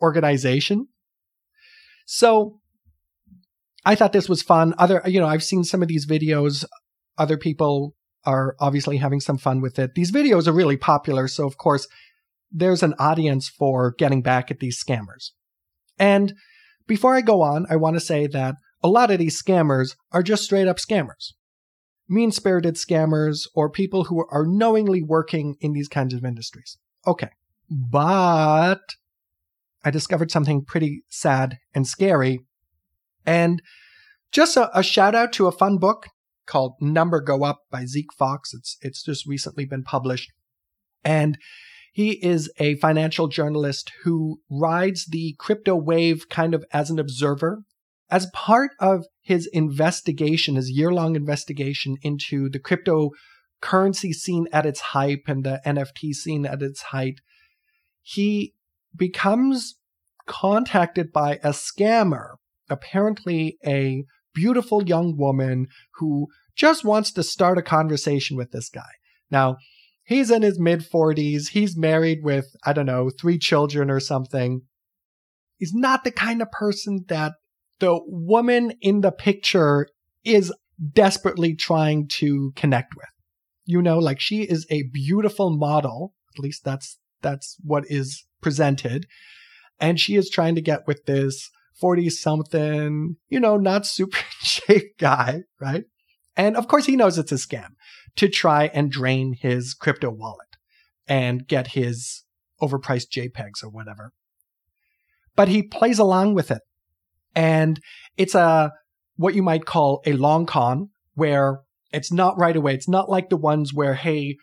organization. 0.00 0.88
So 2.06 2.60
I 3.84 3.94
thought 3.94 4.12
this 4.12 4.28
was 4.28 4.42
fun. 4.42 4.74
Other, 4.78 5.02
you 5.06 5.20
know, 5.20 5.26
I've 5.26 5.42
seen 5.42 5.64
some 5.64 5.82
of 5.82 5.88
these 5.88 6.06
videos. 6.06 6.64
Other 7.18 7.36
people 7.36 7.94
are 8.24 8.56
obviously 8.58 8.96
having 8.98 9.20
some 9.20 9.36
fun 9.38 9.60
with 9.60 9.78
it. 9.78 9.94
These 9.94 10.12
videos 10.12 10.46
are 10.46 10.52
really 10.52 10.76
popular. 10.76 11.28
So, 11.28 11.46
of 11.46 11.58
course, 11.58 11.86
there's 12.54 12.82
an 12.82 12.94
audience 12.98 13.48
for 13.48 13.94
getting 13.98 14.22
back 14.22 14.50
at 14.50 14.60
these 14.60 14.82
scammers. 14.82 15.32
And 15.98 16.32
before 16.86 17.14
I 17.14 17.20
go 17.20 17.42
on, 17.42 17.66
I 17.68 17.76
want 17.76 17.96
to 17.96 18.00
say 18.00 18.26
that 18.28 18.54
a 18.82 18.88
lot 18.88 19.10
of 19.10 19.18
these 19.18 19.42
scammers 19.42 19.96
are 20.12 20.22
just 20.22 20.44
straight 20.44 20.68
up 20.68 20.78
scammers 20.78 21.32
mean 22.08 22.30
spirited 22.30 22.74
scammers 22.74 23.48
or 23.54 23.70
people 23.70 24.04
who 24.04 24.24
are 24.30 24.46
knowingly 24.46 25.02
working 25.02 25.56
in 25.60 25.72
these 25.72 25.88
kinds 25.88 26.14
of 26.14 26.24
industries. 26.24 26.78
Okay. 27.06 27.30
But 27.70 28.80
I 29.84 29.90
discovered 29.90 30.30
something 30.30 30.64
pretty 30.64 31.02
sad 31.08 31.58
and 31.74 31.86
scary. 31.86 32.40
And 33.26 33.62
just 34.32 34.56
a, 34.56 34.76
a 34.78 34.82
shout 34.82 35.14
out 35.14 35.32
to 35.34 35.46
a 35.46 35.52
fun 35.52 35.78
book 35.78 36.06
called 36.46 36.74
Number 36.80 37.20
Go 37.20 37.44
Up 37.44 37.60
by 37.70 37.86
Zeke 37.86 38.12
Faux. 38.18 38.52
It's 38.52 38.76
it's 38.82 39.02
just 39.02 39.26
recently 39.26 39.64
been 39.64 39.82
published. 39.82 40.30
And 41.04 41.38
he 41.94 42.24
is 42.26 42.50
a 42.58 42.74
financial 42.74 43.28
journalist 43.28 43.92
who 44.02 44.40
rides 44.50 45.06
the 45.06 45.36
crypto 45.38 45.76
wave 45.76 46.28
kind 46.28 46.52
of 46.52 46.64
as 46.72 46.90
an 46.90 46.98
observer 46.98 47.62
as 48.10 48.26
part 48.34 48.72
of 48.80 49.06
his 49.22 49.46
investigation, 49.52 50.56
his 50.56 50.72
year 50.72 50.92
long 50.92 51.14
investigation 51.14 51.96
into 52.02 52.50
the 52.50 52.58
cryptocurrency 52.58 54.12
scene 54.12 54.48
at 54.52 54.66
its 54.66 54.80
hype 54.80 55.22
and 55.28 55.44
the 55.44 55.60
NFT 55.64 56.12
scene 56.14 56.44
at 56.44 56.62
its 56.62 56.82
height, 56.82 57.20
he 58.02 58.54
becomes 58.96 59.76
contacted 60.26 61.12
by 61.12 61.36
a 61.44 61.50
scammer, 61.50 62.34
apparently 62.68 63.56
a 63.64 64.02
beautiful 64.34 64.82
young 64.82 65.16
woman 65.16 65.68
who 65.98 66.26
just 66.56 66.84
wants 66.84 67.12
to 67.12 67.22
start 67.22 67.56
a 67.56 67.62
conversation 67.62 68.36
with 68.36 68.50
this 68.50 68.68
guy. 68.68 68.90
Now, 69.30 69.58
he's 70.04 70.30
in 70.30 70.42
his 70.42 70.58
mid 70.60 70.80
40s. 70.80 71.48
He's 71.48 71.76
married 71.76 72.20
with, 72.22 72.54
I 72.64 72.72
don't 72.72 72.86
know, 72.86 73.10
three 73.10 73.38
children 73.38 73.90
or 73.90 74.00
something. 74.00 74.62
He's 75.58 75.74
not 75.74 76.04
the 76.04 76.10
kind 76.10 76.42
of 76.42 76.50
person 76.50 77.04
that 77.08 77.32
the 77.80 77.98
woman 78.06 78.74
in 78.80 79.00
the 79.00 79.12
picture 79.12 79.88
is 80.24 80.52
desperately 80.92 81.54
trying 81.54 82.08
to 82.08 82.52
connect 82.54 82.94
with. 82.96 83.06
You 83.64 83.80
know, 83.80 83.98
like 83.98 84.20
she 84.20 84.42
is 84.42 84.66
a 84.70 84.84
beautiful 84.92 85.56
model. 85.56 86.14
At 86.36 86.42
least 86.42 86.64
that's 86.64 86.98
that's 87.22 87.56
what 87.62 87.84
is 87.88 88.24
presented. 88.42 89.06
And 89.80 89.98
she 89.98 90.16
is 90.16 90.28
trying 90.28 90.54
to 90.56 90.60
get 90.60 90.86
with 90.86 91.06
this 91.06 91.50
40 91.80 92.10
something, 92.10 93.16
you 93.28 93.40
know, 93.40 93.56
not 93.56 93.86
super 93.86 94.18
shape 94.42 94.98
guy, 94.98 95.42
right? 95.60 95.84
And 96.36 96.56
of 96.56 96.68
course 96.68 96.84
he 96.84 96.96
knows 96.96 97.16
it's 97.16 97.32
a 97.32 97.36
scam 97.36 97.70
to 98.16 98.28
try 98.28 98.66
and 98.72 98.90
drain 98.90 99.34
his 99.38 99.74
crypto 99.74 100.10
wallet 100.10 100.56
and 101.06 101.46
get 101.46 101.68
his 101.68 102.24
overpriced 102.62 103.08
JPEGs 103.10 103.62
or 103.62 103.68
whatever. 103.68 104.12
But 105.36 105.48
he 105.48 105.62
plays 105.62 105.98
along 105.98 106.34
with 106.34 106.50
it. 106.50 106.62
And 107.34 107.80
it's 108.16 108.34
a, 108.34 108.72
what 109.16 109.34
you 109.34 109.42
might 109.42 109.66
call 109.66 110.00
a 110.06 110.12
long 110.12 110.46
con 110.46 110.90
where 111.14 111.60
it's 111.92 112.12
not 112.12 112.38
right 112.38 112.56
away. 112.56 112.74
It's 112.74 112.88
not 112.88 113.10
like 113.10 113.28
the 113.28 113.36
ones 113.36 113.74
where, 113.74 113.94
hey, 113.94 114.36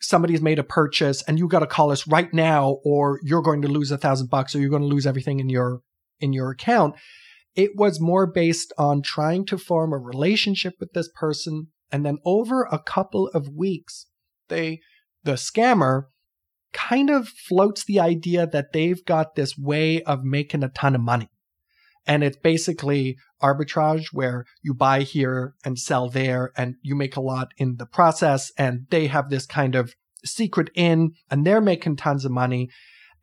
somebody's 0.00 0.42
made 0.42 0.58
a 0.58 0.64
purchase 0.64 1.22
and 1.22 1.38
you 1.38 1.48
got 1.48 1.60
to 1.60 1.66
call 1.66 1.90
us 1.90 2.06
right 2.06 2.32
now 2.32 2.78
or 2.84 3.18
you're 3.22 3.42
going 3.42 3.62
to 3.62 3.68
lose 3.68 3.90
a 3.90 3.98
thousand 3.98 4.30
bucks 4.30 4.54
or 4.54 4.60
you're 4.60 4.70
going 4.70 4.82
to 4.82 4.88
lose 4.88 5.06
everything 5.06 5.40
in 5.40 5.48
your 5.48 5.80
in 6.20 6.32
your 6.32 6.50
account 6.50 6.94
it 7.54 7.72
was 7.74 8.00
more 8.00 8.26
based 8.26 8.72
on 8.78 9.02
trying 9.02 9.44
to 9.44 9.58
form 9.58 9.92
a 9.92 9.98
relationship 9.98 10.74
with 10.78 10.92
this 10.92 11.08
person 11.14 11.68
and 11.90 12.04
then 12.04 12.18
over 12.24 12.64
a 12.64 12.78
couple 12.78 13.28
of 13.28 13.48
weeks 13.48 14.06
they 14.48 14.80
the 15.24 15.32
scammer 15.32 16.04
kind 16.72 17.10
of 17.10 17.28
floats 17.28 17.84
the 17.84 18.00
idea 18.00 18.46
that 18.46 18.72
they've 18.72 19.04
got 19.04 19.34
this 19.34 19.56
way 19.56 20.02
of 20.02 20.24
making 20.24 20.62
a 20.62 20.68
ton 20.68 20.94
of 20.94 21.00
money. 21.00 21.28
And 22.06 22.24
it's 22.24 22.36
basically 22.36 23.16
arbitrage 23.42 24.06
where 24.12 24.44
you 24.62 24.74
buy 24.74 25.02
here 25.02 25.54
and 25.64 25.78
sell 25.78 26.08
there 26.08 26.52
and 26.56 26.76
you 26.82 26.94
make 26.94 27.16
a 27.16 27.20
lot 27.20 27.52
in 27.58 27.76
the 27.76 27.86
process 27.86 28.50
and 28.56 28.86
they 28.90 29.06
have 29.06 29.28
this 29.28 29.46
kind 29.46 29.74
of 29.74 29.94
secret 30.24 30.70
in 30.74 31.12
and 31.30 31.46
they're 31.46 31.60
making 31.60 31.96
tons 31.96 32.24
of 32.24 32.32
money. 32.32 32.70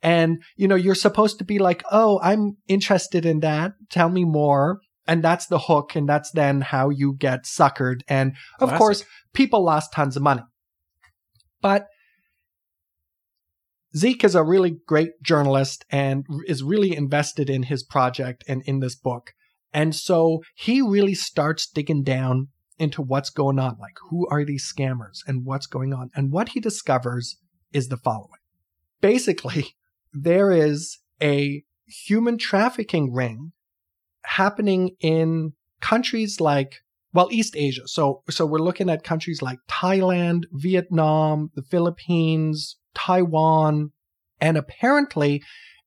And 0.02 0.42
you 0.56 0.68
know 0.68 0.76
you're 0.76 0.94
supposed 0.94 1.38
to 1.38 1.44
be 1.44 1.58
like 1.58 1.82
oh 1.90 2.20
i'm 2.22 2.58
interested 2.68 3.24
in 3.24 3.40
that. 3.40 3.72
Tell 3.90 4.08
me 4.08 4.24
more 4.24 4.80
and 5.06 5.22
that's 5.22 5.46
the 5.46 5.58
hook 5.58 5.94
and 5.94 6.08
that's 6.08 6.30
then 6.32 6.60
how 6.60 6.88
you 6.88 7.14
get 7.14 7.44
suckered 7.44 8.00
and 8.08 8.32
of 8.60 8.68
Classic. 8.68 8.78
course 8.78 9.04
people 9.32 9.64
lost 9.64 9.92
tons 9.92 10.16
of 10.16 10.22
money 10.22 10.42
but 11.60 11.86
Zeke 13.96 14.24
is 14.24 14.34
a 14.34 14.44
really 14.44 14.76
great 14.86 15.22
journalist 15.22 15.86
and 15.90 16.26
is 16.46 16.62
really 16.62 16.94
invested 16.94 17.48
in 17.48 17.64
his 17.64 17.82
project 17.82 18.44
and 18.46 18.62
in 18.66 18.80
this 18.80 18.94
book. 18.94 19.32
And 19.72 19.94
so 19.94 20.42
he 20.54 20.82
really 20.82 21.14
starts 21.14 21.66
digging 21.66 22.02
down 22.02 22.48
into 22.78 23.00
what's 23.00 23.30
going 23.30 23.58
on. 23.58 23.78
Like, 23.80 23.96
who 24.10 24.28
are 24.28 24.44
these 24.44 24.70
scammers 24.70 25.20
and 25.26 25.46
what's 25.46 25.66
going 25.66 25.94
on? 25.94 26.10
And 26.14 26.30
what 26.30 26.50
he 26.50 26.60
discovers 26.60 27.38
is 27.72 27.88
the 27.88 27.96
following 27.96 28.40
basically, 29.00 29.76
there 30.12 30.50
is 30.50 30.98
a 31.22 31.62
human 31.86 32.38
trafficking 32.38 33.12
ring 33.12 33.52
happening 34.26 34.90
in 35.00 35.52
countries 35.80 36.40
like 36.40 36.76
well 37.12 37.28
east 37.30 37.54
asia. 37.56 37.86
So 37.86 38.22
so 38.28 38.44
we're 38.46 38.58
looking 38.58 38.90
at 38.90 39.04
countries 39.04 39.42
like 39.42 39.58
thailand 39.70 40.44
vietnam 40.52 41.50
the 41.54 41.62
philippines 41.62 42.76
taiwan 42.94 43.92
and 44.40 44.56
apparently 44.56 45.42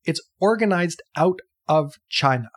it's 0.05 0.21
organized 0.39 1.01
out 1.15 1.39
of 1.67 1.95
china. 2.09 2.49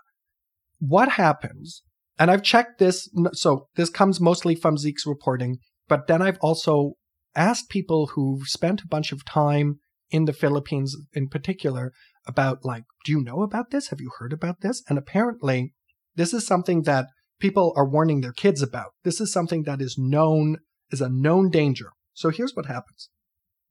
What 0.78 1.10
happens 1.10 1.82
and 2.18 2.30
i've 2.30 2.42
checked 2.42 2.78
this 2.78 3.08
so 3.32 3.68
this 3.76 3.90
comes 3.90 4.20
mostly 4.20 4.54
from 4.54 4.76
zeke's 4.76 5.06
reporting 5.06 5.58
but 5.88 6.06
then 6.06 6.22
i've 6.22 6.38
also 6.40 6.92
asked 7.34 7.68
people 7.68 8.08
who've 8.08 8.46
spent 8.46 8.82
a 8.82 8.86
bunch 8.86 9.12
of 9.12 9.24
time 9.24 9.80
in 10.10 10.24
the 10.26 10.32
philippines 10.32 10.96
in 11.12 11.28
particular 11.28 11.92
about 12.26 12.64
like 12.64 12.84
do 13.04 13.12
you 13.12 13.22
know 13.22 13.42
about 13.42 13.70
this? 13.70 13.88
Have 13.88 14.00
you 14.00 14.10
heard 14.18 14.32
about 14.32 14.60
this? 14.60 14.82
And 14.88 14.98
apparently 14.98 15.72
this 16.14 16.32
is 16.32 16.46
something 16.46 16.82
that 16.82 17.06
people 17.40 17.72
are 17.76 17.88
warning 17.88 18.20
their 18.20 18.32
kids 18.32 18.62
about. 18.62 18.92
This 19.02 19.20
is 19.20 19.32
something 19.32 19.64
that 19.64 19.80
is 19.80 19.96
known 19.98 20.58
is 20.90 21.00
a 21.00 21.08
known 21.08 21.50
danger. 21.50 21.90
So 22.14 22.30
here's 22.30 22.54
what 22.54 22.66
happens. 22.66 23.08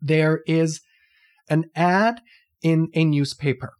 There 0.02 0.42
is 0.48 0.82
an 1.50 1.66
ad 1.76 2.22
in 2.62 2.90
a 2.94 3.06
newspaper 3.06 3.74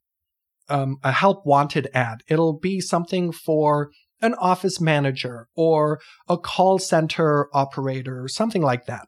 um, 0.72 0.98
a 1.04 1.12
help 1.12 1.46
wanted 1.46 1.90
ad. 1.94 2.24
It'll 2.28 2.58
be 2.58 2.80
something 2.80 3.32
for 3.32 3.92
an 4.22 4.34
office 4.36 4.80
manager 4.80 5.48
or 5.56 6.00
a 6.30 6.38
call 6.38 6.80
center 6.80 7.50
operator 7.54 8.24
or 8.24 8.28
something 8.28 8.62
like 8.62 8.86
that 8.86 9.08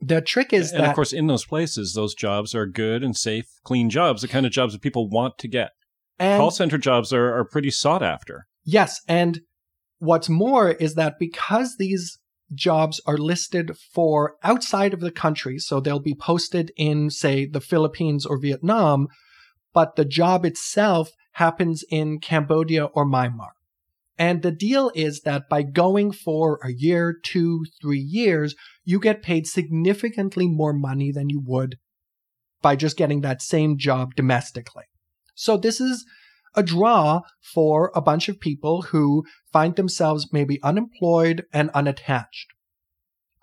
the 0.00 0.20
trick 0.20 0.52
is 0.52 0.72
and 0.72 0.82
that 0.82 0.90
of 0.90 0.94
course, 0.94 1.12
in 1.12 1.26
those 1.26 1.44
places, 1.44 1.94
those 1.94 2.14
jobs 2.14 2.54
are 2.54 2.66
good 2.66 3.02
and 3.02 3.16
safe, 3.16 3.46
clean 3.64 3.90
jobs, 3.90 4.22
the 4.22 4.28
kind 4.28 4.46
of 4.46 4.52
jobs 4.52 4.72
that 4.72 4.82
people 4.82 5.08
want 5.08 5.38
to 5.38 5.48
get. 5.48 5.70
Call 6.18 6.50
center 6.50 6.76
jobs 6.76 7.12
are, 7.12 7.34
are 7.38 7.44
pretty 7.44 7.70
sought 7.70 8.02
after. 8.02 8.46
Yes, 8.62 9.00
and 9.08 9.40
what's 9.98 10.28
more 10.28 10.72
is 10.72 10.94
that 10.94 11.18
because 11.18 11.76
these 11.78 12.18
jobs 12.52 13.00
are 13.06 13.16
listed 13.16 13.76
for 13.76 14.36
outside 14.42 14.92
of 14.92 15.00
the 15.00 15.12
country, 15.12 15.58
so 15.58 15.80
they'll 15.80 15.98
be 15.98 16.14
posted 16.14 16.72
in, 16.76 17.08
say, 17.08 17.46
the 17.46 17.60
Philippines 17.60 18.26
or 18.26 18.38
Vietnam, 18.38 19.08
but 19.72 19.96
the 19.96 20.04
job 20.04 20.44
itself 20.44 21.10
happens 21.32 21.84
in 21.90 22.18
Cambodia 22.18 22.84
or 22.86 23.06
Myanmar. 23.06 23.50
And 24.18 24.42
the 24.42 24.50
deal 24.50 24.90
is 24.94 25.22
that 25.22 25.48
by 25.48 25.62
going 25.62 26.12
for 26.12 26.60
a 26.62 26.70
year, 26.70 27.16
two, 27.22 27.64
three 27.80 28.00
years, 28.00 28.54
you 28.84 28.98
get 28.98 29.22
paid 29.22 29.46
significantly 29.46 30.48
more 30.48 30.72
money 30.72 31.12
than 31.12 31.28
you 31.28 31.42
would 31.44 31.76
by 32.62 32.76
just 32.76 32.96
getting 32.96 33.20
that 33.20 33.42
same 33.42 33.78
job 33.78 34.14
domestically. 34.14 34.84
So 35.34 35.56
this 35.56 35.80
is 35.80 36.04
a 36.54 36.62
draw 36.62 37.20
for 37.40 37.92
a 37.94 38.00
bunch 38.00 38.28
of 38.28 38.40
people 38.40 38.82
who 38.82 39.24
find 39.52 39.76
themselves 39.76 40.32
maybe 40.32 40.60
unemployed 40.62 41.44
and 41.52 41.70
unattached. 41.70 42.48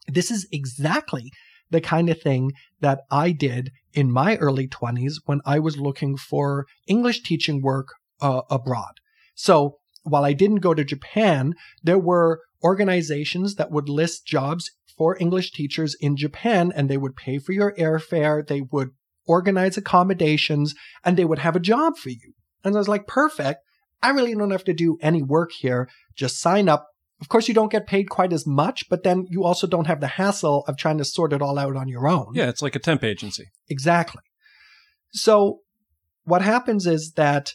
This 0.07 0.29
is 0.29 0.47
exactly 0.51 1.31
the 1.69 1.81
kind 1.81 2.09
of 2.09 2.21
thing 2.21 2.51
that 2.79 3.01
I 3.11 3.31
did 3.31 3.71
in 3.93 4.11
my 4.11 4.37
early 4.37 4.67
20s 4.67 5.15
when 5.25 5.41
I 5.45 5.59
was 5.59 5.77
looking 5.77 6.17
for 6.17 6.65
English 6.87 7.23
teaching 7.23 7.61
work 7.61 7.87
uh, 8.21 8.41
abroad. 8.49 8.99
So 9.35 9.77
while 10.03 10.23
I 10.23 10.33
didn't 10.33 10.57
go 10.57 10.73
to 10.73 10.85
Japan, 10.85 11.53
there 11.83 11.99
were 11.99 12.41
organizations 12.63 13.55
that 13.55 13.71
would 13.71 13.89
list 13.89 14.25
jobs 14.25 14.71
for 14.97 15.17
English 15.19 15.51
teachers 15.51 15.95
in 15.99 16.17
Japan 16.17 16.71
and 16.75 16.89
they 16.89 16.97
would 16.97 17.15
pay 17.15 17.37
for 17.37 17.51
your 17.51 17.73
airfare, 17.75 18.45
they 18.45 18.61
would 18.61 18.89
organize 19.27 19.77
accommodations, 19.77 20.73
and 21.03 21.17
they 21.17 21.25
would 21.25 21.39
have 21.39 21.55
a 21.55 21.59
job 21.59 21.97
for 21.97 22.09
you. 22.09 22.33
And 22.63 22.75
I 22.75 22.79
was 22.79 22.87
like, 22.87 23.07
perfect. 23.07 23.59
I 24.01 24.09
really 24.09 24.33
don't 24.33 24.51
have 24.51 24.63
to 24.65 24.73
do 24.73 24.97
any 25.01 25.21
work 25.21 25.51
here. 25.51 25.89
Just 26.15 26.39
sign 26.39 26.69
up. 26.69 26.87
Of 27.19 27.29
course, 27.29 27.47
you 27.47 27.53
don't 27.53 27.71
get 27.71 27.87
paid 27.87 28.09
quite 28.09 28.31
as 28.31 28.45
much, 28.45 28.89
but 28.89 29.03
then 29.03 29.25
you 29.29 29.43
also 29.43 29.67
don't 29.67 29.87
have 29.87 30.01
the 30.01 30.07
hassle 30.07 30.63
of 30.67 30.77
trying 30.77 30.97
to 30.99 31.05
sort 31.05 31.33
it 31.33 31.41
all 31.41 31.57
out 31.57 31.75
on 31.75 31.87
your 31.87 32.07
own. 32.07 32.27
Yeah, 32.33 32.47
it's 32.47 32.61
like 32.61 32.75
a 32.75 32.79
temp 32.79 33.03
agency. 33.03 33.45
Exactly. 33.69 34.21
So 35.11 35.59
what 36.23 36.41
happens 36.41 36.85
is 36.85 37.13
that 37.15 37.53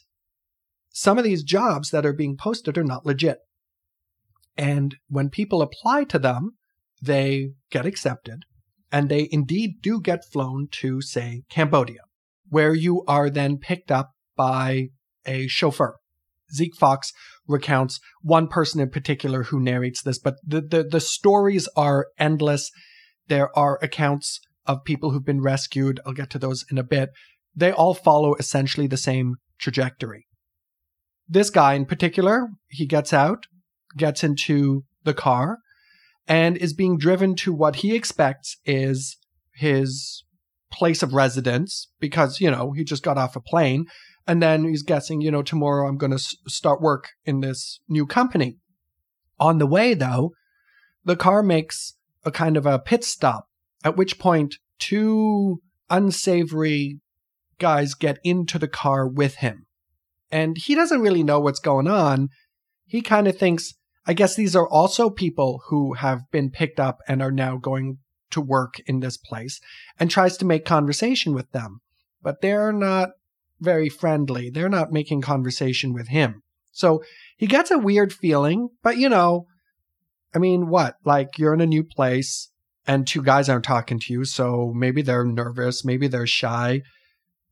some 0.91 1.17
of 1.17 1.25
these 1.25 1.43
jobs 1.43 1.91
that 1.91 2.05
are 2.05 2.13
being 2.13 2.37
posted 2.37 2.77
are 2.77 2.85
not 2.85 3.07
legit. 3.07 3.39
And 4.57 4.97
when 5.09 5.31
people 5.31 5.63
apply 5.63 6.05
to 6.05 6.19
them, 6.19 6.57
they 7.03 7.51
get 7.71 7.85
accepted 7.85 8.45
and 8.93 9.09
they 9.09 9.29
indeed 9.31 9.83
do 9.83 10.01
get 10.01 10.25
flown 10.31 10.69
to, 10.71 11.01
say, 11.01 11.43
Cambodia, 11.51 12.03
where 12.49 12.75
you 12.75 13.03
are 13.09 13.29
then 13.29 13.59
picked 13.59 13.91
up 13.91 14.11
by 14.37 14.89
a 15.27 15.49
chauffeur. 15.49 15.97
Zeke 16.55 16.77
Faux 16.77 17.13
recounts 17.49 17.99
one 18.21 18.47
person 18.47 18.81
in 18.81 18.91
particular 18.91 19.45
who 19.45 19.59
narrates 19.59 20.03
this, 20.03 20.19
but 20.19 20.35
the, 20.47 20.61
the, 20.61 20.85
the 20.85 21.01
stories 21.01 21.69
are 21.77 22.09
endless. 22.19 22.71
There 23.29 23.57
are 23.59 23.79
accounts 23.83 24.41
of 24.67 24.85
people 24.85 25.11
who've 25.11 25.25
been 25.25 25.41
rescued. 25.41 25.99
I'll 26.05 26.13
get 26.13 26.31
to 26.31 26.39
those 26.39 26.65
in 26.71 26.79
a 26.79 26.85
bit. 26.85 27.11
They 27.55 27.73
all 27.73 27.95
follow 27.95 28.35
essentially 28.35 28.87
the 28.87 28.97
same 28.97 29.37
trajectory. 29.59 30.27
This 31.27 31.51
guy 31.51 31.75
in 31.75 31.87
particular, 31.87 32.49
he 32.69 32.87
gets 32.87 33.13
out, 33.13 33.47
gets 33.97 34.23
into 34.23 34.85
the 35.05 35.15
car, 35.15 35.59
and 36.27 36.57
is 36.57 36.73
being 36.73 36.99
driven 36.99 37.35
to 37.37 37.53
what 37.53 37.77
he 37.77 37.95
expects 37.95 38.57
is 38.65 39.17
his 39.55 40.25
place 40.73 41.03
of 41.03 41.13
residence 41.13 41.89
because, 42.01 42.41
you 42.41 42.51
know, 42.51 42.73
he 42.73 42.85
just 42.85 43.03
got 43.03 43.19
off 43.19 43.37
a 43.37 43.41
plane. 43.41 43.87
And 44.27 44.43
then 44.43 44.65
he's 44.65 44.83
guessing, 44.83 45.21
you 45.21 45.31
know, 45.31 45.43
tomorrow 45.43 45.89
I'm 45.89 45.99
going 45.99 46.13
to 46.13 46.17
s- 46.17 46.37
start 46.47 46.81
work 46.81 47.09
in 47.25 47.41
this 47.41 47.81
new 47.89 48.07
company. 48.07 48.57
On 49.41 49.59
the 49.59 49.67
way, 49.67 49.95
though, 49.95 50.33
the 51.05 51.17
car 51.17 51.43
makes 51.43 51.95
a 52.25 52.31
kind 52.31 52.57
of 52.57 52.65
a 52.65 52.79
pit 52.79 53.03
stop, 53.03 53.47
at 53.85 53.97
which 53.97 54.19
point 54.19 54.57
two 54.79 55.61
unsavory 55.91 57.01
guys 57.59 57.95
get 57.95 58.19
into 58.23 58.59
the 58.59 58.69
car 58.69 59.09
with 59.09 59.37
him. 59.37 59.67
And 60.31 60.57
he 60.57 60.75
doesn't 60.75 61.01
really 61.01 61.25
know 61.25 61.41
what's 61.41 61.61
going 61.61 61.89
on. 61.89 62.29
He 62.87 63.03
kind 63.03 63.27
of 63.27 63.37
thinks, 63.37 63.75
I 64.07 64.15
guess 64.15 64.35
these 64.35 64.57
are 64.57 64.69
also 64.69 65.11
people 65.11 65.63
who 65.69 65.95
have 65.95 66.31
been 66.31 66.51
picked 66.51 66.81
up 66.81 66.99
and 67.07 67.23
are 67.23 67.31
now 67.31 67.57
going 67.57 67.99
to 68.31 68.41
work 68.41 68.81
in 68.87 69.01
this 69.01 69.17
place 69.17 69.61
and 69.99 70.11
tries 70.11 70.37
to 70.39 70.45
make 70.45 70.65
conversation 70.65 71.35
with 71.35 71.51
them. 71.53 71.81
But 72.23 72.41
they're 72.41 72.73
not 72.73 73.11
very 73.61 73.89
friendly. 73.89 74.51
They're 74.51 74.69
not 74.69 74.93
making 74.93 75.23
conversation 75.23 75.93
with 75.93 76.09
him. 76.09 76.43
So 76.73 77.03
he 77.37 77.47
gets 77.47 77.71
a 77.71 77.79
weird 77.79 78.13
feeling, 78.13 78.71
but 78.83 78.97
you 78.97 79.09
know, 79.09 79.47
I 80.35 80.39
mean, 80.39 80.69
what? 80.69 80.97
Like 81.05 81.39
you're 81.39 81.55
in 81.55 81.61
a 81.61 81.67
new 81.67 81.85
place 81.85 82.51
and 82.87 83.07
two 83.07 83.23
guys 83.23 83.49
aren't 83.49 83.65
talking 83.65 84.01
to 84.01 84.13
you, 84.13 84.25
so 84.25 84.73
maybe 84.75 85.03
they're 85.03 85.25
nervous, 85.25 85.85
maybe 85.85 86.09
they're 86.09 86.27
shy. 86.27 86.83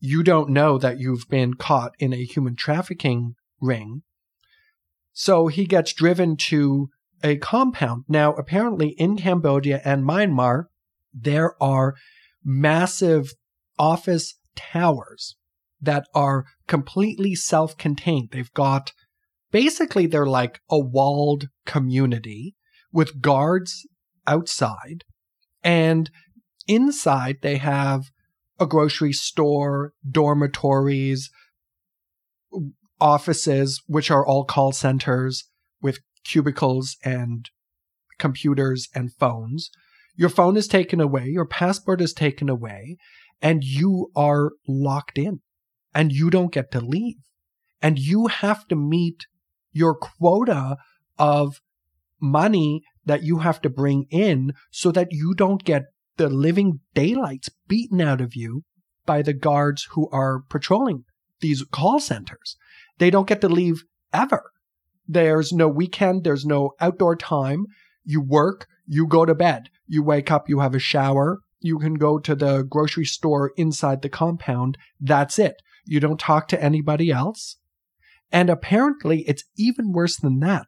You 0.00 0.22
don't 0.22 0.50
know 0.50 0.78
that 0.78 0.98
you've 0.98 1.28
been 1.28 1.54
caught 1.54 1.92
in 1.98 2.12
a 2.12 2.24
human 2.24 2.56
trafficking 2.56 3.34
ring. 3.60 4.02
So 5.12 5.48
he 5.48 5.66
gets 5.66 5.92
driven 5.92 6.36
to 6.36 6.88
a 7.22 7.36
compound. 7.36 8.04
Now, 8.08 8.32
apparently 8.34 8.90
in 8.90 9.16
Cambodia 9.16 9.80
and 9.84 10.04
Myanmar, 10.04 10.64
there 11.12 11.60
are 11.62 11.94
massive 12.44 13.32
office 13.78 14.36
towers 14.56 15.36
that 15.80 16.06
are 16.14 16.44
completely 16.66 17.34
self 17.34 17.76
contained. 17.76 18.30
They've 18.32 18.52
got 18.52 18.92
basically, 19.50 20.06
they're 20.06 20.26
like 20.26 20.60
a 20.70 20.78
walled 20.78 21.48
community 21.66 22.54
with 22.92 23.20
guards 23.20 23.86
outside. 24.26 25.04
And 25.62 26.10
inside, 26.66 27.38
they 27.42 27.56
have 27.56 28.10
a 28.58 28.66
grocery 28.66 29.12
store, 29.12 29.92
dormitories, 30.08 31.30
offices, 33.00 33.82
which 33.86 34.10
are 34.10 34.26
all 34.26 34.44
call 34.44 34.72
centers 34.72 35.44
with 35.80 36.00
cubicles 36.24 36.96
and 37.04 37.50
computers 38.18 38.88
and 38.94 39.12
phones. 39.14 39.70
Your 40.16 40.28
phone 40.28 40.56
is 40.56 40.68
taken 40.68 41.00
away, 41.00 41.26
your 41.26 41.46
passport 41.46 42.00
is 42.00 42.12
taken 42.12 42.48
away, 42.48 42.96
and 43.40 43.64
you 43.64 44.10
are 44.14 44.52
locked 44.68 45.18
in 45.18 45.40
and 45.94 46.12
you 46.12 46.30
don't 46.30 46.52
get 46.52 46.70
to 46.72 46.80
leave. 46.80 47.16
And 47.82 47.98
you 47.98 48.26
have 48.26 48.68
to 48.68 48.76
meet 48.76 49.26
your 49.72 49.94
quota 49.94 50.76
of 51.18 51.60
money 52.20 52.82
that 53.06 53.22
you 53.22 53.38
have 53.38 53.60
to 53.62 53.70
bring 53.70 54.06
in 54.10 54.52
so 54.70 54.92
that 54.92 55.08
you 55.10 55.34
don't 55.34 55.64
get 55.64 55.84
the 56.16 56.28
living 56.28 56.80
daylights 56.94 57.48
beaten 57.66 58.00
out 58.00 58.20
of 58.20 58.34
you 58.34 58.62
by 59.06 59.22
the 59.22 59.32
guards 59.32 59.88
who 59.92 60.08
are 60.10 60.42
patrolling 60.50 61.04
these 61.40 61.64
call 61.72 61.98
centers. 61.98 62.56
They 63.00 63.10
don't 63.10 63.26
get 63.26 63.40
to 63.40 63.48
leave 63.48 63.82
ever. 64.12 64.52
There's 65.08 65.52
no 65.52 65.68
weekend, 65.68 66.22
there's 66.22 66.44
no 66.44 66.74
outdoor 66.80 67.16
time. 67.16 67.64
You 68.04 68.20
work, 68.20 68.66
you 68.86 69.06
go 69.06 69.24
to 69.24 69.34
bed, 69.34 69.70
you 69.86 70.02
wake 70.02 70.30
up, 70.30 70.48
you 70.48 70.60
have 70.60 70.74
a 70.74 70.78
shower, 70.78 71.40
you 71.60 71.78
can 71.78 71.94
go 71.94 72.18
to 72.18 72.34
the 72.34 72.62
grocery 72.62 73.06
store 73.06 73.52
inside 73.56 74.02
the 74.02 74.10
compound. 74.10 74.76
That's 75.00 75.38
it. 75.38 75.56
You 75.86 75.98
don't 75.98 76.20
talk 76.20 76.46
to 76.48 76.62
anybody 76.62 77.10
else. 77.10 77.56
And 78.30 78.50
apparently, 78.50 79.22
it's 79.26 79.44
even 79.56 79.92
worse 79.92 80.18
than 80.18 80.38
that. 80.40 80.66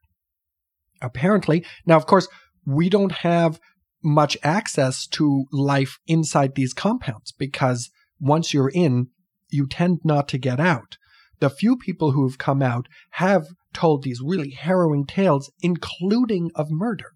Apparently, 1.02 1.66
now, 1.84 1.96
of 1.96 2.06
course, 2.06 2.28
we 2.64 2.88
don't 2.88 3.12
have 3.12 3.60
much 4.02 4.38
access 4.42 5.06
to 5.08 5.44
life 5.52 5.98
inside 6.06 6.54
these 6.54 6.72
compounds 6.72 7.30
because 7.30 7.90
once 8.18 8.54
you're 8.54 8.70
in, 8.70 9.08
you 9.50 9.66
tend 9.66 10.00
not 10.02 10.28
to 10.28 10.38
get 10.38 10.58
out. 10.58 10.96
The 11.42 11.50
few 11.50 11.76
people 11.76 12.12
who 12.12 12.28
have 12.28 12.38
come 12.38 12.62
out 12.62 12.86
have 13.14 13.48
told 13.74 14.04
these 14.04 14.20
really 14.20 14.50
harrowing 14.50 15.04
tales, 15.04 15.50
including 15.60 16.52
of 16.54 16.70
murder, 16.70 17.14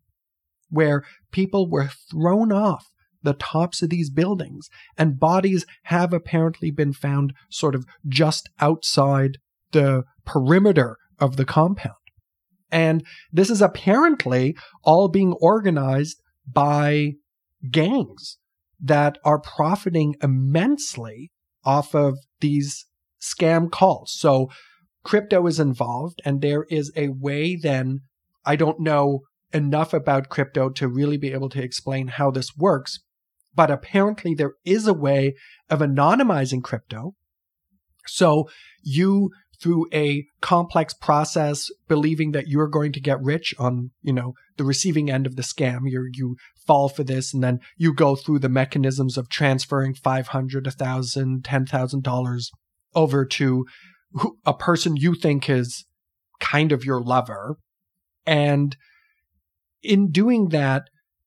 where 0.68 1.04
people 1.30 1.70
were 1.70 1.90
thrown 2.10 2.50
off 2.50 2.86
the 3.22 3.34
tops 3.34 3.82
of 3.82 3.90
these 3.90 4.10
buildings 4.10 4.68
and 4.98 5.20
bodies 5.20 5.64
have 5.84 6.12
apparently 6.12 6.72
been 6.72 6.92
found 6.92 7.34
sort 7.50 7.76
of 7.76 7.86
just 8.04 8.48
outside 8.58 9.38
the 9.70 10.02
perimeter 10.24 10.96
of 11.20 11.36
the 11.36 11.44
compound. 11.44 11.94
And 12.72 13.06
this 13.32 13.48
is 13.48 13.62
apparently 13.62 14.56
all 14.82 15.06
being 15.06 15.34
organized 15.34 16.20
by 16.52 17.12
gangs 17.70 18.38
that 18.80 19.18
are 19.24 19.38
profiting 19.38 20.16
immensely 20.20 21.30
off 21.64 21.94
of 21.94 22.18
these 22.40 22.86
scam 23.26 23.70
calls. 23.70 24.14
So 24.16 24.50
crypto 25.04 25.46
is 25.46 25.60
involved, 25.60 26.20
and 26.24 26.40
there 26.40 26.64
is 26.70 26.92
a 26.96 27.08
way 27.08 27.56
then, 27.56 28.00
I 28.44 28.56
don't 28.56 28.80
know 28.80 29.20
enough 29.52 29.92
about 29.92 30.28
crypto 30.28 30.70
to 30.70 30.88
really 30.88 31.16
be 31.16 31.32
able 31.32 31.48
to 31.50 31.62
explain 31.62 32.08
how 32.08 32.30
this 32.30 32.56
works, 32.56 32.98
but 33.54 33.70
apparently 33.70 34.34
there 34.34 34.52
is 34.64 34.86
a 34.86 34.94
way 34.94 35.34
of 35.70 35.80
anonymizing 35.80 36.62
crypto. 36.62 37.14
So 38.06 38.48
you 38.82 39.30
through 39.60 39.86
a 39.92 40.26
complex 40.40 40.94
process 40.94 41.68
believing 41.88 42.32
that 42.32 42.48
you're 42.48 42.68
going 42.68 42.92
to 42.92 43.00
get 43.00 43.22
rich 43.22 43.54
on 43.58 43.90
you 44.02 44.12
know 44.12 44.34
the 44.56 44.64
receiving 44.64 45.10
end 45.10 45.26
of 45.26 45.36
the 45.36 45.42
scam 45.42 45.80
you 45.84 46.08
you 46.12 46.36
fall 46.66 46.88
for 46.88 47.04
this 47.04 47.32
and 47.32 47.42
then 47.42 47.58
you 47.76 47.94
go 47.94 48.14
through 48.16 48.38
the 48.38 48.48
mechanisms 48.48 49.16
of 49.16 49.28
transferring 49.28 49.94
500 49.94 50.66
1000 50.66 51.44
10000 51.44 52.02
dollars 52.02 52.50
over 52.96 53.24
to 53.24 53.64
a 54.44 54.54
person 54.54 54.96
you 54.96 55.14
think 55.14 55.48
is 55.48 55.84
kind 56.40 56.72
of 56.72 56.84
your 56.84 57.00
lover 57.00 57.56
and 58.26 58.76
in 59.82 60.10
doing 60.10 60.48
that 60.48 60.84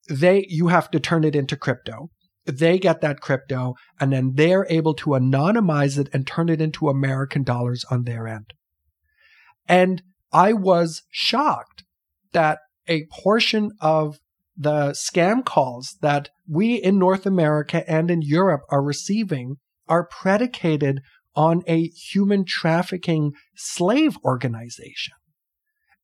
they 0.10 0.46
you 0.50 0.68
have 0.68 0.92
to 0.92 1.00
turn 1.00 1.24
it 1.24 1.36
into 1.36 1.56
crypto 1.56 2.10
they 2.46 2.80
get 2.80 3.02
that 3.02 3.22
crypto 3.22 3.76
and 4.00 4.12
then 4.12 4.34
they're 4.36 4.66
able 4.70 4.94
to 4.96 5.12
anonymize 5.12 5.98
it 5.98 6.10
and 6.14 6.26
turn 6.26 6.50
it 6.50 6.62
into 6.62 6.90
American 6.90 7.44
dollars 7.44 7.86
on 7.90 8.04
their 8.04 8.28
end. 8.28 8.54
And 9.68 10.02
I 10.32 10.54
was 10.54 11.04
shocked 11.12 11.84
that 12.32 12.60
a 12.88 13.06
portion 13.12 13.72
of 13.82 14.20
the 14.58 14.92
scam 14.92 15.46
calls 15.46 15.98
that 16.02 16.30
we 16.48 16.76
in 16.76 16.98
North 16.98 17.26
America 17.26 17.90
and 17.90 18.10
in 18.10 18.22
Europe 18.22 18.62
are 18.70 18.82
receiving 18.82 19.58
are 19.88 20.08
predicated 20.08 21.02
on 21.36 21.64
a 21.68 21.88
human 21.90 22.44
trafficking 22.46 23.32
slave 23.56 24.18
organization, 24.24 25.14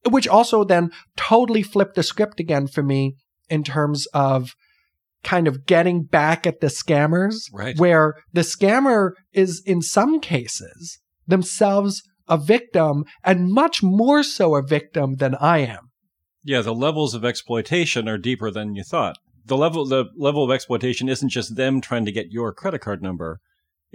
which 0.10 0.28
also 0.28 0.64
then 0.64 0.92
totally 1.18 1.64
flipped 1.64 1.96
the 1.96 2.04
script 2.04 2.40
again 2.40 2.68
for 2.68 2.84
me 2.84 3.16
in 3.50 3.64
terms 3.64 4.06
of 4.14 4.54
kind 5.24 5.48
of 5.48 5.66
getting 5.66 6.04
back 6.04 6.46
at 6.46 6.60
the 6.60 6.68
scammers, 6.68 7.36
Right. 7.52 7.78
where 7.80 8.14
the 8.32 8.42
scammer 8.42 9.12
is 9.34 9.62
in 9.66 9.82
some 9.82 10.20
cases 10.20 11.00
themselves 11.28 12.04
a 12.28 12.38
victim 12.38 13.06
and 13.24 13.52
much 13.52 13.82
more 13.82 14.22
so 14.24 14.56
a 14.56 14.62
victim 14.62 15.16
than 15.16 15.36
I 15.36 15.60
am. 15.60 15.90
Yeah, 16.44 16.62
the 16.62 16.76
levels 16.76 17.16
of 17.16 17.26
exploitation 17.26 18.08
are 18.08 18.20
deeper 18.20 18.52
than 18.52 18.76
you 18.76 18.84
thought. 18.84 19.18
The 19.46 19.58
level 19.58 19.86
the 19.86 20.06
level 20.16 20.44
of 20.44 20.52
exploitation 20.52 21.10
isn't 21.10 21.30
just 21.30 21.56
them 21.56 21.82
trying 21.82 22.06
to 22.06 22.12
get 22.12 22.32
your 22.32 22.54
credit 22.54 22.80
card 22.80 23.02
number. 23.02 23.40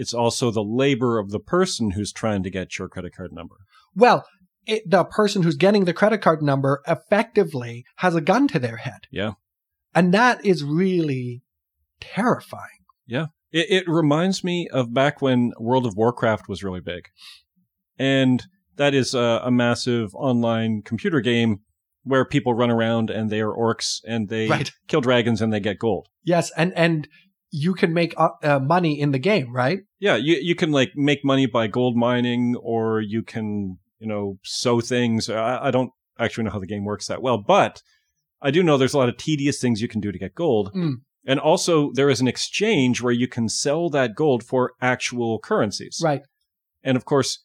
It's 0.00 0.14
also 0.14 0.50
the 0.50 0.64
labor 0.64 1.18
of 1.18 1.30
the 1.30 1.38
person 1.38 1.90
who's 1.90 2.12
trying 2.12 2.42
to 2.42 2.50
get 2.50 2.78
your 2.78 2.88
credit 2.88 3.14
card 3.14 3.32
number. 3.32 3.56
Well, 3.94 4.24
it, 4.66 4.82
the 4.88 5.04
person 5.04 5.42
who's 5.42 5.56
getting 5.56 5.84
the 5.84 5.92
credit 5.92 6.22
card 6.22 6.42
number 6.42 6.80
effectively 6.88 7.84
has 7.96 8.14
a 8.14 8.20
gun 8.20 8.48
to 8.48 8.58
their 8.58 8.78
head. 8.78 9.00
Yeah. 9.10 9.32
And 9.94 10.14
that 10.14 10.44
is 10.44 10.64
really 10.64 11.42
terrifying. 12.00 12.84
Yeah. 13.06 13.26
It, 13.52 13.66
it 13.70 13.84
reminds 13.88 14.42
me 14.42 14.68
of 14.72 14.94
back 14.94 15.20
when 15.20 15.52
World 15.58 15.84
of 15.86 15.96
Warcraft 15.96 16.48
was 16.48 16.62
really 16.64 16.80
big. 16.80 17.04
And 17.98 18.46
that 18.76 18.94
is 18.94 19.12
a, 19.14 19.42
a 19.44 19.50
massive 19.50 20.14
online 20.14 20.82
computer 20.82 21.20
game 21.20 21.60
where 22.04 22.24
people 22.24 22.54
run 22.54 22.70
around 22.70 23.10
and 23.10 23.28
they 23.28 23.40
are 23.40 23.52
orcs 23.54 23.98
and 24.06 24.28
they 24.30 24.48
Right. 24.48 24.70
kill 24.88 25.02
dragons 25.02 25.42
and 25.42 25.52
they 25.52 25.60
get 25.60 25.78
gold. 25.78 26.06
Yes, 26.24 26.50
and 26.56 26.72
and 26.74 27.06
you 27.50 27.74
can 27.74 27.92
make 27.92 28.14
uh, 28.16 28.30
uh, 28.42 28.58
money 28.60 29.00
in 29.00 29.10
the 29.10 29.18
game, 29.18 29.54
right? 29.54 29.80
Yeah, 29.98 30.16
you 30.16 30.36
you 30.40 30.54
can 30.54 30.70
like 30.72 30.92
make 30.94 31.24
money 31.24 31.46
by 31.46 31.66
gold 31.66 31.96
mining, 31.96 32.56
or 32.62 33.00
you 33.00 33.22
can 33.22 33.78
you 33.98 34.06
know 34.06 34.38
sew 34.44 34.80
things. 34.80 35.28
I, 35.28 35.66
I 35.66 35.70
don't 35.70 35.90
actually 36.18 36.44
know 36.44 36.50
how 36.50 36.58
the 36.60 36.66
game 36.66 36.84
works 36.84 37.06
that 37.08 37.22
well, 37.22 37.38
but 37.38 37.82
I 38.42 38.50
do 38.50 38.62
know 38.62 38.76
there's 38.78 38.94
a 38.94 38.98
lot 38.98 39.08
of 39.08 39.16
tedious 39.16 39.60
things 39.60 39.80
you 39.82 39.88
can 39.88 40.00
do 40.00 40.12
to 40.12 40.18
get 40.18 40.34
gold, 40.34 40.72
Mm. 40.74 40.94
and 41.26 41.40
also 41.40 41.90
there 41.94 42.08
is 42.10 42.20
an 42.20 42.28
exchange 42.28 43.02
where 43.02 43.12
you 43.12 43.26
can 43.28 43.48
sell 43.48 43.90
that 43.90 44.14
gold 44.14 44.42
for 44.44 44.72
actual 44.80 45.38
currencies. 45.38 46.00
Right. 46.02 46.22
And 46.82 46.96
of 46.96 47.04
course, 47.04 47.44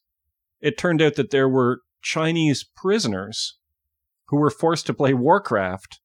it 0.62 0.78
turned 0.78 1.02
out 1.02 1.16
that 1.16 1.32
there 1.32 1.50
were 1.50 1.82
Chinese 2.02 2.64
prisoners 2.64 3.58
who 4.28 4.38
were 4.38 4.50
forced 4.52 4.86
to 4.86 4.94
play 4.94 5.14
Warcraft 5.14 6.00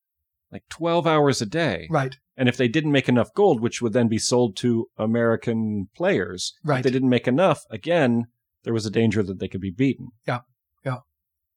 like 0.52 0.64
12 0.68 1.06
hours 1.06 1.40
a 1.40 1.46
day. 1.46 1.86
Right. 1.90 2.16
And 2.40 2.48
if 2.48 2.56
they 2.56 2.68
didn't 2.68 2.92
make 2.92 3.06
enough 3.06 3.34
gold, 3.34 3.60
which 3.60 3.82
would 3.82 3.92
then 3.92 4.08
be 4.08 4.16
sold 4.18 4.56
to 4.56 4.86
American 4.96 5.90
players, 5.94 6.54
Right. 6.64 6.78
if 6.78 6.84
they 6.84 6.90
didn't 6.90 7.10
make 7.10 7.28
enough, 7.28 7.64
again, 7.70 8.28
there 8.64 8.72
was 8.72 8.86
a 8.86 8.90
danger 8.90 9.22
that 9.22 9.38
they 9.38 9.46
could 9.46 9.60
be 9.60 9.70
beaten. 9.70 10.08
Yeah, 10.26 10.40
Yeah. 10.82 11.00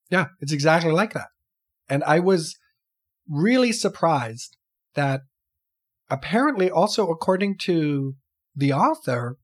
Yeah. 0.09 0.25
it's 0.41 0.51
exactly 0.51 0.91
like 0.91 1.13
that. 1.13 1.29
And 1.87 2.03
I 2.03 2.19
was 2.19 2.57
really 3.29 3.71
surprised 3.71 4.57
that 4.95 5.21
apparently 6.09 6.69
also 6.69 7.09
according 7.09 7.59
to 7.59 8.15
the 8.53 8.73
author, 8.73 9.37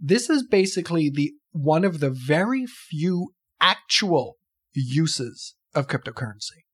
this 0.00 0.28
is 0.28 0.42
basically 0.42 1.08
the 1.08 1.34
one 1.52 1.84
of 1.84 2.00
the 2.00 2.10
very 2.10 2.66
few 2.66 3.32
actual 3.60 4.38
uses 4.74 5.54
of 5.72 5.86
cryptocurrency. 5.86 6.64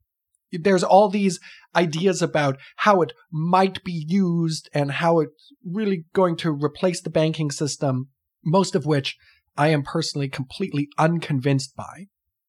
There's 0.61 0.85
all 0.85 1.09
these 1.09 1.41
ideas 1.75 2.23
about 2.23 2.59
how 2.77 3.03
it 3.03 3.13
might 3.31 3.83
be 3.85 4.05
used 4.09 4.69
and 4.73 4.91
how 4.93 5.21
it's 5.21 5.53
really 5.65 6.05
going 6.15 6.37
to 6.37 6.51
replace 6.51 7.03
the 7.03 7.11
banking 7.11 7.51
system, 7.51 8.09
most 8.45 8.75
of 8.75 8.87
which 8.87 9.17
I 9.57 9.69
am 9.69 9.83
personally 9.83 10.29
completely 10.29 10.89
unconvinced 10.99 11.75
by. 11.77 12.07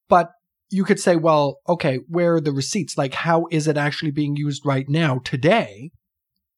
But 0.07 0.31
you 0.69 0.83
could 0.83 0.99
say, 0.99 1.15
well, 1.15 1.59
okay, 1.67 1.99
where 2.07 2.35
are 2.35 2.41
the 2.41 2.51
receipts? 2.51 2.97
Like, 2.97 3.13
how 3.13 3.47
is 3.51 3.67
it 3.67 3.77
actually 3.77 4.11
being 4.11 4.35
used 4.35 4.65
right 4.65 4.87
now, 4.87 5.19
today? 5.23 5.91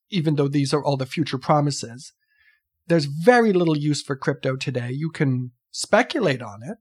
Even 0.10 0.36
though 0.36 0.48
these 0.48 0.74
are 0.74 0.84
all 0.84 0.98
the 0.98 1.06
future 1.06 1.38
promises, 1.38 2.14
there's 2.88 3.06
very 3.06 3.54
little 3.54 3.78
use 3.78 4.02
for 4.02 4.16
crypto 4.16 4.56
today. 4.56 4.90
You 4.92 5.12
can 5.12 5.52
speculate 5.70 6.42
on 6.42 6.62
it. 6.64 6.78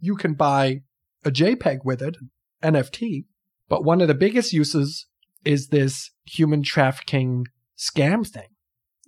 You 0.00 0.16
can 0.16 0.34
buy 0.34 0.82
a 1.24 1.30
JPEG 1.30 1.78
with 1.84 2.02
it, 2.02 2.16
NFT. 2.62 3.24
But 3.68 3.84
one 3.84 4.00
of 4.00 4.08
the 4.08 4.14
biggest 4.14 4.52
uses 4.52 5.06
is 5.44 5.68
this 5.68 6.10
human 6.24 6.62
trafficking 6.62 7.46
scam 7.78 8.26
thing. 8.26 8.48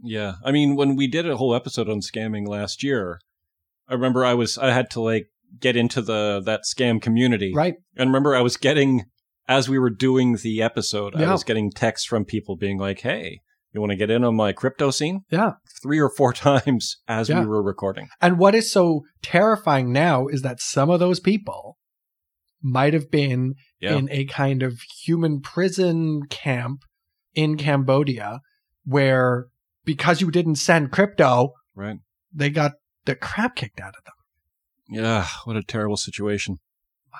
Yeah. 0.02 0.34
I 0.44 0.52
mean, 0.52 0.76
when 0.76 0.96
we 0.96 1.06
did 1.06 1.28
a 1.28 1.36
whole 1.36 1.54
episode 1.54 1.88
on 1.88 2.00
scamming 2.00 2.46
last 2.46 2.82
year, 2.82 3.18
I 3.88 3.94
remember 3.94 4.24
I 4.24 4.34
was, 4.34 4.58
I 4.58 4.72
had 4.72 4.90
to 4.90 5.00
like 5.00 5.26
get 5.60 5.76
into 5.76 6.02
the, 6.02 6.42
that 6.44 6.62
scam 6.70 7.00
community. 7.00 7.52
Right. 7.54 7.74
And 7.96 8.10
remember 8.10 8.34
I 8.34 8.42
was 8.42 8.56
getting, 8.56 9.04
as 9.48 9.68
we 9.68 9.78
were 9.78 9.90
doing 9.90 10.36
the 10.42 10.60
episode, 10.62 11.14
I 11.14 11.30
was 11.32 11.44
getting 11.44 11.70
texts 11.70 12.06
from 12.06 12.24
people 12.24 12.56
being 12.56 12.78
like, 12.78 13.00
hey, 13.00 13.40
you 13.72 13.80
want 13.80 13.90
to 13.92 13.96
get 13.96 14.10
in 14.10 14.24
on 14.24 14.34
my 14.34 14.52
crypto 14.52 14.90
scene? 14.90 15.20
Yeah. 15.30 15.52
Three 15.82 16.00
or 16.00 16.10
four 16.10 16.32
times 16.34 16.96
as 17.08 17.28
Yeah. 17.28 17.40
we 17.40 17.46
were 17.46 17.62
recording. 17.62 18.08
And 18.20 18.38
what 18.38 18.54
is 18.54 18.70
so 18.72 19.02
terrifying 19.22 19.92
now 19.92 20.26
is 20.26 20.42
that 20.42 20.60
some 20.60 20.90
of 20.90 20.98
those 21.00 21.20
people 21.20 21.76
might 22.62 22.94
have 22.94 23.10
been 23.10 23.54
Yeah. 23.80 23.96
in 23.96 24.08
a 24.10 24.24
kind 24.26 24.62
of 24.62 24.80
human 25.04 25.40
prison 25.40 26.22
camp 26.30 26.80
in 27.34 27.56
Cambodia 27.56 28.40
where 28.84 29.46
because 29.84 30.20
you 30.20 30.30
didn't 30.30 30.56
send 30.56 30.90
crypto, 30.90 31.52
right. 31.74 31.98
they 32.32 32.50
got 32.50 32.72
the 33.04 33.14
crap 33.14 33.54
kicked 33.56 33.80
out 33.80 33.94
of 33.96 34.04
them. 34.04 34.14
Yeah. 34.88 35.26
What 35.44 35.56
a 35.56 35.62
terrible 35.62 35.96
situation. 35.96 36.56
Oh, 37.14 37.18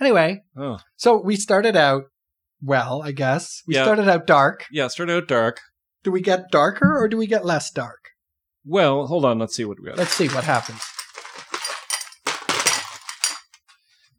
man. 0.00 0.06
Anyway, 0.06 0.42
Oh. 0.56 0.78
so 0.96 1.20
we 1.20 1.36
started 1.36 1.76
out 1.76 2.04
well, 2.62 3.02
I 3.02 3.12
guess. 3.12 3.62
We 3.66 3.74
Yeah. 3.74 3.84
started 3.84 4.08
out 4.08 4.26
dark. 4.26 4.64
Yeah. 4.70 4.88
Started 4.88 5.12
out 5.14 5.28
dark. 5.28 5.60
Do 6.02 6.10
we 6.10 6.20
get 6.20 6.50
darker 6.50 6.96
or 6.98 7.08
do 7.08 7.16
we 7.16 7.26
get 7.26 7.44
less 7.44 7.70
dark? 7.70 7.98
Well, 8.64 9.06
hold 9.06 9.24
on. 9.24 9.38
Let's 9.38 9.54
see 9.54 9.64
what 9.66 9.78
we 9.80 9.88
got. 9.88 9.98
Let's 9.98 10.12
see 10.14 10.28
what 10.28 10.44
happens. 10.44 10.80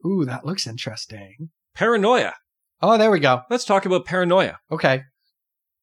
Ooh, 0.05 0.25
that 0.25 0.45
looks 0.45 0.67
interesting. 0.67 1.49
Paranoia. 1.73 2.33
Oh, 2.81 2.97
there 2.97 3.11
we 3.11 3.19
go. 3.19 3.41
Let's 3.49 3.65
talk 3.65 3.85
about 3.85 4.05
paranoia. 4.05 4.59
Okay. 4.71 5.01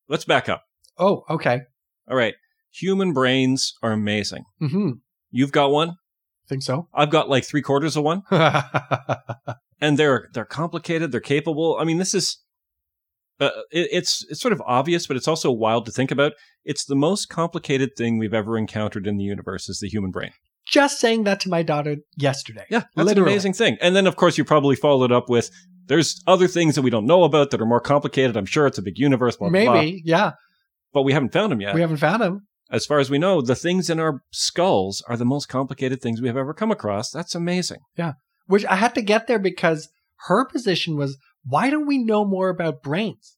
Let's 0.09 0.25
back 0.25 0.49
up. 0.49 0.63
Oh, 0.99 1.25
okay. 1.29 1.63
All 2.09 2.17
right. 2.17 2.35
Human 2.73 3.13
brains 3.13 3.75
are 3.83 3.93
amazing. 3.93 4.45
Mm-hmm. 4.61 4.91
You've 5.31 5.53
got 5.53 5.71
one. 5.71 5.91
I 5.91 6.49
Think 6.49 6.63
so? 6.63 6.89
I've 6.95 7.11
got 7.11 7.29
like 7.29 7.45
three 7.45 7.63
quarters 7.63 7.97
of 7.97 8.05
one. 8.05 8.23
and 8.31 9.99
they're 9.99 10.29
they're 10.33 10.45
complicated. 10.45 11.13
They're 11.13 11.21
capable. 11.21 11.77
I 11.79 11.85
mean, 11.85 11.99
this 11.99 12.15
is 12.15 12.39
uh, 13.41 13.51
it, 13.71 13.89
it's 13.91 14.25
it's 14.29 14.41
sort 14.41 14.53
of 14.53 14.63
obvious, 14.67 15.07
but 15.07 15.17
it's 15.17 15.29
also 15.29 15.51
wild 15.51 15.87
to 15.87 15.93
think 15.93 16.11
about. 16.11 16.33
It's 16.65 16.85
the 16.85 16.95
most 16.95 17.29
complicated 17.29 17.91
thing 17.97 18.19
we've 18.19 18.35
ever 18.35 18.57
encountered 18.57 19.07
in 19.07 19.17
the 19.17 19.25
universe 19.25 19.69
is 19.69 19.81
the 19.81 19.89
human 19.89 20.11
brain. 20.11 20.33
Just 20.73 20.99
saying 20.99 21.25
that 21.25 21.39
to 21.41 21.49
my 21.51 21.63
daughter 21.63 21.97
yesterday. 22.17 22.65
Yeah, 22.71 22.85
that's 22.97 23.07
Literally. 23.07 23.31
an 23.31 23.35
amazing 23.35 23.53
thing. 23.53 23.77
And 23.81 23.95
then, 23.95 24.07
of 24.07 24.17
course, 24.17 24.39
you 24.39 24.45
probably 24.45 24.75
followed 24.75 25.13
up 25.13 25.29
with 25.29 25.51
there's 25.87 26.23
other 26.27 26.49
things 26.49 26.75
that 26.77 26.83
we 26.83 26.91
don't 26.91 27.07
know 27.07 27.25
about 27.25 27.51
that 27.51 27.61
are 27.61 27.67
more 27.67 27.81
complicated. 27.81 28.37
I'm 28.37 28.47
sure 28.47 28.67
it's 28.67 28.79
a 28.79 28.83
big 28.83 28.99
universe. 28.99 29.37
Blah, 29.37 29.51
Maybe, 29.51 29.67
blah. 29.67 30.01
yeah. 30.17 30.31
but 30.95 31.03
we 31.03 31.13
haven't 31.13 31.33
found 31.33 31.53
them 31.53 31.61
yet. 31.61 31.75
We 31.75 31.83
haven't 31.83 31.99
found 31.99 32.23
them. 32.23 32.47
as 32.71 32.87
far 32.87 32.99
as 33.01 33.11
we 33.11 33.19
know, 33.19 33.43
the 33.43 33.55
things 33.55 33.91
in 33.91 34.01
our 34.01 34.23
skulls 34.33 35.05
are 35.09 35.17
the 35.19 35.27
most 35.27 35.47
complicated 35.51 36.01
things 36.01 36.23
we 36.23 36.29
have 36.29 36.37
ever 36.39 36.55
come 36.55 36.71
across. 36.71 37.11
That's 37.11 37.35
amazing. 37.35 37.81
Yeah, 37.99 38.15
which 38.47 38.65
I 38.65 38.77
had 38.77 38.95
to 38.95 39.03
get 39.03 39.27
there 39.27 39.39
because 39.39 39.89
her 40.29 40.47
position 40.47 40.97
was, 40.97 41.19
why 41.45 41.69
don't 41.69 41.87
we 41.87 41.99
know 42.03 42.25
more 42.25 42.49
about 42.49 42.83
brains? 42.83 43.37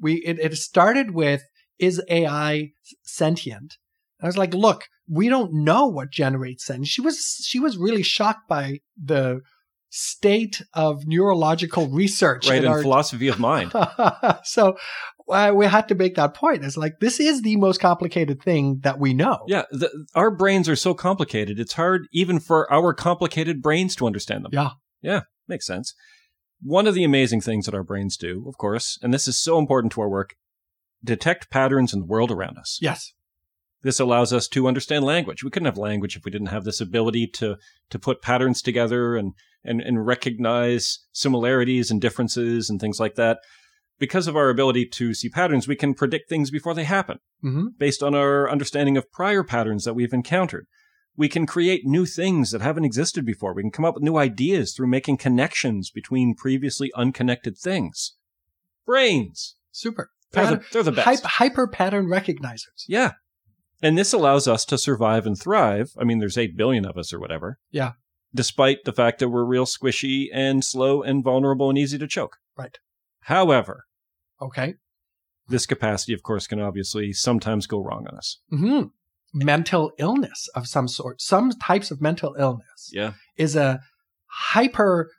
We 0.00 0.14
it, 0.24 0.38
it 0.38 0.54
started 0.56 1.10
with 1.10 1.42
is 1.78 2.00
AI 2.08 2.70
sentient? 3.02 3.76
I 4.22 4.26
was 4.26 4.38
like, 4.38 4.54
look, 4.54 4.84
we 5.10 5.28
don't 5.28 5.52
know 5.52 5.86
what 5.88 6.10
generates 6.10 6.64
sentience. 6.64 6.88
She 6.88 7.00
was 7.00 7.44
she 7.44 7.58
was 7.58 7.76
really 7.76 8.02
shocked 8.02 8.48
by 8.48 8.80
the 9.02 9.40
state 9.90 10.62
of 10.72 11.02
neurological 11.06 11.88
research 11.88 12.48
Right, 12.48 12.58
in 12.58 12.64
and 12.64 12.72
our 12.72 12.80
philosophy 12.80 13.26
of 13.26 13.40
mind. 13.40 13.72
so 14.44 14.76
uh, 15.28 15.52
we 15.54 15.66
had 15.66 15.88
to 15.88 15.96
make 15.96 16.14
that 16.14 16.34
point. 16.34 16.64
It's 16.64 16.76
like 16.76 17.00
this 17.00 17.18
is 17.18 17.42
the 17.42 17.56
most 17.56 17.80
complicated 17.80 18.40
thing 18.40 18.78
that 18.82 19.00
we 19.00 19.12
know. 19.12 19.40
Yeah, 19.48 19.64
the, 19.72 20.06
our 20.14 20.30
brains 20.30 20.68
are 20.68 20.76
so 20.76 20.94
complicated. 20.94 21.58
It's 21.58 21.72
hard 21.72 22.06
even 22.12 22.38
for 22.38 22.72
our 22.72 22.94
complicated 22.94 23.60
brains 23.60 23.96
to 23.96 24.06
understand 24.06 24.44
them. 24.44 24.52
Yeah. 24.52 24.70
Yeah, 25.02 25.22
makes 25.48 25.66
sense. 25.66 25.94
One 26.62 26.86
of 26.86 26.94
the 26.94 27.04
amazing 27.04 27.40
things 27.40 27.66
that 27.66 27.74
our 27.74 27.82
brains 27.82 28.16
do, 28.16 28.44
of 28.46 28.58
course, 28.58 28.98
and 29.02 29.12
this 29.12 29.26
is 29.26 29.42
so 29.42 29.58
important 29.58 29.92
to 29.94 30.02
our 30.02 30.10
work, 30.10 30.34
detect 31.02 31.50
patterns 31.50 31.92
in 31.92 32.00
the 32.00 32.06
world 32.06 32.30
around 32.30 32.58
us. 32.58 32.78
Yes. 32.80 33.12
This 33.82 34.00
allows 34.00 34.32
us 34.32 34.46
to 34.48 34.68
understand 34.68 35.04
language. 35.04 35.42
We 35.42 35.50
couldn't 35.50 35.66
have 35.66 35.78
language 35.78 36.16
if 36.16 36.24
we 36.24 36.30
didn't 36.30 36.48
have 36.48 36.64
this 36.64 36.80
ability 36.80 37.26
to 37.28 37.56
to 37.90 37.98
put 37.98 38.22
patterns 38.22 38.62
together 38.62 39.16
and 39.16 39.32
and, 39.64 39.80
and 39.80 40.06
recognize 40.06 41.00
similarities 41.12 41.90
and 41.90 42.00
differences 42.00 42.70
and 42.70 42.80
things 42.80 43.00
like 43.00 43.14
that. 43.16 43.38
Because 43.98 44.26
of 44.26 44.36
our 44.36 44.48
ability 44.48 44.86
to 44.86 45.12
see 45.12 45.28
patterns, 45.28 45.68
we 45.68 45.76
can 45.76 45.92
predict 45.92 46.28
things 46.28 46.50
before 46.50 46.74
they 46.74 46.84
happen 46.84 47.18
hmm 47.40 47.68
based 47.78 48.02
on 48.02 48.14
our 48.14 48.50
understanding 48.50 48.96
of 48.96 49.10
prior 49.12 49.42
patterns 49.42 49.84
that 49.84 49.94
we've 49.94 50.12
encountered. 50.12 50.66
We 51.16 51.28
can 51.28 51.46
create 51.46 51.82
new 51.84 52.06
things 52.06 52.50
that 52.50 52.62
haven't 52.62 52.84
existed 52.84 53.26
before. 53.26 53.52
We 53.52 53.62
can 53.62 53.70
come 53.70 53.84
up 53.84 53.94
with 53.94 54.02
new 54.02 54.16
ideas 54.16 54.72
through 54.72 54.86
making 54.86 55.18
connections 55.18 55.90
between 55.90 56.34
previously 56.34 56.90
unconnected 56.94 57.58
things. 57.58 58.14
Brains. 58.86 59.56
Super. 59.70 60.10
They're 60.32 60.46
the, 60.46 60.62
they're 60.72 60.82
the 60.82 60.92
best. 60.92 61.24
hyper 61.24 61.66
pattern 61.66 62.06
recognizers. 62.06 62.84
Yeah. 62.86 63.12
And 63.82 63.96
this 63.96 64.12
allows 64.12 64.46
us 64.46 64.64
to 64.66 64.78
survive 64.78 65.26
and 65.26 65.38
thrive. 65.38 65.92
I 65.98 66.04
mean, 66.04 66.18
there's 66.18 66.36
8 66.38 66.56
billion 66.56 66.84
of 66.84 66.96
us 66.98 67.12
or 67.12 67.18
whatever. 67.20 67.58
Yeah. 67.70 67.92
Despite 68.34 68.78
the 68.84 68.92
fact 68.92 69.18
that 69.18 69.28
we're 69.30 69.44
real 69.44 69.64
squishy 69.66 70.26
and 70.32 70.64
slow 70.64 71.02
and 71.02 71.24
vulnerable 71.24 71.68
and 71.70 71.78
easy 71.78 71.98
to 71.98 72.06
choke. 72.06 72.36
Right. 72.56 72.76
However, 73.22 73.84
Okay. 74.40 74.74
this 75.48 75.66
capacity, 75.66 76.12
of 76.12 76.22
course, 76.22 76.46
can 76.46 76.60
obviously 76.60 77.12
sometimes 77.12 77.66
go 77.66 77.82
wrong 77.82 78.06
on 78.10 78.16
us. 78.16 78.38
hmm 78.50 78.82
Mental 79.32 79.92
illness 79.98 80.48
of 80.56 80.66
some 80.66 80.88
sort. 80.88 81.20
Some 81.20 81.50
types 81.52 81.90
of 81.92 82.00
mental 82.00 82.34
illness 82.38 82.90
Yeah. 82.92 83.12
is 83.36 83.54
a 83.56 83.80
hyper 84.26 85.10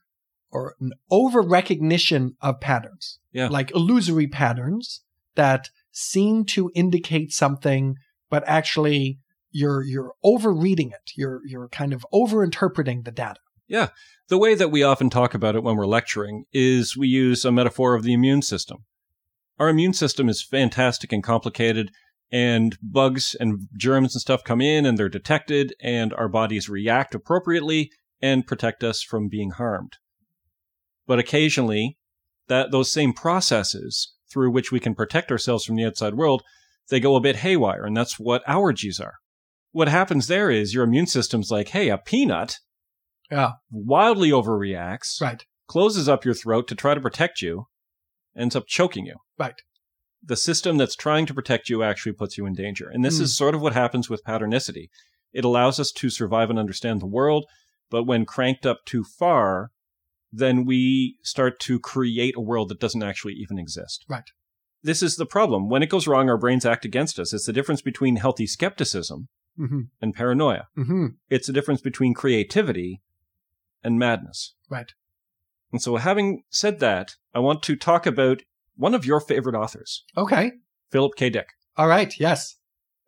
or 0.52 0.76
an 0.82 0.92
over 1.10 1.42
recognition 1.42 2.36
of 2.42 2.60
patterns. 2.60 3.20
Yeah. 3.32 3.48
Like 3.48 3.72
illusory 3.72 4.28
patterns 4.28 5.02
that 5.36 5.70
seem 5.92 6.44
to 6.46 6.70
indicate 6.76 7.32
something, 7.32 7.96
but 8.32 8.44
actually 8.48 9.20
you're 9.52 9.84
you're 9.84 10.14
overreading 10.24 10.90
it. 10.90 11.12
You're 11.16 11.42
you're 11.46 11.70
kind 11.70 11.94
of 11.94 12.04
overinterpreting 12.12 13.06
the 13.06 13.12
data. 13.12 13.40
Yeah. 13.68 13.90
The 14.30 14.40
way 14.40 14.56
that 14.56 14.72
we 14.72 14.82
often 14.82 15.12
talk 15.12 15.36
about 15.36 15.56
it 15.56 15.64
when 15.64 15.76
we're 15.76 15.86
lecturing 15.86 16.46
is 16.52 16.98
we 16.98 17.08
use 17.08 17.46
a 17.46 17.52
metaphor 17.52 17.94
of 17.94 18.04
the 18.04 18.14
immune 18.14 18.42
system. 18.42 18.86
Our 19.60 19.70
immune 19.70 19.94
system 19.94 20.28
is 20.28 20.42
fantastic 20.42 21.12
and 21.12 21.24
complicated, 21.24 21.92
and 22.32 22.78
bugs 22.82 23.36
and 23.40 23.68
germs 23.78 24.16
and 24.16 24.22
stuff 24.22 24.44
come 24.44 24.62
in 24.62 24.86
and 24.86 24.98
they're 24.98 25.10
detected, 25.10 25.76
and 25.82 26.14
our 26.14 26.30
bodies 26.30 26.70
react 26.70 27.14
appropriately 27.14 27.92
and 28.22 28.48
protect 28.48 28.84
us 28.84 29.04
from 29.04 29.28
being 29.28 29.52
harmed. 29.52 29.98
But 31.06 31.20
occasionally, 31.20 31.98
that 32.48 32.72
those 32.72 32.92
same 32.92 33.14
processes 33.14 34.14
through 34.32 34.52
which 34.52 34.72
we 34.72 34.80
can 34.80 34.96
protect 34.96 35.32
ourselves 35.32 35.66
from 35.66 35.76
the 35.76 35.86
outside 35.86 36.14
world, 36.14 36.44
they 36.92 37.00
go 37.00 37.16
a 37.16 37.20
bit 37.22 37.38
haywire, 37.38 37.84
and 37.86 37.98
that's 37.98 38.20
what 38.20 38.46
allergies 38.46 39.02
are. 39.02 39.16
what 39.74 39.88
happens 39.88 40.28
there 40.28 40.52
is 40.52 40.74
your 40.74 40.84
immune 40.84 41.08
system's 41.08 41.50
like, 41.50 41.70
hey, 41.70 41.88
a 41.88 41.98
peanut 41.98 42.58
Yeah. 43.32 43.54
wildly 43.72 44.30
overreacts, 44.30 45.22
Right. 45.22 45.46
closes 45.68 46.10
up 46.10 46.26
your 46.26 46.34
throat 46.34 46.68
to 46.68 46.76
try 46.76 46.94
to 46.94 47.00
protect 47.00 47.42
you, 47.42 47.68
ends 48.36 48.54
up 48.54 48.68
choking 48.68 49.06
you. 49.06 49.16
Right. 49.40 49.56
The 50.22 50.36
system 50.36 50.76
that's 50.76 50.96
trying 50.98 51.26
to 51.28 51.34
protect 51.34 51.70
you 51.70 51.84
actually 51.84 52.12
puts 52.12 52.38
you 52.38 52.46
in 52.46 52.54
danger. 52.54 52.90
And 52.90 53.06
this 53.06 53.18
Hmm. 53.18 53.24
is 53.24 53.38
sort 53.38 53.56
of 53.56 53.62
what 53.62 53.72
happens 53.72 54.10
with 54.10 54.26
patternicity. 54.26 54.90
It 55.32 55.46
allows 55.46 55.80
us 55.80 55.94
to 55.94 56.10
survive 56.10 56.50
and 56.50 56.60
understand 56.60 57.00
the 57.02 57.06
world, 57.08 57.46
but 57.90 58.04
when 58.04 58.26
cranked 58.26 58.66
up 58.66 58.80
too 58.86 59.06
far, 59.06 59.72
then 60.34 60.66
we 60.66 61.18
start 61.24 61.62
to 61.62 61.80
create 61.80 62.36
a 62.36 62.42
world 62.42 62.68
that 62.68 62.82
doesn't 62.82 63.04
actually 63.04 63.36
even 63.36 63.58
exist. 63.58 64.04
Right. 64.10 64.30
This 64.84 65.04
is 65.04 65.16
the 65.16 65.26
problem. 65.26 65.70
When 65.70 65.84
it 65.84 65.90
goes 65.90 66.08
wrong, 66.08 66.30
our 66.30 66.38
brains 66.38 66.66
act 66.66 66.86
against 66.86 67.20
us. 67.20 67.34
It's 67.34 67.46
the 67.46 67.54
difference 67.54 67.82
between 67.82 68.16
healthy 68.18 68.48
skepticism 68.48 69.28
hmm 69.58 69.82
and 70.02 70.14
paranoia. 70.14 70.68
hmm 70.76 71.08
It's 71.30 71.48
the 71.48 71.54
difference 71.54 71.82
between 71.82 72.14
creativity 72.14 73.02
and 73.84 74.00
madness. 74.00 74.56
Right. 74.70 74.92
And 75.72 75.82
so, 75.82 75.96
having 75.98 76.44
said 76.50 76.80
that, 76.80 77.16
I 77.34 77.40
want 77.40 77.64
to 77.64 77.76
talk 77.76 78.06
about 78.06 78.42
one 78.76 78.94
of 78.96 79.06
your 79.06 79.20
favorite 79.20 79.56
authors, 79.56 80.04
Okay. 80.18 80.52
Philip 80.92 81.14
K. 81.16 81.30
Dick. 81.30 81.48
All 81.78 81.88
right. 81.88 82.14
Yes. 82.20 82.56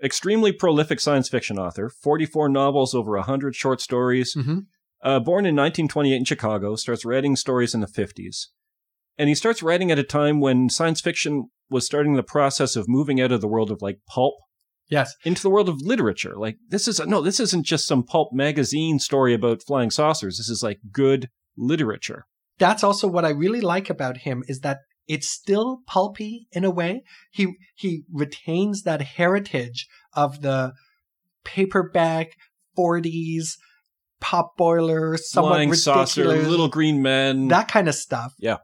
Extremely 0.03 0.51
prolific 0.51 0.99
science 0.99 1.29
fiction 1.29 1.57
author, 1.57 1.89
44 1.89 2.49
novels, 2.49 2.93
over 2.93 3.11
100 3.17 3.55
short 3.55 3.81
stories. 3.81 4.33
hmm 4.33 4.59
Uh, 5.01 5.19
born 5.19 5.45
in 5.45 5.53
1928 5.55 6.15
in 6.15 6.23
Chicago, 6.25 6.75
starts 6.77 7.03
writing 7.03 7.35
stories 7.35 7.73
in 7.73 7.81
the 7.81 7.87
50s. 7.87 8.47
And 9.17 9.27
he 9.29 9.35
starts 9.35 9.61
writing 9.61 9.91
at 9.91 9.99
a 9.99 10.03
time 10.03 10.39
when 10.39 10.69
science 10.69 11.01
fiction 11.01 11.49
was 11.69 11.85
starting 11.85 12.13
the 12.13 12.23
process 12.23 12.75
of 12.75 12.87
moving 12.87 13.19
out 13.21 13.31
of 13.31 13.41
the 13.41 13.47
world 13.47 13.71
of 13.71 13.81
like 13.81 13.99
pulp 14.07 14.35
Yes. 14.89 15.15
into 15.23 15.41
the 15.41 15.49
world 15.49 15.69
of 15.69 15.81
literature. 15.81 16.33
Like 16.37 16.57
this 16.69 16.87
is 16.87 16.99
no, 16.99 17.21
this 17.21 17.39
isn't 17.39 17.65
just 17.65 17.87
some 17.87 18.03
pulp 18.03 18.29
magazine 18.33 18.99
story 18.99 19.33
about 19.33 19.63
flying 19.63 19.89
saucers. 19.89 20.37
This 20.37 20.49
is 20.49 20.61
like 20.61 20.79
good 20.91 21.29
literature. 21.57 22.25
That's 22.59 22.83
also 22.83 23.07
what 23.07 23.25
I 23.25 23.29
really 23.29 23.61
like 23.61 23.89
about 23.89 24.17
him 24.17 24.43
is 24.47 24.59
that 24.59 24.79
it's 25.07 25.27
still 25.29 25.79
pulpy 25.87 26.47
in 26.51 26.63
a 26.63 26.69
way. 26.69 27.03
He 27.31 27.55
he 27.75 28.03
retains 28.11 28.83
that 28.83 29.01
heritage 29.01 29.87
of 30.13 30.41
the 30.41 30.73
paperback 31.43 32.31
40s 32.77 33.57
potboiler, 34.21 35.17
somewhat 35.17 35.49
flying 35.49 35.69
ridiculous, 35.69 35.83
saucer, 36.13 36.25
little 36.25 36.69
green 36.69 37.01
men. 37.01 37.47
that 37.49 37.67
kind 37.67 37.87
of 37.87 37.95
stuff. 37.95 38.33
Yeah. 38.39 38.57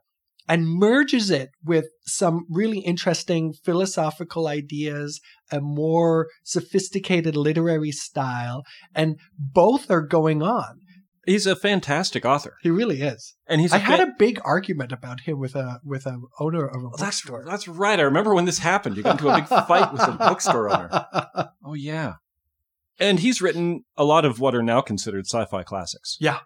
And 0.50 0.68
merges 0.68 1.30
it 1.30 1.50
with 1.64 1.86
some 2.08 2.46
really 2.50 2.80
interesting 2.80 3.54
philosophical 3.64 4.48
ideas, 4.48 5.22
a 5.52 5.62
more 5.62 6.28
sophisticated 6.44 7.36
literary 7.36 7.92
style, 7.92 8.64
and 8.96 9.18
both 9.38 9.90
are 9.92 10.02
going 10.02 10.42
on. 10.42 10.80
He's 11.26 11.46
a 11.46 11.56
fantastic 11.56 12.26
author, 12.26 12.56
He 12.64 12.72
really 12.72 13.02
is. 13.04 13.36
and 13.46 13.62
he's. 13.62 13.72
I 13.72 13.78
had 13.78 14.00
a 14.00 14.14
big 14.18 14.42
argument 14.44 14.92
about 14.92 15.20
him 15.22 15.38
with 15.40 15.54
a 15.56 15.80
with 15.86 16.08
a 16.08 16.20
owner 16.40 16.66
of 16.66 16.82
a 16.82 16.88
Well, 16.88 16.94
that's 16.98 17.22
bookstore. 17.22 17.46
that's 17.46 17.68
right. 17.68 18.00
I 18.00 18.04
remember 18.04 18.34
when 18.34 18.46
this 18.46 18.58
happened. 18.58 18.98
You 18.98 19.04
got 19.04 19.20
into 19.22 19.30
a 19.30 19.36
big 19.36 19.48
fight 19.48 19.94
with 19.94 20.02
a 20.02 20.12
bookstore 20.20 20.72
owner. 20.72 20.90
Oh 21.64 21.76
yeah, 21.76 22.14
and 23.00 23.20
he's 23.20 23.40
written 23.42 23.84
a 23.96 24.04
lot 24.04 24.26
of 24.26 24.40
what 24.40 24.56
are 24.56 24.64
now 24.64 24.82
considered 24.82 25.26
sci-fi 25.28 25.62
classics. 25.62 26.18
Yeah. 26.20 26.40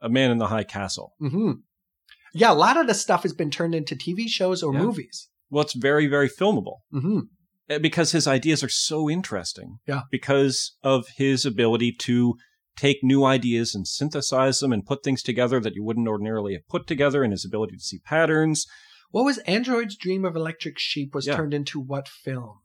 A 0.00 0.08
Man 0.08 0.30
in 0.30 0.38
the 0.38 0.46
High 0.46 0.64
Castle. 0.64 1.14
hmm 1.18 1.52
Yeah, 2.34 2.52
a 2.52 2.54
lot 2.54 2.76
of 2.76 2.86
the 2.86 2.94
stuff 2.94 3.22
has 3.22 3.32
been 3.32 3.50
turned 3.50 3.74
into 3.74 3.96
TV 3.96 4.28
shows 4.28 4.62
or 4.62 4.72
Yeah. 4.74 4.82
movies. 4.82 5.28
Well, 5.50 5.62
it's 5.64 5.74
very 5.74 6.06
very 6.06 6.28
filmable. 6.28 6.78
hmm 6.90 7.20
Uh, 7.68 7.78
because 7.78 8.10
his 8.12 8.26
ideas 8.26 8.64
are 8.64 8.68
so 8.68 9.08
interesting. 9.08 9.78
Yeah. 9.86 10.02
Because 10.10 10.76
of 10.82 11.06
his 11.16 11.46
ability 11.46 11.92
to 12.00 12.34
take 12.76 12.98
new 13.02 13.24
ideas 13.24 13.74
and 13.74 13.86
synthesize 13.86 14.58
them 14.60 14.72
and 14.72 14.84
put 14.86 15.02
things 15.04 15.22
together 15.22 15.60
that 15.60 15.74
you 15.74 15.84
wouldn't 15.84 16.08
ordinarily 16.08 16.54
have 16.54 16.66
put 16.68 16.86
together 16.86 17.22
and 17.22 17.32
his 17.32 17.44
ability 17.44 17.76
to 17.76 17.82
see 17.82 17.98
patterns. 18.00 18.66
What 19.10 19.24
was 19.24 19.38
Android's 19.38 19.96
Dream 19.96 20.24
of 20.24 20.34
Electric 20.36 20.78
Sheep 20.78 21.14
was 21.14 21.26
Yeah. 21.26 21.36
turned 21.36 21.52
into 21.54 21.78
what 21.80 22.08
film? 22.08 22.58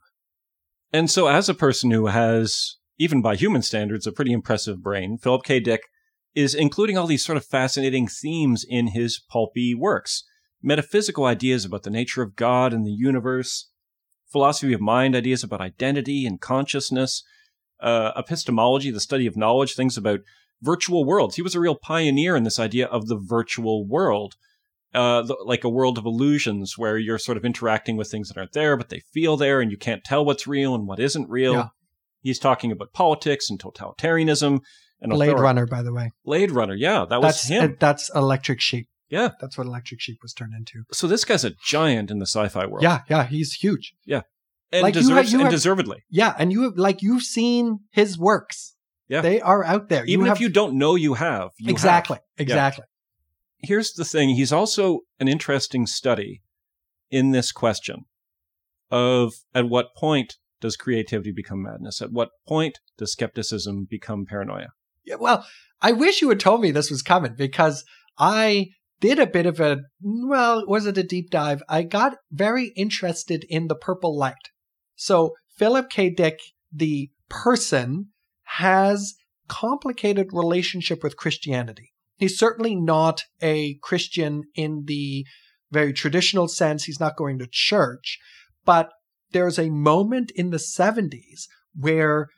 And 0.94 1.10
so 1.12 1.28
as 1.28 1.50
a 1.50 1.54
person 1.54 1.92
who 1.92 2.08
has, 2.08 2.78
even 2.98 3.22
by 3.22 3.36
human 3.36 3.62
standards, 3.62 4.08
a 4.08 4.12
pretty 4.12 4.32
impressive 4.32 4.82
brain, 4.82 5.18
Philip 5.18 5.44
K. 5.44 5.60
Dick 5.60 5.82
is 6.36 6.54
including 6.54 6.98
all 6.98 7.08
these 7.08 7.24
sort 7.24 7.38
of 7.38 7.46
fascinating 7.46 8.08
themes 8.08 8.66
in 8.68 8.88
his 8.88 9.22
pulpy 9.30 9.74
works. 9.74 10.24
Metaphysical 10.62 11.26
ideas 11.26 11.64
about 11.64 11.84
the 11.84 11.90
nature 11.90 12.22
of 12.22 12.36
God 12.36 12.74
and 12.74 12.86
the 12.86 12.92
universe, 12.92 13.70
philosophy 14.32 14.74
of 14.74 14.82
mind 14.82 15.16
ideas 15.16 15.44
about 15.44 15.62
identity 15.62 16.26
and 16.26 16.42
consciousness, 16.42 17.24
uh, 17.82 18.12
epistemology, 18.18 18.92
the 18.92 19.00
study 19.00 19.28
of 19.28 19.38
knowledge, 19.38 19.76
things 19.76 19.98
about 19.98 20.20
virtual 20.62 21.06
worlds. 21.06 21.36
He 21.36 21.42
was 21.42 21.56
a 21.56 21.60
real 21.60 21.76
pioneer 21.76 22.36
in 22.36 22.44
this 22.44 22.60
idea 22.60 22.88
of 22.88 23.08
the 23.08 23.18
virtual 23.18 23.88
world, 23.88 24.36
uh, 24.94 25.22
the, 25.22 25.38
like 25.46 25.64
a 25.64 25.70
world 25.70 25.98
of 25.98 26.06
illusions 26.06 26.78
where 26.78 26.98
you're 26.98 27.20
sort 27.20 27.38
of 27.38 27.46
interacting 27.46 27.96
with 27.96 28.10
things 28.10 28.28
that 28.28 28.38
aren't 28.38 28.54
there, 28.54 28.76
but 28.76 28.90
they 28.90 29.02
feel 29.14 29.38
there, 29.38 29.62
and 29.62 29.72
you 29.72 29.78
can't 29.78 30.04
tell 30.04 30.26
what's 30.26 30.48
real 30.48 30.74
and 30.76 30.88
what 30.88 31.00
isn't 31.00 31.30
real. 31.30 31.54
Yeah. 31.54 31.68
He's 32.22 32.40
talking 32.40 32.72
about 32.72 32.94
politics 32.94 33.50
and 33.50 33.60
totalitarianism 33.60 34.62
Blade 35.14 35.34
author- 35.34 35.44
Runner, 35.44 35.66
by 35.68 35.84
the 35.84 35.94
way. 35.94 36.12
Blade 36.24 36.52
Runner, 36.52 36.74
yeah, 36.74 37.06
that 37.10 37.22
was 37.22 37.36
That's 37.36 37.48
him. 37.48 37.72
uh, 37.72 37.76
that's 37.80 38.10
Electric 38.16 38.60
Sheep. 38.62 38.88
Yeah. 39.10 39.30
That's 39.40 39.58
what 39.58 39.68
Electric 39.68 40.02
Sheep 40.02 40.18
was 40.24 40.34
turned 40.34 40.54
into. 40.56 40.84
so 40.92 41.06
this 41.08 41.24
guy's 41.26 41.46
a 41.46 41.52
giant 41.64 42.10
in 42.10 42.18
the 42.20 42.26
sci-fi 42.26 42.66
world. 42.66 42.82
Yeah, 42.84 43.02
yeah, 43.10 43.26
he's 43.26 43.54
huge. 43.54 43.94
and, 44.08 44.24
Like, 44.82 44.96
you 44.96 45.10
have- 45.16 45.30
you 45.30 45.42
and 45.42 45.50
deservedly. 45.50 46.04
Yeah, 46.10 46.34
and 46.40 46.52
you 46.52 46.64
have 46.64 46.76
like 46.76 47.02
you've 47.04 47.22
seen 47.24 47.82
his 47.92 48.18
works. 48.18 48.76
Yeah. 49.08 49.22
They 49.22 49.40
are 49.40 49.64
out 49.64 49.90
there. 49.90 50.04
Even 50.06 50.26
have, 50.26 50.38
if 50.38 50.42
you 50.42 50.50
don't 50.50 50.76
know 50.78 50.96
you 50.96 51.14
have. 51.14 51.52
You 51.60 51.68
have. 51.68 51.72
exactly, 51.72 52.18
exactly. 52.38 52.86
here's 53.60 53.94
the 53.94 54.04
thing 54.04 54.30
he's 54.30 54.52
also 54.52 55.02
an 55.20 55.28
interesting 55.28 55.86
study 55.86 56.42
in 57.12 57.32
this 57.32 57.52
question 57.52 58.06
of 58.92 59.34
at 59.54 59.70
what 59.70 59.96
point 59.96 60.38
does 60.62 60.76
creativity 60.76 61.32
become 61.32 61.62
madness 61.64 62.02
at 62.02 62.12
what 62.12 62.30
point 62.48 62.80
does 62.98 63.12
skepticism 63.12 63.86
become 63.90 64.26
paranoia 64.26 64.70
Yeah, 65.06 65.16
well, 65.16 65.46
I 65.82 65.92
wish 65.92 66.22
you 66.22 66.30
had 66.30 66.40
told 66.40 66.62
me 66.62 66.72
this 66.72 66.90
was 66.90 67.02
coming 67.02 67.36
because 67.36 67.84
I 68.18 68.70
did 69.00 69.20
a 69.20 69.28
bit 69.28 69.46
of 69.46 69.60
a 69.60 69.82
well, 70.02 70.66
was 70.68 70.86
it 70.86 70.98
a 70.98 71.04
deep 71.04 71.30
dive? 71.30 71.62
I 71.70 71.84
got 71.84 72.18
very 72.32 72.74
interested 72.76 73.46
in 73.50 73.68
the 73.68 73.76
purple 73.76 74.18
light. 74.18 74.50
So 74.96 75.36
Philip 75.58 75.90
K. 75.90 76.10
Dick, 76.10 76.40
the 76.72 77.10
person, 77.30 78.08
has 78.44 79.16
complicated 79.48 80.28
relationship 80.32 81.04
with 81.04 81.18
Christianity. 81.18 81.94
He's 82.18 82.38
certainly 82.38 82.76
not 82.76 83.24
a 83.42 83.76
Christian 83.82 84.44
in 84.56 84.86
the 84.86 85.26
very 85.72 85.94
traditional 85.94 86.48
sense. 86.48 86.86
He's 86.86 87.00
not 87.00 87.18
going 87.18 87.40
to 87.40 87.48
church, 87.50 88.18
but 88.64 88.92
there's 89.32 89.60
a 89.60 89.70
moment 89.70 90.32
in 90.32 90.52
the 90.52 90.58
70s 90.58 91.48
where 91.76 92.30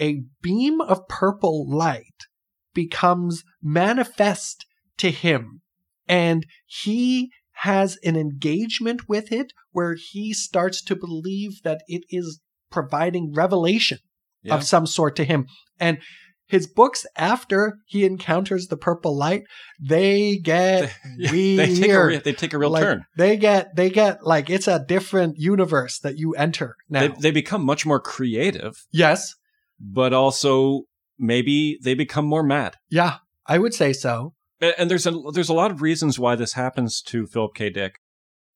a 0.00 0.22
beam 0.42 0.80
of 0.80 1.06
purple 1.08 1.68
light 1.68 2.26
becomes 2.74 3.42
manifest 3.62 4.66
to 4.98 5.10
him. 5.10 5.60
And 6.08 6.46
he 6.66 7.30
has 7.62 7.98
an 8.04 8.16
engagement 8.16 9.08
with 9.08 9.32
it 9.32 9.52
where 9.72 9.94
he 9.98 10.32
starts 10.32 10.82
to 10.84 10.94
believe 10.96 11.62
that 11.64 11.82
it 11.88 12.02
is 12.10 12.40
providing 12.70 13.32
revelation 13.34 13.98
Yeah. 14.42 14.54
of 14.54 14.64
some 14.64 14.86
sort 14.86 15.16
to 15.16 15.24
him. 15.24 15.46
And 15.80 15.98
his 16.46 16.66
books 16.66 17.04
after 17.16 17.78
he 17.86 18.04
encounters 18.06 18.68
the 18.68 18.76
purple 18.76 19.14
light 19.16 19.42
they 19.80 20.38
get 20.38 20.94
Yeah, 21.18 21.30
weird 21.32 21.58
they 21.58 21.74
take 21.74 21.90
a 21.90 22.06
re- 22.06 22.16
they 22.18 22.32
take 22.32 22.54
a 22.54 22.58
real 22.58 22.70
Like, 22.70 22.84
turn. 22.84 23.04
they 23.18 23.36
get 23.36 23.76
they 23.76 23.90
get 23.90 24.24
like 24.24 24.48
it's 24.48 24.66
a 24.68 24.78
different 24.82 25.34
universe 25.36 25.98
that 25.98 26.16
you 26.16 26.32
enter 26.34 26.74
now. 26.88 27.00
they, 27.00 27.08
they 27.20 27.30
become 27.32 27.62
much 27.64 27.84
more 27.84 28.00
creative. 28.00 28.86
Yes 28.92 29.34
but 29.80 30.12
also 30.12 30.82
maybe 31.18 31.78
they 31.82 31.94
become 31.94 32.24
more 32.24 32.42
mad 32.42 32.76
yeah 32.88 33.16
i 33.46 33.58
would 33.58 33.74
say 33.74 33.92
so 33.92 34.34
and 34.60 34.90
there's 34.90 35.06
a 35.06 35.12
there's 35.32 35.48
a 35.48 35.54
lot 35.54 35.70
of 35.70 35.82
reasons 35.82 36.18
why 36.18 36.34
this 36.34 36.54
happens 36.54 37.00
to 37.02 37.26
Philip 37.26 37.54
K. 37.54 37.70
Dick, 37.70 38.00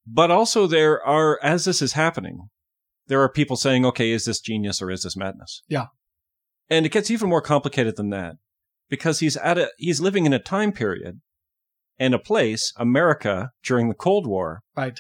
but 0.07 0.31
also 0.31 0.67
there 0.67 1.05
are 1.05 1.39
as 1.43 1.65
this 1.65 1.81
is 1.81 1.93
happening, 1.93 2.49
there 3.07 3.21
are 3.21 3.29
people 3.29 3.57
saying, 3.57 3.87
"Okay, 3.87 4.11
is 4.11 4.25
this 4.25 4.41
genius 4.41 4.83
or 4.83 4.91
is 4.91 5.03
this 5.03 5.17
madness?" 5.17 5.63
Yeah. 5.69 5.87
and 6.69 6.87
it 6.87 6.93
gets 6.93 7.11
even 7.11 7.29
more 7.29 7.43
complicated 7.43 7.97
than 7.97 8.11
that 8.11 8.37
because 8.89 9.21
he's 9.21 9.37
at 9.37 9.59
a 9.59 9.71
he's 9.77 10.01
living 10.01 10.27
in 10.27 10.33
a 10.33 10.39
time 10.39 10.73
period 10.73 11.21
and 11.99 12.15
a 12.15 12.19
place, 12.19 12.73
America 12.77 13.51
during 13.63 13.89
the 13.89 13.95
Cold 13.95 14.27
War, 14.27 14.63
right 14.77 14.99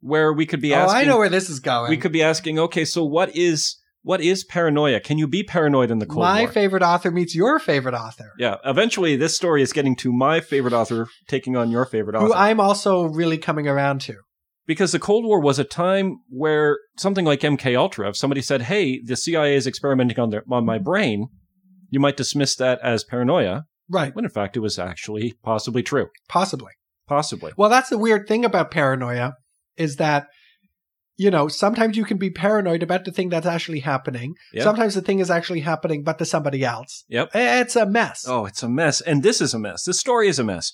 where 0.00 0.32
we 0.32 0.44
could 0.46 0.60
be 0.60 0.74
oh 0.74 0.78
asking, 0.78 1.00
i 1.00 1.04
know 1.04 1.16
where 1.16 1.28
this 1.28 1.48
is 1.48 1.60
going 1.60 1.88
we 1.88 1.96
could 1.96 2.12
be 2.12 2.22
asking, 2.22 2.58
"Okay, 2.58 2.84
so 2.84 3.04
what 3.04 3.34
is 3.34 3.76
what 4.02 4.20
is 4.20 4.44
paranoia? 4.44 5.00
Can 5.00 5.18
you 5.18 5.26
be 5.26 5.42
paranoid 5.42 5.90
in 5.90 5.98
the 5.98 6.06
Cold 6.06 6.24
my 6.24 6.40
War?" 6.40 6.48
My 6.48 6.52
favorite 6.52 6.82
author 6.82 7.10
meets 7.10 7.34
your 7.34 7.58
favorite 7.58 7.94
author 7.94 8.32
yeah, 8.38 8.56
eventually 8.64 9.16
this 9.16 9.36
story 9.36 9.62
is 9.62 9.72
getting 9.72 9.96
to 9.96 10.12
my 10.12 10.40
favorite 10.40 10.72
author 10.74 11.08
taking 11.28 11.56
on 11.56 11.70
your 11.70 11.84
favorite 11.84 12.16
author. 12.16 12.26
who 12.26 12.34
i'm 12.34 12.60
also 12.60 13.04
really 13.04 13.38
coming 13.38 13.66
around 13.68 14.00
to 14.02 14.16
because 14.66 14.92
the 14.92 14.98
Cold 14.98 15.24
War 15.24 15.40
was 15.40 15.58
a 15.58 15.64
time 15.64 16.18
where 16.28 16.78
something 16.96 17.24
like 17.24 17.40
MK 17.40 17.76
Ultra, 17.76 18.08
if 18.08 18.16
somebody 18.16 18.40
said, 18.40 18.62
"Hey, 18.62 19.00
the 19.04 19.16
CIA 19.16 19.56
is 19.56 19.66
experimenting 19.66 20.18
on 20.20 20.30
their 20.30 20.44
on 20.50 20.64
my 20.64 20.76
mm-hmm. 20.76 20.84
brain," 20.84 21.28
you 21.90 22.00
might 22.00 22.16
dismiss 22.16 22.54
that 22.56 22.78
as 22.82 23.04
paranoia, 23.04 23.64
Right. 23.90 24.14
when 24.14 24.24
in 24.24 24.30
fact 24.30 24.56
it 24.56 24.60
was 24.60 24.78
actually 24.78 25.34
possibly 25.42 25.82
true. 25.82 26.08
Possibly. 26.28 26.72
Possibly. 27.08 27.52
Well, 27.56 27.68
that's 27.68 27.90
the 27.90 27.98
weird 27.98 28.28
thing 28.28 28.44
about 28.44 28.70
paranoia 28.70 29.34
is 29.76 29.96
that, 29.96 30.28
you 31.22 31.30
know, 31.30 31.46
sometimes 31.48 31.96
you 31.96 32.04
can 32.04 32.18
be 32.18 32.30
paranoid 32.30 32.82
about 32.82 33.04
the 33.04 33.12
thing 33.12 33.28
that's 33.28 33.46
actually 33.46 33.80
happening. 33.80 34.34
Yeah. 34.52 34.64
Sometimes 34.64 34.94
the 34.94 35.02
thing 35.02 35.20
is 35.20 35.30
actually 35.30 35.60
happening, 35.60 36.02
but 36.02 36.18
to 36.18 36.24
somebody 36.24 36.64
else. 36.64 37.04
Yep. 37.08 37.30
It's 37.34 37.76
a 37.76 37.86
mess. 37.86 38.24
Oh, 38.26 38.44
it's 38.44 38.62
a 38.62 38.68
mess. 38.68 39.00
And 39.00 39.22
this 39.22 39.40
is 39.40 39.54
a 39.54 39.58
mess. 39.58 39.84
This 39.84 40.00
story 40.00 40.28
is 40.28 40.38
a 40.38 40.44
mess. 40.44 40.72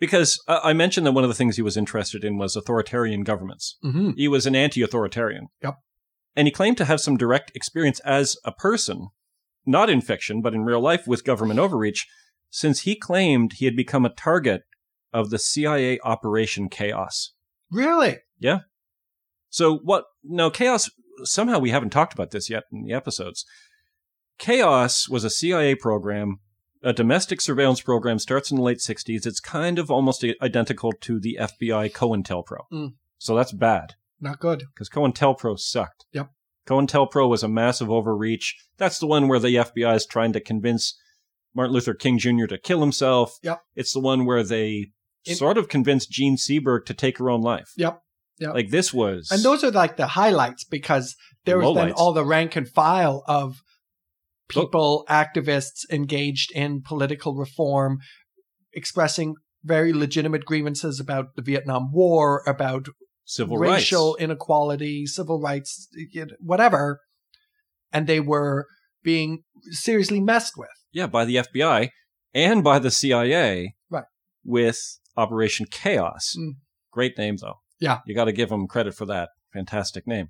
Because 0.00 0.42
uh, 0.48 0.60
I 0.64 0.72
mentioned 0.72 1.06
that 1.06 1.12
one 1.12 1.22
of 1.24 1.30
the 1.30 1.34
things 1.34 1.54
he 1.54 1.62
was 1.62 1.76
interested 1.76 2.24
in 2.24 2.36
was 2.36 2.56
authoritarian 2.56 3.22
governments. 3.22 3.78
hmm 3.82 4.10
He 4.16 4.26
was 4.26 4.44
an 4.44 4.56
anti 4.56 4.82
authoritarian. 4.82 5.46
Yep. 5.62 5.76
And 6.36 6.48
he 6.48 6.52
claimed 6.52 6.76
to 6.78 6.84
have 6.84 7.00
some 7.00 7.16
direct 7.16 7.52
experience 7.54 8.00
as 8.00 8.36
a 8.44 8.50
person, 8.50 9.08
not 9.64 9.88
in 9.88 10.00
fiction, 10.00 10.42
but 10.42 10.52
in 10.52 10.64
real 10.64 10.80
life 10.80 11.06
with 11.06 11.24
government 11.24 11.60
overreach, 11.60 12.08
since 12.50 12.80
he 12.80 12.96
claimed 12.96 13.52
he 13.52 13.66
had 13.66 13.76
become 13.76 14.04
a 14.04 14.10
target 14.10 14.62
of 15.12 15.30
the 15.30 15.38
CIA 15.38 16.00
Operation 16.02 16.68
Chaos. 16.68 17.32
Really? 17.70 18.18
So, 19.54 19.76
what? 19.84 20.06
No, 20.24 20.50
Chaos, 20.50 20.90
somehow 21.22 21.60
we 21.60 21.70
haven't 21.70 21.90
talked 21.90 22.12
about 22.12 22.32
this 22.32 22.50
yet 22.50 22.64
in 22.72 22.82
the 22.82 22.92
episodes. 22.92 23.44
Chaos 24.36 25.08
was 25.08 25.22
a 25.22 25.30
CIA 25.30 25.76
program, 25.76 26.40
a 26.82 26.92
domestic 26.92 27.40
surveillance 27.40 27.80
program, 27.80 28.18
starts 28.18 28.50
in 28.50 28.56
the 28.56 28.64
late 28.64 28.78
60s. 28.78 29.24
It's 29.24 29.38
kind 29.38 29.78
of 29.78 29.92
almost 29.92 30.24
identical 30.42 30.90
to 31.02 31.20
the 31.20 31.38
FBI 31.40 31.92
COINTELPRO. 31.92 32.62
Mm. 32.72 32.94
So 33.18 33.36
that's 33.36 33.52
bad 33.52 33.94
Not 34.20 34.40
good. 34.40 34.64
because 34.74 34.88
COINTELPRO 34.90 35.56
sucked. 35.60 36.04
Yep. 36.10 36.30
COINTELPRO 36.66 37.28
was 37.28 37.44
a 37.44 37.48
massive 37.48 37.88
overreach. 37.92 38.56
That's 38.76 38.98
the 38.98 39.06
one 39.06 39.28
where 39.28 39.38
the 39.38 39.54
FBI 39.54 39.94
is 39.94 40.04
trying 40.04 40.32
to 40.32 40.40
convince 40.40 40.98
Martin 41.54 41.74
Luther 41.74 41.94
King 41.94 42.18
Jr. 42.18 42.46
to 42.46 42.58
kill 42.58 42.80
himself. 42.80 43.38
Yep. 43.44 43.60
It's 43.76 43.92
the 43.92 44.00
one 44.00 44.24
where 44.26 44.42
they 44.42 44.86
In- 45.24 45.36
sort 45.36 45.58
of 45.58 45.68
convinced 45.68 46.10
Jean 46.10 46.36
Seberg 46.36 46.86
to 46.86 46.94
take 46.94 47.18
her 47.18 47.30
own 47.30 47.40
life. 47.40 47.70
Yep. 47.76 48.00
Like 48.40 48.70
this 48.70 48.92
was. 48.92 49.30
And 49.30 49.42
those 49.42 49.62
are 49.62 49.70
like 49.70 49.96
the 49.96 50.08
highlights 50.08 50.64
because 50.64 51.14
there 51.44 51.58
was 51.58 51.74
then 51.74 51.90
Lowlights. 51.90 51.94
all 51.96 52.12
the 52.12 52.24
rank 52.24 52.56
and 52.56 52.68
file 52.68 53.22
of 53.26 53.62
people, 54.48 55.04
activists 55.08 55.88
engaged 55.90 56.50
in 56.52 56.82
political 56.82 57.34
reform, 57.34 57.98
expressing 58.72 59.34
very 59.62 59.92
legitimate 59.92 60.44
grievances 60.44 61.00
about 61.00 61.36
the 61.36 61.42
Vietnam 61.42 61.90
War, 61.92 62.42
about 62.46 62.88
civil 63.24 63.56
racial 63.56 64.12
rights. 64.12 64.22
inequality, 64.22 65.06
civil 65.06 65.40
rights, 65.40 65.88
whatever. 66.40 67.00
And 67.92 68.06
they 68.06 68.20
were 68.20 68.66
being 69.02 69.44
seriously 69.70 70.20
messed 70.20 70.54
with. 70.56 70.68
Yeah, 70.92 71.06
by 71.06 71.24
the 71.24 71.36
FBI 71.36 71.90
and 72.34 72.64
by 72.64 72.78
the 72.78 72.90
CIA. 72.90 73.74
Right. 73.88 74.04
With 74.44 74.78
Operation 75.16 75.66
Chaos. 75.70 76.34
Mm. 76.38 76.56
Great 76.90 77.16
name, 77.16 77.36
though. 77.40 77.60
Yeah. 77.80 77.98
You 78.06 78.14
got 78.14 78.24
to 78.24 78.32
give 78.32 78.48
them 78.48 78.66
credit 78.66 78.94
for 78.94 79.06
that. 79.06 79.30
Fantastic 79.52 80.06
name. 80.06 80.28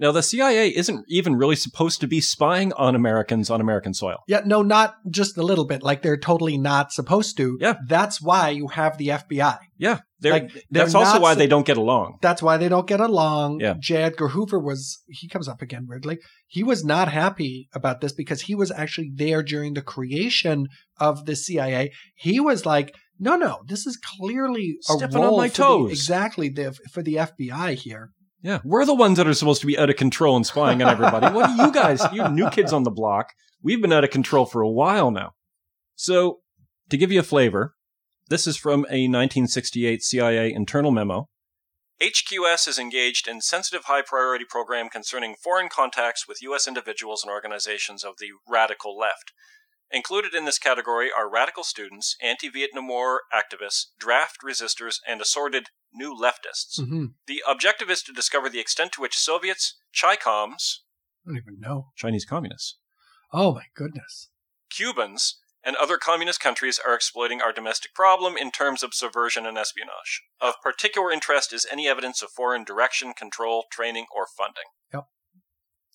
Now, 0.00 0.12
the 0.12 0.22
CIA 0.22 0.68
isn't 0.68 1.04
even 1.08 1.34
really 1.34 1.56
supposed 1.56 2.00
to 2.02 2.06
be 2.06 2.20
spying 2.20 2.72
on 2.74 2.94
Americans 2.94 3.50
on 3.50 3.60
American 3.60 3.92
soil. 3.92 4.18
Yeah, 4.28 4.42
no, 4.44 4.62
not 4.62 4.94
just 5.10 5.36
a 5.36 5.42
little 5.42 5.66
bit. 5.66 5.82
Like 5.82 6.02
they're 6.02 6.16
totally 6.16 6.56
not 6.56 6.92
supposed 6.92 7.36
to. 7.38 7.58
Yeah. 7.60 7.74
That's 7.88 8.22
why 8.22 8.50
you 8.50 8.68
have 8.68 8.96
the 8.96 9.08
FBI. 9.08 9.58
Yeah. 9.76 9.98
They're, 10.20 10.34
Like, 10.34 10.52
they're 10.70 10.84
that's 10.84 10.94
also 10.94 11.20
why 11.20 11.32
su- 11.32 11.40
they 11.40 11.48
don't 11.48 11.66
get 11.66 11.78
along. 11.78 12.18
That's 12.22 12.40
why 12.40 12.58
they 12.58 12.68
don't 12.68 12.86
get 12.86 13.00
along. 13.00 13.58
Yeah. 13.58 13.74
J. 13.80 13.96
Edgar 13.96 14.28
Hoover 14.28 14.60
was, 14.60 15.02
he 15.08 15.28
comes 15.28 15.48
up 15.48 15.62
again 15.62 15.86
weirdly. 15.88 16.18
He 16.46 16.62
was 16.62 16.84
not 16.84 17.08
happy 17.10 17.68
about 17.74 18.00
this 18.00 18.12
because 18.12 18.42
he 18.42 18.54
was 18.54 18.70
actually 18.70 19.10
there 19.12 19.42
during 19.42 19.74
the 19.74 19.82
creation 19.82 20.68
of 21.00 21.26
the 21.26 21.34
CIA. 21.34 21.90
He 22.14 22.38
was 22.38 22.64
like, 22.64 22.94
no, 23.18 23.36
no, 23.36 23.62
this 23.66 23.86
is 23.86 23.96
clearly 23.96 24.78
a 24.88 24.92
Stepping 24.94 25.16
on 25.24 25.36
my 25.36 25.48
for 25.48 25.56
the- 25.56 25.62
toes." 25.62 25.90
exactly 25.90 26.48
the, 26.48 26.72
for 26.92 27.02
the 27.02 27.14
FBI 27.14 27.74
here. 27.74 28.12
Yeah. 28.42 28.60
We're 28.64 28.84
the 28.84 28.94
ones 28.94 29.16
that 29.18 29.26
are 29.26 29.34
supposed 29.34 29.60
to 29.62 29.66
be 29.66 29.76
out 29.78 29.90
of 29.90 29.96
control 29.96 30.36
and 30.36 30.46
spying 30.46 30.80
on 30.82 30.88
everybody. 30.88 31.26
what 31.34 31.50
are 31.50 31.66
you 31.66 31.72
guys? 31.72 32.00
You 32.12 32.28
new 32.28 32.48
kids 32.58 32.72
on 32.72 32.84
the 32.84 32.90
block. 32.90 33.32
We've 33.62 33.82
been 33.82 33.92
out 33.92 34.04
of 34.04 34.10
control 34.10 34.46
for 34.46 34.60
a 34.62 34.70
while 34.70 35.10
now. 35.10 35.32
So, 35.96 36.40
to 36.90 36.96
give 36.96 37.10
you 37.10 37.18
a 37.18 37.24
flavor, 37.24 37.74
this 38.28 38.46
is 38.46 38.56
from 38.56 38.80
a 38.90 39.08
1968 39.08 40.02
CIA 40.02 40.52
internal 40.52 40.92
memo. 40.92 41.28
HQS 42.00 42.68
is 42.68 42.78
engaged 42.78 43.26
in 43.26 43.40
sensitive 43.40 43.86
high 43.86 44.02
priority 44.02 44.44
program 44.48 44.88
concerning 44.88 45.34
foreign 45.42 45.68
contacts 45.68 46.28
with 46.28 46.40
U.S. 46.42 46.68
individuals 46.68 47.24
and 47.24 47.30
organizations 47.32 48.04
of 48.04 48.14
the 48.20 48.28
radical 48.48 48.96
left. 48.96 49.32
Included 49.90 50.34
in 50.34 50.44
this 50.44 50.58
category 50.58 51.10
are 51.10 51.30
radical 51.30 51.64
students, 51.64 52.16
anti 52.22 52.48
Vietnam 52.48 52.88
War 52.88 53.22
activists, 53.32 53.86
draft 53.98 54.38
resistors, 54.44 54.96
and 55.06 55.20
assorted 55.20 55.68
new 55.92 56.14
leftists. 56.14 56.78
hmm 56.78 57.06
The 57.26 57.42
objective 57.48 57.88
is 57.90 58.02
to 58.02 58.12
discover 58.12 58.48
the 58.48 58.60
extent 58.60 58.92
to 58.92 59.00
which 59.00 59.16
Soviets, 59.16 59.78
Chicoms, 59.94 60.80
I 61.26 61.30
don't 61.30 61.38
even 61.38 61.60
know. 61.60 61.88
Chinese 61.96 62.24
communists, 62.24 62.78
Oh 63.32 63.54
my 63.54 63.64
goodness. 63.74 64.28
Cubans, 64.70 65.38
and 65.64 65.76
other 65.76 65.98
communist 65.98 66.40
countries 66.40 66.78
are 66.84 66.94
exploiting 66.94 67.40
our 67.42 67.52
domestic 67.52 67.94
problem 67.94 68.36
in 68.36 68.50
terms 68.50 68.82
of 68.82 68.94
subversion 68.94 69.44
and 69.44 69.58
espionage. 69.58 70.22
Of 70.40 70.54
particular 70.62 71.10
interest 71.10 71.52
is 71.52 71.66
any 71.70 71.88
evidence 71.88 72.22
of 72.22 72.30
foreign 72.30 72.64
direction, 72.64 73.12
control, 73.12 73.64
training, 73.70 74.06
or 74.14 74.26
funding. 74.26 74.64
Yep. 74.92 75.04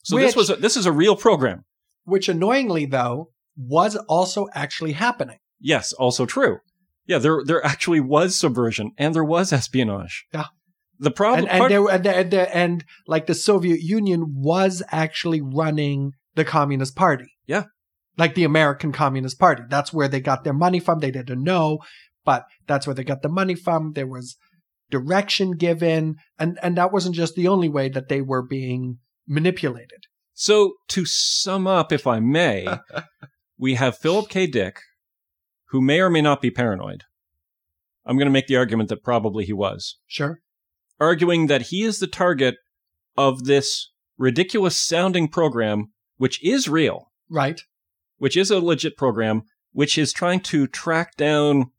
So 0.04 0.18
this 0.18 0.36
was 0.36 0.50
a, 0.50 0.56
this 0.58 0.76
is 0.78 0.86
a 0.86 0.92
real 0.92 1.16
program. 1.16 1.66
Which 2.06 2.28
annoyingly, 2.28 2.86
though, 2.86 3.32
was 3.58 3.96
also 4.08 4.48
actually 4.54 4.94
happening. 4.94 5.38
Yes, 5.60 5.94
also 5.94 6.26
true. 6.26 6.60
Yeah, 7.06 7.18
there 7.18 7.42
there 7.46 7.66
actually 7.66 8.00
was 8.00 8.36
subversion 8.36 8.92
and 8.98 9.14
there 9.14 9.24
was 9.24 9.52
espionage. 9.52 10.26
Yeah. 10.34 10.46
The 11.00 11.12
problem 11.12 11.48
and 11.50 11.64
and, 11.64 11.72
there, 11.72 11.88
and, 11.90 12.08
and, 12.08 12.34
and 12.34 12.86
like 13.08 13.26
the 13.26 13.36
Soviet 13.36 13.82
Union 13.82 14.36
was 14.36 14.82
actually 14.92 15.42
running 15.42 16.14
the 16.36 16.46
Communist 16.46 16.96
Party. 16.96 17.28
Yeah. 17.46 17.66
Like 18.18 18.36
the 18.36 18.44
American 18.44 18.92
Communist 18.92 19.40
Party. 19.40 19.64
That's 19.70 19.92
where 19.92 20.08
they 20.08 20.22
got 20.22 20.44
their 20.44 20.54
money 20.54 20.80
from. 20.80 21.00
They 21.00 21.12
didn't 21.12 21.44
know, 21.44 21.80
but 22.24 22.46
that's 22.68 22.88
where 22.88 22.94
they 22.94 23.04
got 23.04 23.22
the 23.22 23.30
money 23.30 23.56
from. 23.56 23.94
There 23.94 24.08
was 24.08 24.38
direction 24.90 25.52
given, 25.52 26.18
and 26.38 26.60
and 26.62 26.78
that 26.78 26.94
wasn't 26.94 27.16
just 27.16 27.36
the 27.36 27.48
only 27.48 27.70
way 27.70 27.90
that 27.90 28.10
they 28.10 28.22
were 28.22 28.44
being 28.44 29.00
manipulated. 29.28 30.04
So, 30.34 30.74
to 30.90 31.06
sum 31.06 31.68
up, 31.68 31.92
if 31.92 32.08
I 32.08 32.20
may, 32.20 32.68
we 33.58 33.76
have 33.76 33.98
Philip 33.98 34.30
K. 34.30 34.48
Dick, 34.48 34.80
who 35.70 35.82
may 35.82 36.00
or 36.00 36.10
may 36.10 36.22
not 36.22 36.42
be 36.42 36.52
paranoid. 36.52 37.04
I'm 38.06 38.18
going 38.18 38.26
to 38.28 38.32
make 38.32 38.48
the 38.48 38.58
argument 38.58 38.90
that 38.90 39.04
probably 39.04 39.46
he 39.46 39.54
was, 39.54 39.98
Sure. 40.08 40.40
arguing 41.00 41.48
that 41.48 41.64
he 41.64 41.84
is 41.84 42.00
the 42.00 42.08
target 42.08 42.56
of 43.16 43.46
this 43.46 43.92
ridiculous 44.18 44.80
sounding 44.80 45.28
program, 45.28 45.92
which 46.18 46.44
is 46.44 46.68
real, 46.68 47.12
Right. 47.30 47.62
which 48.18 48.36
is 48.36 48.52
a 48.52 48.60
legit 48.60 48.98
program, 48.98 49.44
which 49.72 49.98
is 49.98 50.12
trying 50.14 50.42
to 50.42 50.68
track 50.68 51.16
down 51.16 51.72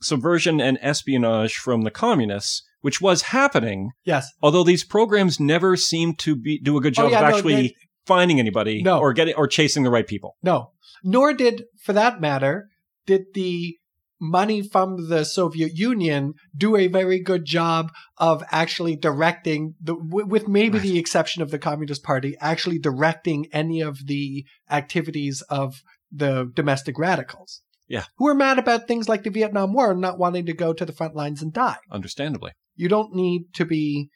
subversion 0.00 0.60
and 0.60 0.78
espionage 0.80 1.54
from 1.54 1.82
the 1.82 1.90
communists, 1.90 2.62
which 2.80 3.00
was 3.00 3.22
happening, 3.22 3.90
Yes. 4.04 4.28
although 4.42 4.64
these 4.64 4.84
programs 4.84 5.40
never 5.40 5.76
seem 5.76 6.14
to 6.16 6.36
be 6.36 6.60
do 6.60 6.76
a 6.76 6.80
good 6.80 6.98
Oh, 6.98 7.02
job 7.04 7.10
yeah, 7.12 7.18
of 7.24 7.30
no, 7.30 7.36
actually 7.36 7.76
finding 8.08 8.40
anybody 8.40 8.82
No. 8.82 8.98
or 8.98 9.12
getting 9.12 9.34
or 9.36 9.46
chasing 9.46 9.84
the 9.84 9.90
right 9.90 10.06
people. 10.06 10.36
No. 10.42 10.72
Nor 11.04 11.32
did, 11.34 11.64
for 11.84 11.92
that 11.92 12.20
matter, 12.20 12.68
did 13.06 13.22
the 13.34 13.76
money 14.20 14.60
from 14.62 15.08
the 15.08 15.24
Soviet 15.24 15.72
Union 15.76 16.34
do 16.56 16.74
a 16.76 16.88
very 16.88 17.20
good 17.22 17.44
job 17.44 17.92
of 18.16 18.42
actually 18.50 18.96
directing 18.96 19.74
the, 19.80 19.94
with 19.94 20.48
maybe 20.48 20.78
Right. 20.78 20.82
the 20.88 20.98
exception 20.98 21.40
of 21.42 21.52
the 21.52 21.58
Communist 21.58 22.02
Party, 22.02 22.34
actually 22.40 22.80
directing 22.80 23.46
any 23.52 23.80
of 23.80 24.06
the 24.06 24.44
activities 24.70 25.42
of 25.48 25.82
the 26.10 26.50
domestic 26.54 26.98
radicals. 26.98 27.62
Yeah. 27.86 28.04
Who 28.18 28.26
are 28.28 28.34
mad 28.34 28.58
about 28.58 28.88
things 28.88 29.08
like 29.08 29.22
the 29.22 29.30
Vietnam 29.30 29.72
War 29.72 29.92
and 29.92 30.00
not 30.00 30.18
wanting 30.18 30.46
to 30.46 30.52
go 30.52 30.72
to 30.72 30.84
the 30.84 30.92
front 30.92 31.14
lines 31.14 31.40
and 31.40 31.52
die. 31.52 31.76
Understandably, 31.92 32.50
You 32.74 32.88
don't 32.88 33.14
need 33.14 33.54
to 33.54 33.64
be 33.64 34.10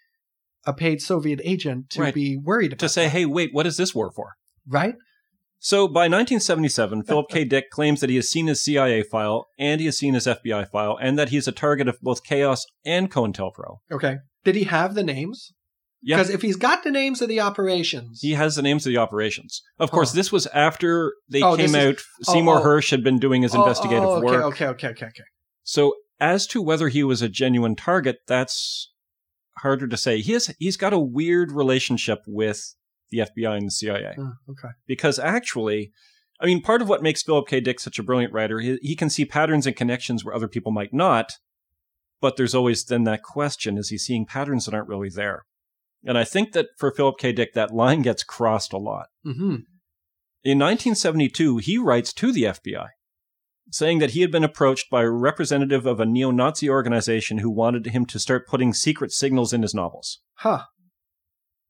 a 0.67 0.73
paid 0.73 1.01
Soviet 1.03 1.41
agent 1.45 1.91
to 1.91 2.01
Right. 2.01 2.15
be 2.15 2.37
worried 2.37 2.73
about 2.73 2.81
to 2.81 2.89
say, 2.89 3.05
that, 3.05 3.11
"Hey, 3.11 3.27
wait, 3.27 3.51
what 3.53 3.67
is 3.67 3.77
this 3.77 3.95
war 3.95 4.11
for?" 4.11 4.35
right? 4.67 4.95
So 5.59 5.87
by 5.87 6.09
1977, 6.09 7.03
Philip 7.07 7.27
K. 7.31 7.45
Dick 7.45 7.71
claims 7.71 8.01
that 8.01 8.11
he 8.11 8.17
has 8.17 8.29
seen 8.29 8.49
his 8.49 8.63
CIA 8.63 9.03
file 9.03 9.47
and 9.59 9.81
he 9.81 9.87
has 9.87 9.97
seen 9.99 10.15
his 10.15 10.27
FBI 10.27 10.65
file, 10.71 10.99
and 11.01 11.19
that 11.19 11.29
he's 11.29 11.47
a 11.47 11.53
target 11.53 11.89
of 11.89 12.01
both 12.01 12.25
Chaos 12.25 12.65
and 12.85 13.11
COINTELPRO. 13.11 13.79
Okay. 13.93 14.17
Did 14.45 14.57
he 14.57 14.65
have 14.65 14.95
the 14.95 15.05
names? 15.05 15.53
Yeah. 16.05 16.17
Because 16.17 16.31
if 16.31 16.43
he's 16.43 16.57
got 16.57 16.83
the 16.83 16.91
names 16.91 17.23
of 17.23 17.29
the 17.29 17.39
operations, 17.39 18.21
He 18.23 18.33
has 18.33 18.57
the 18.57 18.63
names 18.63 18.85
of 18.85 18.91
the 18.93 18.99
operations. 18.99 19.63
Of 19.79 19.93
course, 19.93 20.13
oh. 20.13 20.17
this 20.17 20.33
was 20.33 20.49
after 20.49 21.15
they 21.29 21.43
Oh, 21.43 21.57
came 21.57 21.67
is- 21.67 21.75
out. 21.77 21.95
Oh, 22.29 22.33
Seymour 22.33 22.59
oh. 22.59 22.65
Hersh 22.65 22.91
had 22.91 23.05
been 23.05 23.21
doing 23.21 23.43
his 23.43 23.55
Oh, 23.55 23.59
oh 23.59 23.63
investigative 23.63 24.03
oh, 24.05 24.17
okay, 24.17 24.27
work. 24.27 24.45
Okay, 24.47 24.67
okay, 24.67 24.89
okay, 24.89 25.07
okay. 25.07 25.23
So, 25.63 25.95
as 26.19 26.49
to 26.49 26.61
whether 26.61 26.89
he 26.89 27.05
was 27.05 27.23
a 27.23 27.29
genuine 27.29 27.77
target, 27.77 28.17
that's 28.27 28.92
harder 29.59 29.87
to 29.87 29.97
say. 29.97 30.21
He 30.21 30.33
has 30.33 30.55
he's 30.59 30.77
got 30.77 30.93
a 30.93 30.99
weird 30.99 31.53
relationship 31.53 32.21
with 32.27 32.75
the 33.11 33.19
FBI 33.19 33.57
and 33.57 33.67
the 33.67 33.71
CIA 33.71 34.15
Oh, 34.19 34.33
okay. 34.51 34.69
because 34.87 35.19
actually, 35.19 35.93
I 36.41 36.47
mean, 36.47 36.63
part 36.63 36.81
of 36.83 36.89
what 36.89 37.03
makes 37.03 37.23
Philip 37.23 37.47
K. 37.49 37.61
Dick 37.61 37.79
such 37.79 37.99
a 37.99 38.03
brilliant 38.03 38.33
writer, 38.33 38.59
he, 38.61 38.79
he 38.81 38.97
can 38.97 39.11
see 39.11 39.25
patterns 39.25 39.67
and 39.67 39.77
connections 39.77 40.25
where 40.25 40.35
other 40.35 40.49
people 40.49 40.73
might 40.73 40.95
not. 40.95 41.33
But 42.21 42.37
there's 42.37 42.55
always 42.55 42.85
then 42.85 43.05
that 43.05 43.23
question: 43.23 43.77
Is 43.77 43.89
he 43.89 43.99
seeing 43.99 44.27
patterns 44.27 44.65
that 44.65 44.75
aren't 44.75 44.89
really 44.89 45.11
there? 45.11 45.45
And 46.05 46.17
I 46.17 46.25
think 46.25 46.53
that 46.53 46.67
for 46.79 46.91
Philip 46.91 47.19
K. 47.19 47.33
Dick, 47.33 47.53
that 47.55 47.73
line 47.75 48.03
gets 48.03 48.23
crossed 48.25 48.73
a 48.73 48.79
lot. 48.79 49.07
Mm-hmm. 49.27 49.57
In 50.45 50.59
1972, 50.59 51.59
he 51.59 51.79
writes 51.79 52.13
to 52.15 52.33
the 52.33 52.45
FBI 52.45 52.89
saying 53.71 53.99
that 54.01 54.11
he 54.11 54.21
had 54.21 54.31
been 54.31 54.45
approached 54.45 54.91
by 54.91 55.03
a 55.03 55.11
representative 55.11 55.87
of 55.87 56.01
a 56.01 56.07
neo 56.07 56.31
Nazi 56.31 56.69
organization 56.69 57.39
who 57.39 57.51
wanted 57.51 57.87
him 57.87 58.05
to 58.07 58.19
start 58.19 58.49
putting 58.49 58.75
secret 58.75 59.13
signals 59.13 59.53
in 59.53 59.63
his 59.63 59.75
novels. 59.75 60.21
Huh. 60.35 60.65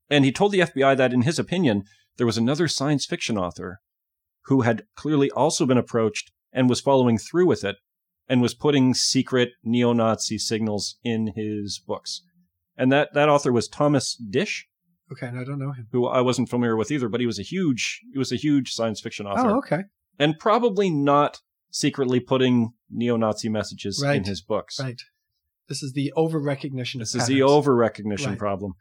And 0.09 0.25
he 0.25 0.31
told 0.31 0.51
the 0.51 0.59
FBI 0.59 0.97
that, 0.97 1.13
in 1.13 1.21
his 1.21 1.39
opinion, 1.39 1.83
there 2.17 2.25
was 2.25 2.37
another 2.37 2.67
science 2.67 3.05
fiction 3.05 3.37
author 3.37 3.79
who 4.45 4.61
had 4.61 4.83
clearly 4.95 5.31
also 5.31 5.65
been 5.65 5.77
approached 5.77 6.31
and 6.51 6.69
was 6.69 6.81
following 6.81 7.17
through 7.17 7.47
with 7.47 7.63
it 7.63 7.77
and 8.27 8.41
was 8.41 8.53
putting 8.53 8.93
secret 8.93 9.51
neo 9.63 9.93
Nazi 9.93 10.37
signals 10.37 10.97
in 11.03 11.33
his 11.35 11.81
books. 11.85 12.21
And 12.77 12.91
that, 12.91 13.13
that 13.13 13.29
author 13.29 13.51
was 13.51 13.67
Thomas 13.67 14.15
Disch, 14.29 14.63
Okay. 15.13 15.27
And 15.27 15.39
I 15.39 15.43
don't 15.43 15.59
know 15.59 15.71
him. 15.71 15.87
who 15.91 16.07
I 16.07 16.21
wasn't 16.21 16.49
familiar 16.49 16.75
with 16.75 16.91
either, 16.91 17.07
but 17.07 17.19
he 17.19 17.27
was 17.27 17.39
a 17.39 17.43
huge 17.43 18.01
he 18.11 18.17
was 18.17 18.31
a 18.31 18.35
huge 18.35 18.71
science 18.71 18.99
fiction 18.99 19.27
author. 19.27 19.49
Oh, 19.49 19.57
okay. 19.59 19.83
And 20.19 20.39
probably 20.39 20.89
not 20.89 21.39
secretly 21.73 22.19
putting 22.19 22.71
neo 22.89 23.17
Nazi 23.17 23.49
messages 23.49 24.01
in 24.01 24.23
his 24.25 24.41
books. 24.41 24.79
Right. 24.79 25.01
This 25.67 25.81
is 25.81 25.93
the 25.93 26.13
over 26.15 26.39
recognition. 26.39 26.99
This 26.99 27.15
is 27.15 27.25
the 27.25 27.41
over 27.41 27.75
recognition 27.75 28.31
Right. 28.31 28.39
problem. 28.39 28.73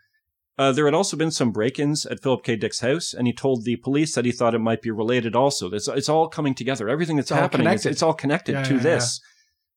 Uh, 0.58 0.72
there 0.72 0.84
had 0.84 0.92
also 0.92 1.16
been 1.16 1.30
some 1.30 1.50
break 1.50 1.78
ins 1.78 2.04
at 2.04 2.22
Philip 2.22 2.44
K. 2.44 2.54
Dick's 2.56 2.80
house, 2.80 3.14
and 3.14 3.26
he 3.26 3.32
told 3.32 3.64
the 3.64 3.76
police 3.76 4.14
that 4.14 4.26
he 4.26 4.32
thought 4.32 4.54
it 4.54 4.58
might 4.58 4.82
be 4.82 4.90
related 4.90 5.34
also. 5.34 5.70
It's, 5.72 5.88
it's 5.88 6.10
all 6.10 6.28
coming 6.28 6.54
together. 6.54 6.90
Everything 6.90 7.16
that's 7.16 7.30
It's 7.30 7.32
all 7.32 7.40
happening, 7.40 7.66
it's, 7.68 7.86
it's 7.86 8.02
all 8.02 8.12
connected 8.12 8.52
Yeah, 8.52 8.64
to 8.64 8.74
yeah, 8.74 8.82
this. 8.82 9.20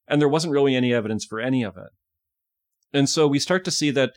And 0.10 0.22
there 0.22 0.28
wasn't 0.28 0.52
really 0.52 0.76
any 0.76 0.94
evidence 0.94 1.24
for 1.24 1.40
any 1.40 1.64
of 1.64 1.78
it. 1.78 1.90
And 2.92 3.10
so 3.10 3.28
we 3.28 3.40
start 3.40 3.64
to 3.66 3.72
see 3.72 3.92
that 3.92 4.12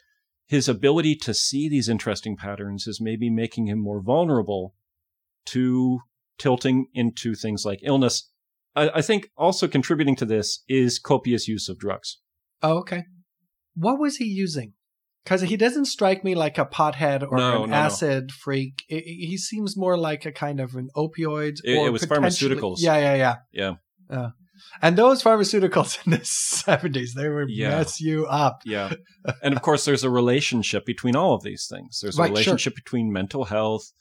his 0.49 0.69
ability 0.69 1.15
to 1.15 1.33
see 1.33 1.69
these 1.69 1.89
interesting 1.89 2.37
patterns 2.37 2.89
is 2.89 3.01
maybe 3.01 3.31
making 3.31 3.69
him 3.69 3.79
more 3.79 4.03
vulnerable 4.03 4.75
to 5.47 6.01
tilting 6.39 6.87
into 6.93 7.37
things 7.37 7.65
like 7.65 7.79
illness. 7.83 8.29
I, 8.79 8.99
I 8.99 9.03
think 9.03 9.29
also 9.37 9.69
contributing 9.69 10.17
to 10.17 10.25
this 10.25 10.63
is 10.69 10.99
copious 10.99 11.49
use 11.49 11.69
of 11.69 11.79
drugs. 11.79 12.19
Oh, 12.63 12.79
okay. 12.79 13.05
What 13.75 13.99
was 14.01 14.17
he 14.17 14.25
using? 14.25 14.73
Because 15.25 15.43
he 15.43 15.57
doesn't 15.57 15.85
strike 15.87 16.25
me 16.25 16.35
like 16.35 16.57
a 16.59 16.65
pothead 16.65 17.23
or 17.23 17.37
No, 17.37 17.65
an 17.65 17.71
no, 17.71 17.77
no. 17.77 17.77
acid 17.77 18.33
freak. 18.33 18.83
I- 18.91 18.95
I- 18.97 19.03
he 19.31 19.37
seems 19.37 19.77
more 19.77 19.97
like 19.99 20.25
a 20.27 20.33
kind 20.33 20.59
of 20.61 20.75
an 20.75 20.89
opioid. 20.97 21.57
It- 21.65 21.77
or 21.77 21.87
it 21.87 21.91
was 21.91 22.03
pharmaceuticals. 22.05 22.77
Yeah, 22.79 22.97
yeah, 22.97 23.15
yeah. 23.15 23.35
Yeah. 23.53 23.75
Uh, 24.17 24.31
and 24.83 24.97
those 24.97 25.23
pharmaceuticals 25.23 25.99
in 26.07 26.13
the 26.13 26.21
seventies, 26.25 27.15
they 27.15 27.29
would 27.29 27.51
Yeah. 27.51 27.71
mess 27.71 28.01
you 28.01 28.27
up. 28.27 28.63
Yeah. 28.65 28.93
and 29.43 29.55
of 29.55 29.61
course, 29.63 29.85
there's 29.85 30.03
a 30.05 30.11
relationship 30.11 30.87
between 30.87 31.15
all 31.15 31.35
of 31.35 31.43
these 31.43 31.67
things. 31.71 32.01
There's 32.01 32.19
a 32.19 32.23
Right, 32.23 32.29
sure. 32.29 32.33
relationship 32.35 32.75
between 32.75 33.13
mental 33.13 33.45
health 33.45 33.93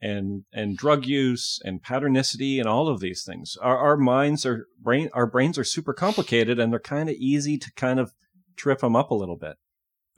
and 0.00 0.44
and 0.52 0.76
drug 0.76 1.04
use 1.06 1.58
and 1.64 1.82
patternicity 1.82 2.58
and 2.58 2.68
all 2.68 2.88
of 2.88 3.00
these 3.00 3.24
things. 3.24 3.56
Our, 3.60 3.76
our 3.76 3.96
minds 3.96 4.46
are 4.46 4.66
brain 4.80 5.08
our 5.12 5.26
brains 5.26 5.58
are 5.58 5.64
super 5.64 5.92
complicated 5.92 6.58
and 6.58 6.72
they're 6.72 6.80
kind 6.80 7.08
of 7.08 7.16
easy 7.16 7.58
to 7.58 7.72
kind 7.74 7.98
of 7.98 8.12
trip 8.56 8.80
them 8.80 8.96
up 8.96 9.10
a 9.10 9.14
little 9.14 9.36
bit. 9.36 9.56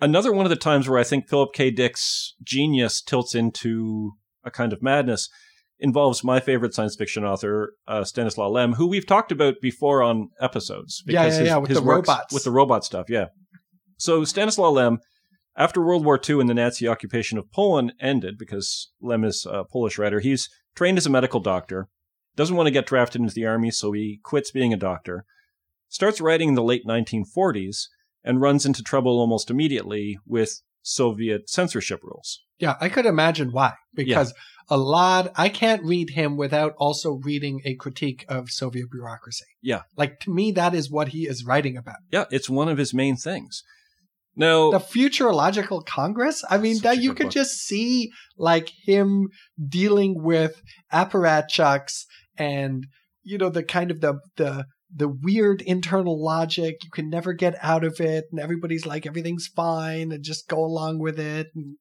Another 0.00 0.32
one 0.32 0.46
of 0.46 0.50
the 0.50 0.56
times 0.56 0.88
where 0.88 0.98
I 0.98 1.04
think 1.04 1.28
Philip 1.28 1.52
K. 1.52 1.70
Dick's 1.70 2.34
genius 2.42 3.02
tilts 3.02 3.34
into 3.34 4.12
a 4.44 4.50
kind 4.50 4.72
of 4.72 4.82
madness 4.82 5.28
involves 5.78 6.22
my 6.22 6.40
favorite 6.40 6.74
science 6.74 6.94
fiction 6.96 7.24
author, 7.24 7.74
uh, 7.88 8.04
Stanislaw 8.04 8.48
Lem, 8.48 8.74
who 8.74 8.86
we've 8.86 9.06
talked 9.06 9.32
about 9.32 9.54
before 9.62 10.02
on 10.02 10.28
episodes. 10.40 11.02
Yeah, 11.06 11.24
because 11.24 11.34
yeah, 11.34 11.40
his- 11.40 11.48
yeah, 11.48 11.56
with 11.56 11.68
his 11.70 11.78
the 11.78 11.84
robots. 11.84 12.34
With 12.34 12.44
the 12.44 12.50
robot 12.50 12.84
stuff, 12.84 13.06
yeah. 13.08 13.26
So 13.98 14.24
Stanislaw 14.24 14.70
Lem, 14.70 14.98
after 15.56 15.80
World 15.80 16.04
War 16.04 16.20
II 16.28 16.40
and 16.40 16.48
the 16.48 16.54
Nazi 16.54 16.86
occupation 16.88 17.38
of 17.38 17.50
Poland 17.52 17.92
ended, 18.00 18.38
because 18.38 18.90
Lem 19.00 19.24
is 19.24 19.46
a 19.50 19.64
Polish 19.64 19.98
writer, 19.98 20.20
he's 20.20 20.48
trained 20.74 20.98
as 20.98 21.06
a 21.06 21.10
medical 21.10 21.40
doctor, 21.40 21.88
doesn't 22.36 22.56
want 22.56 22.66
to 22.66 22.72
get 22.72 22.86
drafted 22.86 23.20
into 23.20 23.34
the 23.34 23.46
army, 23.46 23.70
so 23.70 23.92
he 23.92 24.20
quits 24.22 24.50
being 24.50 24.72
a 24.72 24.78
doctor, 24.78 25.24
starts 25.88 26.20
writing 26.20 26.50
in 26.50 26.54
the 26.54 26.62
late 26.62 26.86
1940s, 26.86 27.88
and 28.22 28.40
runs 28.40 28.66
into 28.66 28.82
trouble 28.82 29.18
almost 29.18 29.50
immediately 29.50 30.18
with 30.26 30.62
Soviet 30.82 31.48
censorship 31.48 32.00
rules. 32.02 32.42
Yeah, 32.58 32.76
I 32.80 32.88
could 32.88 33.06
imagine 33.06 33.50
why. 33.50 33.72
Because 33.94 34.34
a 34.68 34.76
lot, 34.76 35.32
I 35.36 35.48
can't 35.48 35.82
read 35.82 36.10
him 36.10 36.36
without 36.36 36.74
also 36.78 37.20
reading 37.24 37.62
a 37.64 37.74
critique 37.74 38.24
of 38.28 38.50
Soviet 38.50 38.90
bureaucracy. 38.90 39.46
Yeah. 39.62 39.82
Like 39.96 40.20
to 40.20 40.30
me, 40.30 40.52
that 40.52 40.74
is 40.74 40.90
what 40.90 41.08
he 41.08 41.26
is 41.26 41.44
writing 41.44 41.76
about. 41.76 41.96
Yeah, 42.10 42.26
it's 42.30 42.50
one 42.50 42.68
of 42.68 42.78
his 42.78 42.94
main 42.94 43.16
things. 43.16 43.62
Now, 44.36 44.70
The 44.70 44.78
Futurological 44.78 45.84
Congress. 45.84 46.44
I 46.48 46.58
mean, 46.58 46.78
that 46.82 46.98
you 46.98 47.14
could 47.14 47.26
book. 47.26 47.32
just 47.32 47.58
see 47.58 48.10
like 48.38 48.70
him 48.84 49.28
dealing 49.68 50.22
with 50.22 50.62
apparatchiks 50.92 52.04
and 52.38 52.86
you 53.22 53.38
know 53.38 53.50
the 53.50 53.62
kind 53.62 53.90
of 53.90 54.00
the 54.00 54.20
the 54.36 54.66
the 54.94 55.08
weird 55.08 55.62
internal 55.62 56.22
logic. 56.22 56.76
You 56.82 56.90
can 56.90 57.08
never 57.08 57.32
get 57.32 57.56
out 57.60 57.84
of 57.84 58.00
it, 58.00 58.24
and 58.30 58.40
everybody's 58.40 58.86
like 58.86 59.06
everything's 59.06 59.46
fine 59.46 60.12
and 60.12 60.24
just 60.24 60.48
go 60.48 60.58
along 60.58 61.00
with 61.00 61.18
it. 61.18 61.48
And, 61.54 61.76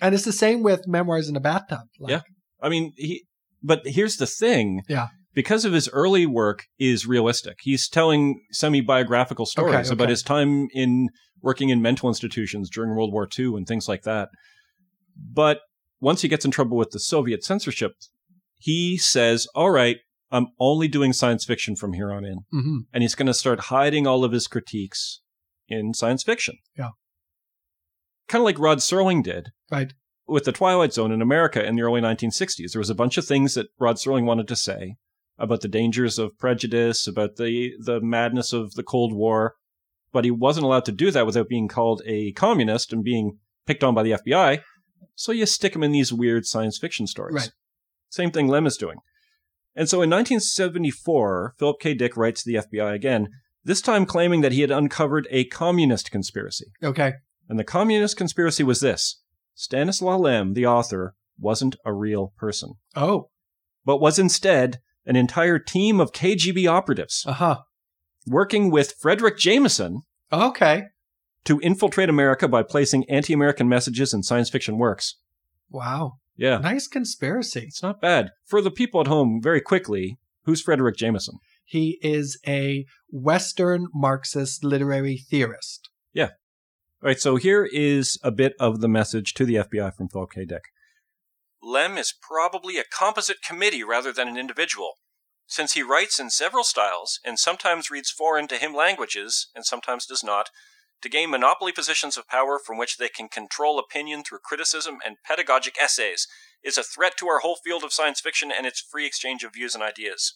and 0.00 0.14
it's 0.14 0.24
the 0.24 0.32
same 0.32 0.62
with 0.62 0.86
Memoirs 0.86 1.28
in 1.28 1.36
a 1.36 1.40
Bathtub. 1.40 1.86
Like, 1.98 2.10
Yeah. 2.10 2.20
I 2.60 2.68
mean, 2.68 2.92
he. 2.96 3.24
But 3.62 3.82
here's 3.86 4.16
the 4.16 4.26
thing. 4.26 4.82
Yeah. 4.88 5.08
Because 5.34 5.64
of 5.64 5.72
his 5.72 5.88
early 5.90 6.26
work 6.26 6.64
is 6.78 7.06
realistic. 7.06 7.58
He's 7.62 7.88
telling 7.88 8.40
semi-biographical 8.52 9.46
stories 9.46 9.86
Okay, 9.86 9.92
about 9.92 10.08
his 10.08 10.22
time 10.22 10.68
in 10.72 11.08
working 11.42 11.68
in 11.70 11.82
mental 11.82 12.08
institutions 12.08 12.70
during 12.70 12.90
World 12.94 13.12
War 13.12 13.28
II 13.38 13.54
and 13.56 13.66
things 13.66 13.88
like 13.88 14.02
that. 14.02 14.28
But 15.16 15.60
once 16.00 16.22
he 16.22 16.28
gets 16.28 16.44
in 16.44 16.50
trouble 16.50 16.76
with 16.76 16.90
the 16.90 17.00
Soviet 17.00 17.44
censorship, 17.44 17.92
he 18.58 18.96
says, 18.96 19.46
"All 19.54 19.70
right, 19.70 19.98
I'm 20.30 20.46
only 20.58 20.88
doing 20.88 21.12
science 21.12 21.44
fiction 21.44 21.76
from 21.76 21.92
here 21.92 22.12
on 22.12 22.24
in." 22.24 22.38
hmm 22.50 22.78
and 22.92 23.02
he's 23.02 23.14
going 23.14 23.26
to 23.26 23.34
start 23.34 23.60
hiding 23.60 24.06
all 24.06 24.24
of 24.24 24.32
his 24.32 24.46
critiques 24.46 25.20
in 25.68 25.94
science 25.94 26.22
fiction. 26.22 26.56
Yeah. 26.78 26.90
Kind 28.28 28.40
of 28.40 28.46
like 28.46 28.58
Rod 28.58 28.78
Serling 28.78 29.22
did 29.22 29.48
Right. 29.70 29.92
with 30.26 30.44
the 30.44 30.52
Twilight 30.52 30.92
Zone 30.92 31.12
in 31.12 31.20
America 31.20 31.64
in 31.64 31.76
the 31.76 31.82
early 31.82 32.00
1960s. 32.00 32.72
There 32.72 32.80
was 32.80 32.90
a 32.90 32.94
bunch 32.94 33.18
of 33.18 33.26
things 33.26 33.54
that 33.54 33.66
Rod 33.78 33.96
Serling 33.96 34.24
wanted 34.24 34.48
to 34.48 34.56
say 34.56 34.94
about 35.38 35.60
the 35.60 35.68
dangers 35.68 36.18
of 36.18 36.38
prejudice, 36.38 37.06
about 37.06 37.36
the, 37.36 37.72
the 37.80 38.00
madness 38.00 38.52
of 38.52 38.74
the 38.74 38.82
Cold 38.82 39.12
War, 39.12 39.54
but 40.12 40.24
he 40.24 40.30
wasn't 40.30 40.64
allowed 40.64 40.84
to 40.84 40.92
do 40.92 41.10
that 41.10 41.26
without 41.26 41.48
being 41.48 41.66
called 41.68 42.02
a 42.06 42.32
communist 42.32 42.92
and 42.92 43.02
being 43.02 43.38
picked 43.66 43.82
on 43.82 43.94
by 43.94 44.02
the 44.02 44.12
FBI. 44.12 44.60
So 45.16 45.32
you 45.32 45.46
stick 45.46 45.74
him 45.74 45.82
in 45.82 45.92
these 45.92 46.12
weird 46.12 46.46
science 46.46 46.78
fiction 46.78 47.06
stories. 47.06 47.34
Right. 47.34 47.50
Same 48.10 48.30
thing 48.30 48.46
Lem 48.48 48.66
is 48.66 48.76
doing. 48.76 48.98
And 49.76 49.88
so 49.88 50.02
in 50.02 50.10
1974, 50.10 51.54
Philip 51.58 51.80
K. 51.80 51.94
Dick 51.94 52.16
writes 52.16 52.42
to 52.44 52.50
the 52.52 52.58
FBI 52.66 52.94
again, 52.94 53.28
this 53.64 53.80
time 53.80 54.06
claiming 54.06 54.40
that 54.42 54.52
he 54.52 54.60
had 54.60 54.70
uncovered 54.70 55.26
a 55.30 55.44
communist 55.46 56.10
conspiracy. 56.10 56.66
Okay. 56.82 57.14
And 57.48 57.58
the 57.58 57.64
communist 57.64 58.16
conspiracy 58.16 58.62
was 58.62 58.80
this 58.80 59.20
Stanislaw 59.54 60.16
Lem, 60.16 60.54
the 60.54 60.66
author, 60.66 61.14
wasn't 61.38 61.76
a 61.84 61.92
real 61.92 62.32
person, 62.36 62.74
Oh. 62.94 63.30
but 63.84 64.00
was 64.00 64.18
instead 64.18 64.78
an 65.06 65.16
entire 65.16 65.58
team 65.58 66.00
of 66.00 66.12
KGB 66.12 66.66
operatives 66.66 67.24
Uh 67.26 67.32
huh. 67.34 67.58
working 68.26 68.70
with 68.70 68.94
Fredric 69.00 69.38
Jameson 69.38 70.02
Okay. 70.32 70.84
to 71.44 71.60
infiltrate 71.60 72.08
America 72.08 72.48
by 72.48 72.62
placing 72.62 73.04
anti 73.10 73.32
American 73.32 73.68
messages 73.68 74.14
in 74.14 74.22
science 74.22 74.50
fiction 74.50 74.78
works. 74.78 75.16
Wow. 75.70 76.14
Yeah, 76.36 76.58
Nice 76.58 76.88
conspiracy. 76.88 77.60
it's 77.68 77.82
not 77.82 78.00
bad. 78.00 78.30
For 78.44 78.60
the 78.60 78.70
people 78.70 79.00
at 79.00 79.06
home, 79.06 79.40
very 79.42 79.60
quickly, 79.60 80.18
who's 80.44 80.64
Fredric 80.64 80.96
Jameson? 80.96 81.36
He 81.64 81.98
is 82.02 82.38
a 82.46 82.86
Western 83.08 83.86
Marxist 83.94 84.64
literary 84.64 85.16
theorist. 85.16 85.88
Yeah. 86.12 86.30
All 87.02 87.08
right, 87.08 87.20
so 87.20 87.36
here 87.36 87.64
is 87.72 88.18
a 88.24 88.32
bit 88.32 88.54
of 88.58 88.80
the 88.80 88.88
message 88.88 89.34
to 89.34 89.44
the 89.44 89.54
FBI 89.56 89.94
from 89.94 90.08
Philip 90.08 90.30
K. 90.32 90.44
Dick. 90.44 90.62
Lem 91.64 91.96
is 91.96 92.12
probably 92.12 92.76
a 92.76 92.84
composite 92.84 93.40
committee 93.42 93.82
rather 93.82 94.12
than 94.12 94.28
an 94.28 94.36
individual, 94.36 94.98
since 95.46 95.72
he 95.72 95.82
writes 95.82 96.20
in 96.20 96.28
several 96.28 96.62
styles 96.62 97.20
and 97.24 97.38
sometimes 97.38 97.90
reads 97.90 98.10
foreign 98.10 98.46
to 98.48 98.58
him 98.58 98.74
languages 98.74 99.48
and 99.54 99.64
sometimes 99.64 100.04
does 100.04 100.22
not, 100.22 100.50
to 101.00 101.08
gain 101.08 101.30
monopoly 101.30 101.72
positions 101.72 102.18
of 102.18 102.28
power 102.28 102.58
from 102.58 102.76
which 102.76 102.98
they 102.98 103.08
can 103.08 103.28
control 103.28 103.78
opinion 103.78 104.22
through 104.22 104.40
criticism 104.44 104.98
and 105.04 105.16
pedagogic 105.26 105.76
essays, 105.80 106.28
is 106.62 106.76
a 106.76 106.82
threat 106.82 107.14
to 107.18 107.28
our 107.28 107.40
whole 107.40 107.56
field 107.56 107.82
of 107.82 107.94
science 107.94 108.20
fiction 108.20 108.52
and 108.52 108.66
its 108.66 108.80
free 108.80 109.06
exchange 109.06 109.42
of 109.42 109.54
views 109.54 109.74
and 109.74 109.82
ideas. 109.82 110.34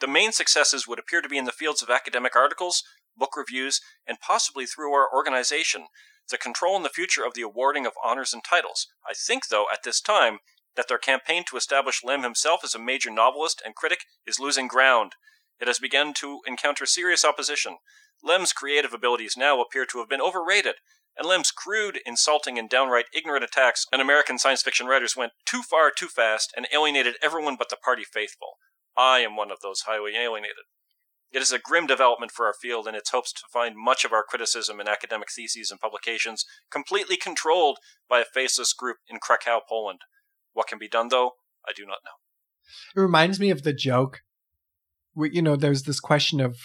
The 0.00 0.08
main 0.08 0.32
successes 0.32 0.86
would 0.88 0.98
appear 0.98 1.20
to 1.22 1.28
be 1.28 1.38
in 1.38 1.44
the 1.44 1.52
fields 1.52 1.82
of 1.82 1.90
academic 1.90 2.34
articles, 2.34 2.82
book 3.16 3.36
reviews, 3.36 3.80
and 4.06 4.18
possibly 4.20 4.66
through 4.66 4.92
our 4.94 5.08
organization, 5.12 5.86
the 6.30 6.38
control 6.38 6.76
in 6.76 6.82
the 6.82 6.88
future 6.88 7.24
of 7.24 7.34
the 7.34 7.42
awarding 7.42 7.86
of 7.86 7.92
honors 8.04 8.32
and 8.32 8.42
titles. 8.42 8.86
I 9.08 9.12
think, 9.14 9.48
though, 9.48 9.66
at 9.72 9.80
this 9.84 10.00
time, 10.00 10.38
that 10.76 10.88
their 10.88 10.98
campaign 10.98 11.44
to 11.50 11.56
establish 11.56 12.02
Lem 12.04 12.22
himself 12.22 12.60
as 12.64 12.74
a 12.74 12.78
major 12.78 13.10
novelist 13.10 13.62
and 13.64 13.74
critic 13.74 14.00
is 14.26 14.40
losing 14.40 14.68
ground. 14.68 15.12
It 15.60 15.66
has 15.66 15.78
begun 15.78 16.14
to 16.14 16.40
encounter 16.46 16.86
serious 16.86 17.24
opposition. 17.24 17.76
Lem's 18.22 18.52
creative 18.52 18.94
abilities 18.94 19.34
now 19.36 19.60
appear 19.60 19.84
to 19.86 19.98
have 19.98 20.08
been 20.08 20.20
overrated, 20.20 20.76
and 21.16 21.26
Lem's 21.26 21.50
crude, 21.50 22.00
insulting, 22.06 22.58
and 22.58 22.68
downright 22.68 23.06
ignorant 23.12 23.44
attacks 23.44 23.86
on 23.92 24.00
American 24.00 24.38
science 24.38 24.62
fiction 24.62 24.86
writers 24.86 25.16
went 25.16 25.32
too 25.44 25.62
far 25.62 25.90
too 25.90 26.08
fast 26.08 26.52
and 26.56 26.66
alienated 26.72 27.16
everyone 27.22 27.56
but 27.58 27.68
the 27.68 27.76
party 27.76 28.04
faithful. 28.04 28.56
I 28.96 29.20
am 29.20 29.36
one 29.36 29.50
of 29.50 29.58
those 29.62 29.82
highly 29.82 30.16
alienated. 30.16 30.64
It 31.32 31.42
is 31.42 31.52
a 31.52 31.60
grim 31.60 31.86
development 31.86 32.32
for 32.32 32.46
our 32.46 32.52
field 32.52 32.88
in 32.88 32.96
its 32.96 33.10
hopes 33.10 33.32
to 33.34 33.42
find 33.52 33.76
much 33.76 34.04
of 34.04 34.12
our 34.12 34.24
criticism 34.24 34.80
in 34.80 34.88
academic 34.88 35.30
theses 35.30 35.70
and 35.70 35.78
publications 35.78 36.44
completely 36.70 37.16
controlled 37.16 37.78
by 38.08 38.20
a 38.20 38.24
faceless 38.24 38.72
group 38.72 38.96
in 39.08 39.18
Krakow, 39.20 39.60
Poland. 39.68 40.00
What 40.52 40.66
can 40.66 40.78
be 40.78 40.88
done, 40.88 41.08
though, 41.08 41.34
I 41.68 41.72
do 41.74 41.86
not 41.86 41.98
know. 42.04 42.18
It 42.96 43.00
reminds 43.00 43.38
me 43.38 43.50
of 43.50 43.62
the 43.62 43.72
joke 43.72 44.22
where, 45.14 45.30
you 45.30 45.42
know, 45.42 45.54
there's 45.54 45.84
this 45.84 46.00
question 46.00 46.40
of 46.40 46.56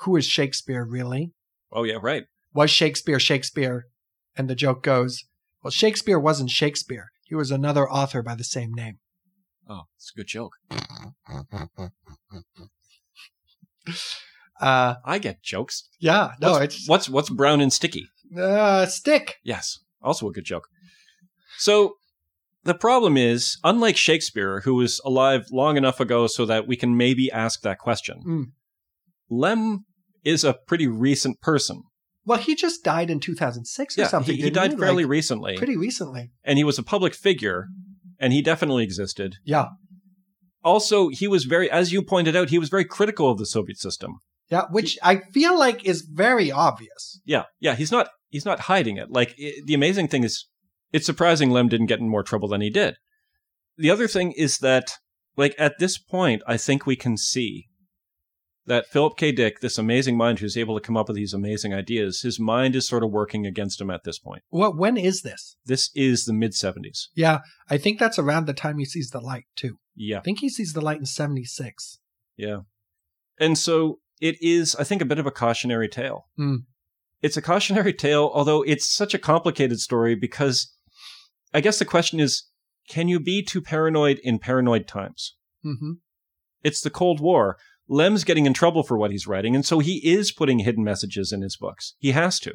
who 0.00 0.16
is 0.16 0.26
Shakespeare 0.26 0.84
really? 0.84 1.32
Oh, 1.72 1.84
yeah, 1.84 1.98
right. 2.00 2.24
Was 2.52 2.70
Shakespeare 2.70 3.20
Shakespeare? 3.20 3.86
And 4.36 4.48
the 4.48 4.54
joke 4.54 4.82
goes, 4.82 5.24
well, 5.62 5.70
Shakespeare 5.70 6.18
wasn't 6.18 6.50
Shakespeare. 6.50 7.10
He 7.24 7.34
was 7.34 7.50
another 7.50 7.88
author 7.88 8.22
by 8.22 8.34
the 8.34 8.44
same 8.44 8.72
name. 8.74 8.98
Oh, 9.68 9.82
it's 9.96 10.12
a 10.14 10.18
good 10.18 10.26
joke. 10.26 10.52
Uh, 14.60 14.96
I 15.06 15.18
get 15.18 15.42
jokes. 15.42 15.88
yeah, 16.00 16.32
no, 16.38 16.50
what's, 16.52 16.64
it's 16.76 16.86
what's 16.88 17.08
what's 17.08 17.30
brown 17.30 17.62
and 17.62 17.72
sticky? 17.72 18.04
uh, 18.38 18.84
stick. 18.84 19.36
Yes, 19.42 19.78
also 20.02 20.28
a 20.28 20.32
good 20.32 20.44
joke. 20.44 20.64
So 21.56 21.94
the 22.64 22.74
problem 22.74 23.16
is, 23.16 23.56
unlike 23.64 23.96
Shakespeare, 23.96 24.60
who 24.60 24.74
was 24.74 25.00
alive 25.02 25.46
long 25.50 25.78
enough 25.78 25.98
ago 25.98 26.26
so 26.26 26.44
that 26.44 26.68
we 26.68 26.76
can 26.76 26.94
maybe 26.94 27.32
ask 27.32 27.62
that 27.62 27.78
question, 27.78 28.20
Mm. 28.26 28.44
Lem 29.30 29.86
is 30.24 30.44
a 30.44 30.52
pretty 30.66 30.86
recent 30.86 31.40
person. 31.40 31.84
Well, 32.26 32.38
he 32.38 32.54
just 32.54 32.84
died 32.84 33.08
in 33.08 33.18
2006 33.20 33.96
or 33.96 34.00
Yeah, 34.02 34.08
something. 34.08 34.36
he, 34.36 34.42
he 34.42 34.50
died 34.50 34.78
fairly 34.78 35.04
Like, 35.04 35.10
recently, 35.10 35.56
pretty 35.56 35.76
recently. 35.78 36.32
and 36.44 36.58
he 36.58 36.64
was 36.64 36.78
a 36.78 36.82
public 36.82 37.14
figure, 37.14 37.68
and 38.18 38.32
he 38.34 38.42
definitely 38.42 38.84
existed. 38.84 39.36
Yeah, 39.42 39.68
Also, 40.62 41.08
he 41.08 41.26
was 41.26 41.44
very, 41.44 41.70
as 41.70 41.92
you 41.92 42.02
pointed 42.02 42.36
out, 42.36 42.50
he 42.50 42.58
was 42.58 42.68
very 42.68 42.84
critical 42.84 43.30
of 43.30 43.38
the 43.38 43.46
Soviet 43.46 43.78
system. 43.78 44.20
yeah, 44.50 44.64
which 44.70 44.98
I 45.02 45.20
feel 45.32 45.58
like 45.58 45.84
is 45.84 46.02
very 46.02 46.50
obvious. 46.52 47.20
Yeah, 47.24 47.44
yeah, 47.60 47.74
he's 47.74 47.92
not 47.92 48.08
he's 48.28 48.44
not 48.44 48.60
hiding 48.60 48.96
it. 48.96 49.10
Like 49.10 49.34
i 49.40 49.52
the 49.64 49.74
amazing 49.74 50.08
thing 50.08 50.24
is, 50.24 50.46
it's 50.92 51.06
surprising 51.06 51.50
Lem 51.50 51.68
didn't 51.68 51.86
get 51.86 52.00
in 52.00 52.08
more 52.08 52.22
trouble 52.22 52.48
than 52.48 52.60
he 52.60 52.70
did. 52.70 52.96
The 53.76 53.90
other 53.90 54.08
thing 54.08 54.32
is 54.32 54.58
that, 54.58 54.92
like 55.36 55.54
at 55.58 55.78
this 55.78 55.98
point, 55.98 56.42
I 56.46 56.56
think 56.56 56.84
we 56.84 56.96
can 56.96 57.16
see 57.16 57.68
that 58.66 58.86
Philip 58.86 59.16
K. 59.16 59.32
Dick, 59.32 59.60
this 59.60 59.78
amazing 59.78 60.16
mind 60.16 60.38
who's 60.38 60.56
able 60.56 60.78
to 60.78 60.84
come 60.84 60.96
up 60.96 61.08
with 61.08 61.16
these 61.16 61.32
amazing 61.32 61.72
ideas, 61.72 62.20
his 62.20 62.38
mind 62.38 62.76
is 62.76 62.86
sort 62.86 63.02
of 63.02 63.10
working 63.10 63.46
against 63.46 63.80
him 63.80 63.90
at 63.90 64.04
this 64.04 64.18
point. 64.18 64.42
What? 64.50 64.76
When 64.76 64.96
is 64.96 65.22
this? 65.22 65.56
This 65.64 65.90
is 65.94 66.24
the 66.24 66.32
mid 66.34 66.54
seventies. 66.54 67.08
Yeah, 67.14 67.38
I 67.68 67.78
think 67.78 67.98
that's 67.98 68.18
around 68.18 68.46
the 68.46 68.52
time 68.52 68.78
he 68.78 68.84
sees 68.84 69.10
the 69.10 69.20
light 69.20 69.46
too. 69.56 69.76
Yeah, 70.02 70.18
I 70.18 70.22
think 70.22 70.40
he 70.40 70.48
sees 70.48 70.72
the 70.72 70.80
light 70.80 70.98
in 70.98 71.06
76. 71.06 71.98
yeah, 72.36 72.60
and 73.38 73.58
so 73.58 74.00
it 74.20 74.36
is, 74.40 74.74
I 74.76 74.84
think, 74.84 75.02
a 75.02 75.06
bit 75.06 75.18
of 75.18 75.26
a 75.26 75.30
cautionary 75.30 75.88
tale. 75.88 76.26
Hmm. 76.36 76.56
It's 77.22 77.36
a 77.36 77.42
cautionary 77.42 77.92
tale, 77.92 78.30
although 78.32 78.62
it's 78.62 78.88
such 78.88 79.12
a 79.12 79.18
complicated 79.18 79.78
story 79.80 80.14
because 80.14 80.74
I 81.52 81.60
guess 81.60 81.78
the 81.78 81.84
question 81.84 82.18
is 82.18 82.44
can 82.88 83.08
you 83.08 83.20
be 83.20 83.42
too 83.42 83.60
paranoid 83.60 84.18
in 84.22 84.38
paranoid 84.38 84.88
times? 84.88 85.36
Mm-hmm. 85.64 85.92
It's 86.62 86.80
the 86.80 86.90
Cold 86.90 87.20
War. 87.20 87.56
Lem's 87.88 88.24
getting 88.24 88.46
in 88.46 88.54
trouble 88.54 88.82
for 88.82 88.96
what 88.96 89.10
he's 89.10 89.26
writing, 89.26 89.54
and 89.54 89.66
so 89.66 89.80
he 89.80 89.96
is 89.98 90.32
putting 90.32 90.60
hidden 90.60 90.82
messages 90.84 91.32
in 91.32 91.42
his 91.42 91.56
books. 91.56 91.94
He 91.98 92.12
has 92.12 92.38
to. 92.40 92.54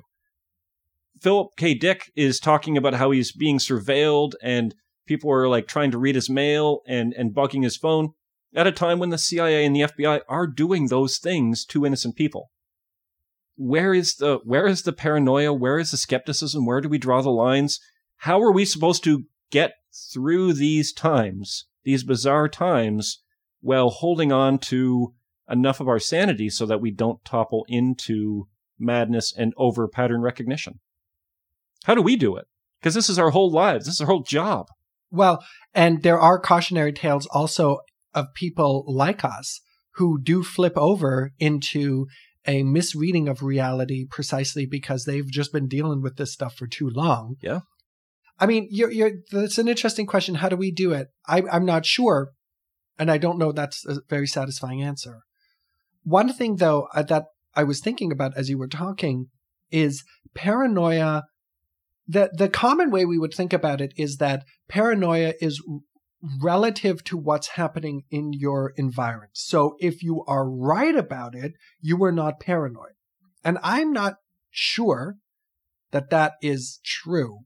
Philip 1.21 1.49
K. 1.57 1.73
Dick 1.73 2.11
is 2.15 2.39
talking 2.39 2.77
about 2.77 2.95
how 2.95 3.11
he's 3.11 3.31
being 3.31 3.59
surveilled 3.59 4.33
and 4.41 4.75
people 5.05 5.31
are 5.31 5.47
like 5.47 5.67
trying 5.67 5.91
to 5.91 5.97
read 5.97 6.15
his 6.15 6.29
mail 6.29 6.81
and, 6.87 7.13
and 7.13 7.33
bugging 7.33 7.63
his 7.63 7.77
phone 7.77 8.13
at 8.55 8.67
a 8.67 8.71
time 8.71 8.99
when 8.99 9.09
the 9.09 9.17
CIA 9.17 9.65
and 9.65 9.75
the 9.75 9.81
FBI 9.81 10.21
are 10.27 10.47
doing 10.47 10.87
those 10.87 11.17
things 11.17 11.65
to 11.65 11.85
innocent 11.85 12.15
people. 12.15 12.51
Where 13.57 13.93
is 13.93 14.15
the 14.15 14.39
where 14.43 14.67
is 14.67 14.83
the 14.83 14.93
paranoia? 14.93 15.53
Where 15.53 15.79
is 15.79 15.91
the 15.91 15.97
skepticism? 15.97 16.65
Where 16.65 16.81
do 16.81 16.89
we 16.89 16.97
draw 16.97 17.21
the 17.21 17.29
lines? 17.29 17.79
How 18.17 18.41
are 18.41 18.51
we 18.51 18.65
supposed 18.65 19.03
to 19.05 19.25
get 19.51 19.73
through 20.13 20.53
these 20.53 20.91
times, 20.91 21.65
these 21.83 22.03
bizarre 22.03 22.49
times, 22.49 23.21
while 23.61 23.89
holding 23.89 24.31
on 24.31 24.59
to 24.59 25.13
enough 25.49 25.79
of 25.79 25.87
our 25.87 25.99
sanity 25.99 26.49
so 26.49 26.65
that 26.65 26.81
we 26.81 26.91
don't 26.91 27.23
topple 27.23 27.65
into 27.69 28.47
madness 28.77 29.33
and 29.35 29.53
over 29.57 29.87
pattern 29.87 30.21
recognition? 30.21 30.79
How 31.85 31.95
do 31.95 32.01
we 32.01 32.15
do 32.15 32.35
it? 32.35 32.45
Because 32.79 32.93
this 32.93 33.09
is 33.09 33.19
our 33.19 33.29
whole 33.29 33.51
lives. 33.51 33.85
This 33.85 33.95
is 33.95 34.01
our 34.01 34.07
whole 34.07 34.23
job. 34.23 34.67
Well, 35.11 35.43
and 35.73 36.03
there 36.03 36.19
are 36.19 36.39
cautionary 36.39 36.93
tales 36.93 37.27
also 37.27 37.79
of 38.13 38.33
people 38.33 38.83
like 38.87 39.23
us 39.23 39.61
who 39.95 40.19
do 40.21 40.43
flip 40.43 40.73
over 40.75 41.31
into 41.39 42.07
a 42.47 42.63
misreading 42.63 43.27
of 43.27 43.41
reality 43.41 44.05
precisely 44.09 44.65
because 44.65 45.05
they've 45.05 45.29
just 45.29 45.51
been 45.51 45.67
dealing 45.67 46.01
with 46.01 46.17
this 46.17 46.33
stuff 46.33 46.55
for 46.55 46.67
too 46.67 46.89
long. 46.89 47.35
Yeah. 47.41 47.61
I 48.39 48.45
mean, 48.45 48.67
you're, 48.69 48.91
you're, 48.91 49.11
that's 49.31 49.57
an 49.57 49.67
interesting 49.67 50.05
question. 50.05 50.35
How 50.35 50.49
do 50.49 50.55
we 50.55 50.71
do 50.71 50.91
it? 50.91 51.07
I, 51.27 51.43
I'm 51.51 51.65
not 51.65 51.85
sure. 51.85 52.31
And 52.99 53.09
I 53.09 53.17
don't 53.17 53.39
know 53.39 53.51
that's 53.51 53.85
a 53.85 53.99
very 54.09 54.27
satisfying 54.27 54.81
answer. 54.81 55.21
One 56.03 56.31
thing, 56.31 56.57
though, 56.57 56.87
uh, 56.93 57.03
that 57.03 57.25
I 57.55 57.63
was 57.63 57.79
thinking 57.79 58.11
about 58.11 58.37
as 58.37 58.49
you 58.49 58.57
were 58.57 58.67
talking 58.67 59.27
is 59.71 60.03
paranoia. 60.33 61.23
The, 62.07 62.29
the 62.33 62.49
common 62.49 62.91
way 62.91 63.05
we 63.05 63.17
would 63.17 63.33
think 63.33 63.53
about 63.53 63.81
it 63.81 63.93
is 63.97 64.17
that 64.17 64.45
paranoia 64.67 65.33
is 65.41 65.61
relative 66.41 67.03
to 67.05 67.17
what's 67.17 67.49
happening 67.49 68.03
in 68.09 68.31
your 68.33 68.73
environment. 68.77 69.31
So 69.33 69.75
if 69.79 70.03
you 70.03 70.23
are 70.27 70.49
right 70.49 70.95
about 70.95 71.35
it, 71.35 71.53
you 71.81 72.03
are 72.03 72.11
not 72.11 72.39
paranoid. 72.39 72.93
And 73.43 73.57
I'm 73.63 73.91
not 73.91 74.15
sure 74.49 75.17
that 75.91 76.09
that 76.09 76.33
is 76.41 76.79
true. 76.83 77.39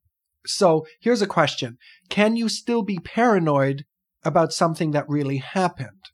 So 0.45 0.85
here's 1.01 1.21
a 1.21 1.27
question. 1.27 1.77
Can 2.09 2.35
you 2.35 2.49
still 2.49 2.83
be 2.83 2.99
paranoid 2.99 3.85
about 4.23 4.53
something 4.53 4.91
that 4.91 5.09
really 5.09 5.37
happened? 5.37 6.05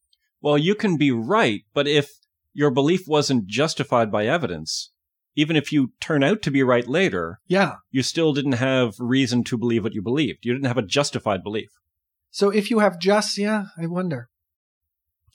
Well, 0.42 0.58
you 0.58 0.76
can 0.76 0.98
be 0.98 1.12
right, 1.12 1.62
but 1.74 1.88
if 1.88 2.12
your 2.54 2.72
belief 2.72 3.08
wasn't 3.08 3.48
justified 3.48 4.12
by 4.12 4.26
evidence, 4.26 4.92
even 5.36 5.56
if 5.56 5.72
you 5.72 5.92
turn 6.00 6.24
out 6.24 6.42
to 6.44 6.52
be 6.52 6.64
right 6.64 6.88
later, 6.88 7.40
Yeah. 7.48 7.76
you 7.92 8.02
still 8.04 8.34
didn't 8.34 8.54
have 8.54 8.96
reason 9.00 9.44
to 9.46 9.58
believe 9.58 9.84
what 9.84 9.94
you 9.94 10.02
believed. 10.02 10.46
You 10.46 10.54
didn't 10.54 10.68
have 10.68 10.78
a 10.78 10.82
justified 10.82 11.44
belief. 11.44 11.70
So 12.32 12.50
if 12.50 12.70
you 12.70 12.80
have 12.80 13.00
just, 13.00 13.38
yeah, 13.38 13.66
I 13.78 13.86
wonder. 13.88 14.30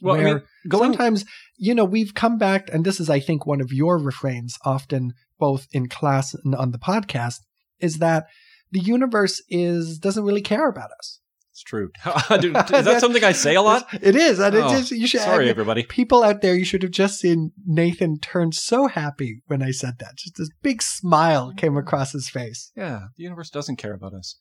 Well, 0.02 0.16
I 0.16 0.24
mean, 0.24 0.42
sometimes, 0.70 1.24
you 1.58 1.74
know, 1.74 1.84
we've 1.84 2.14
come 2.14 2.38
back, 2.38 2.70
and 2.72 2.84
this 2.84 3.00
is, 3.00 3.10
I 3.10 3.20
think, 3.20 3.46
one 3.46 3.60
of 3.60 3.72
your 3.72 3.98
refrains 3.98 4.58
often, 4.64 5.12
both 5.38 5.66
in 5.72 5.88
class 5.88 6.34
and 6.34 6.54
on 6.54 6.70
the 6.70 6.78
podcast, 6.78 7.40
is 7.80 7.98
that 7.98 8.26
the 8.70 8.80
universe 8.80 9.42
is 9.48 9.98
doesn't 9.98 10.24
really 10.24 10.40
care 10.42 10.68
about 10.68 10.90
us. 10.98 11.19
It's 11.52 11.62
true. 11.62 11.90
Dude, 12.40 12.56
is 12.56 12.84
that 12.84 13.00
something 13.00 13.24
I 13.24 13.32
say 13.32 13.54
a 13.56 13.62
lot? 13.62 13.86
It 14.00 14.14
is, 14.14 14.38
and 14.38 14.54
Oh, 14.54 14.72
is. 14.72 14.90
You 14.92 15.06
should. 15.06 15.20
Sorry, 15.20 15.48
everybody. 15.50 15.82
people 15.82 16.22
out 16.22 16.42
there, 16.42 16.54
you 16.54 16.64
should 16.64 16.82
have 16.82 16.92
just 16.92 17.18
seen 17.18 17.52
Nathan 17.66 18.18
turn 18.20 18.52
so 18.52 18.86
happy 18.86 19.42
when 19.46 19.60
I 19.62 19.72
said 19.72 19.98
that. 19.98 20.16
Just 20.16 20.36
this 20.36 20.50
big 20.62 20.80
smile 20.80 21.52
came 21.56 21.76
across 21.76 22.12
his 22.12 22.30
face. 22.30 22.70
Yeah, 22.76 23.06
the 23.16 23.22
universe 23.24 23.50
doesn't 23.50 23.76
care 23.76 23.92
about 23.94 24.14
us. 24.14 24.36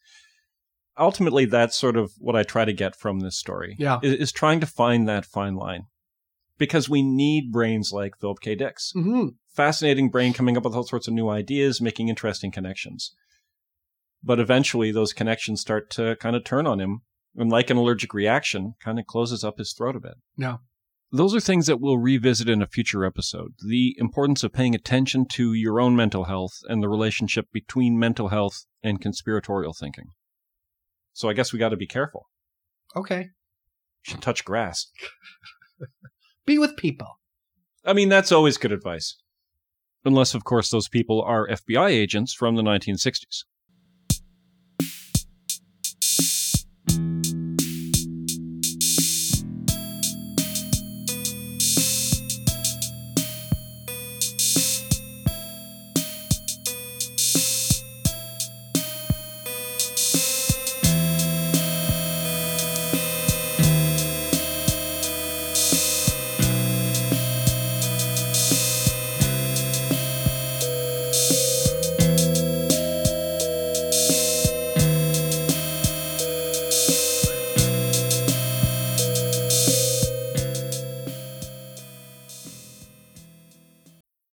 Ultimately, 0.97 1.45
that's 1.45 1.77
sort 1.77 1.95
of 1.97 2.11
what 2.19 2.35
I 2.35 2.43
try 2.43 2.65
to 2.65 2.73
get 2.73 2.95
from 2.95 3.21
this 3.21 3.37
story. 3.39 3.75
Yeah. 3.79 3.99
Is, 4.03 4.13
is 4.13 4.31
trying 4.31 4.59
to 4.59 4.65
find 4.67 5.07
that 5.07 5.25
fine 5.25 5.55
line. 5.55 5.83
Because 6.57 6.89
we 6.89 7.01
need 7.01 7.51
brains 7.53 7.91
like 7.93 8.19
Philip 8.19 8.41
K. 8.41 8.53
Dick's. 8.55 8.91
hmm 8.93 9.27
Fascinating 9.55 10.09
brain 10.09 10.33
coming 10.33 10.57
up 10.57 10.63
with 10.63 10.75
all 10.75 10.83
sorts 10.83 11.07
of 11.07 11.13
new 11.13 11.29
ideas, 11.29 11.81
making 11.81 12.07
interesting 12.09 12.51
connections. 12.51 13.13
But 14.23 14.39
eventually, 14.39 14.91
those 14.91 15.13
connections 15.13 15.61
start 15.61 15.89
to 15.91 16.15
kind 16.17 16.35
of 16.35 16.43
turn 16.43 16.67
on 16.67 16.79
him. 16.79 17.01
And 17.35 17.51
like 17.51 17.69
an 17.69 17.77
allergic 17.77 18.13
reaction, 18.13 18.73
kind 18.83 18.99
of 18.99 19.05
closes 19.05 19.43
up 19.43 19.59
his 19.59 19.73
throat 19.73 19.95
a 19.95 19.99
bit. 19.99 20.15
Yeah. 20.35 20.57
Those 21.11 21.33
are 21.33 21.39
things 21.39 21.67
that 21.67 21.79
we'll 21.79 21.97
revisit 21.97 22.49
in 22.49 22.61
a 22.61 22.67
future 22.67 23.05
episode. 23.05 23.53
The 23.65 23.95
importance 23.97 24.43
of 24.43 24.53
paying 24.53 24.75
attention 24.75 25.25
to 25.29 25.53
your 25.53 25.79
own 25.79 25.95
mental 25.95 26.25
health 26.25 26.59
and 26.67 26.83
the 26.83 26.89
relationship 26.89 27.47
between 27.51 27.97
mental 27.97 28.27
health 28.27 28.65
and 28.83 29.01
conspiratorial 29.01 29.73
thinking. 29.73 30.09
So 31.13 31.29
I 31.29 31.33
guess 31.33 31.51
we 31.51 31.59
got 31.59 31.69
to 31.69 31.77
be 31.77 31.87
careful. 31.87 32.27
Okay. 32.95 33.29
Should 34.03 34.21
touch 34.21 34.45
grass. 34.45 34.87
Be 36.45 36.57
with 36.57 36.77
people. 36.77 37.19
I 37.85 37.93
mean, 37.93 38.09
that's 38.09 38.31
always 38.31 38.57
good 38.57 38.71
advice. 38.71 39.17
Unless, 40.05 40.33
of 40.33 40.43
course, 40.43 40.69
those 40.69 40.87
people 40.87 41.21
are 41.21 41.47
FBI 41.47 41.89
agents 41.89 42.33
from 42.33 42.55
the 42.55 42.61
1960s. 42.61 43.43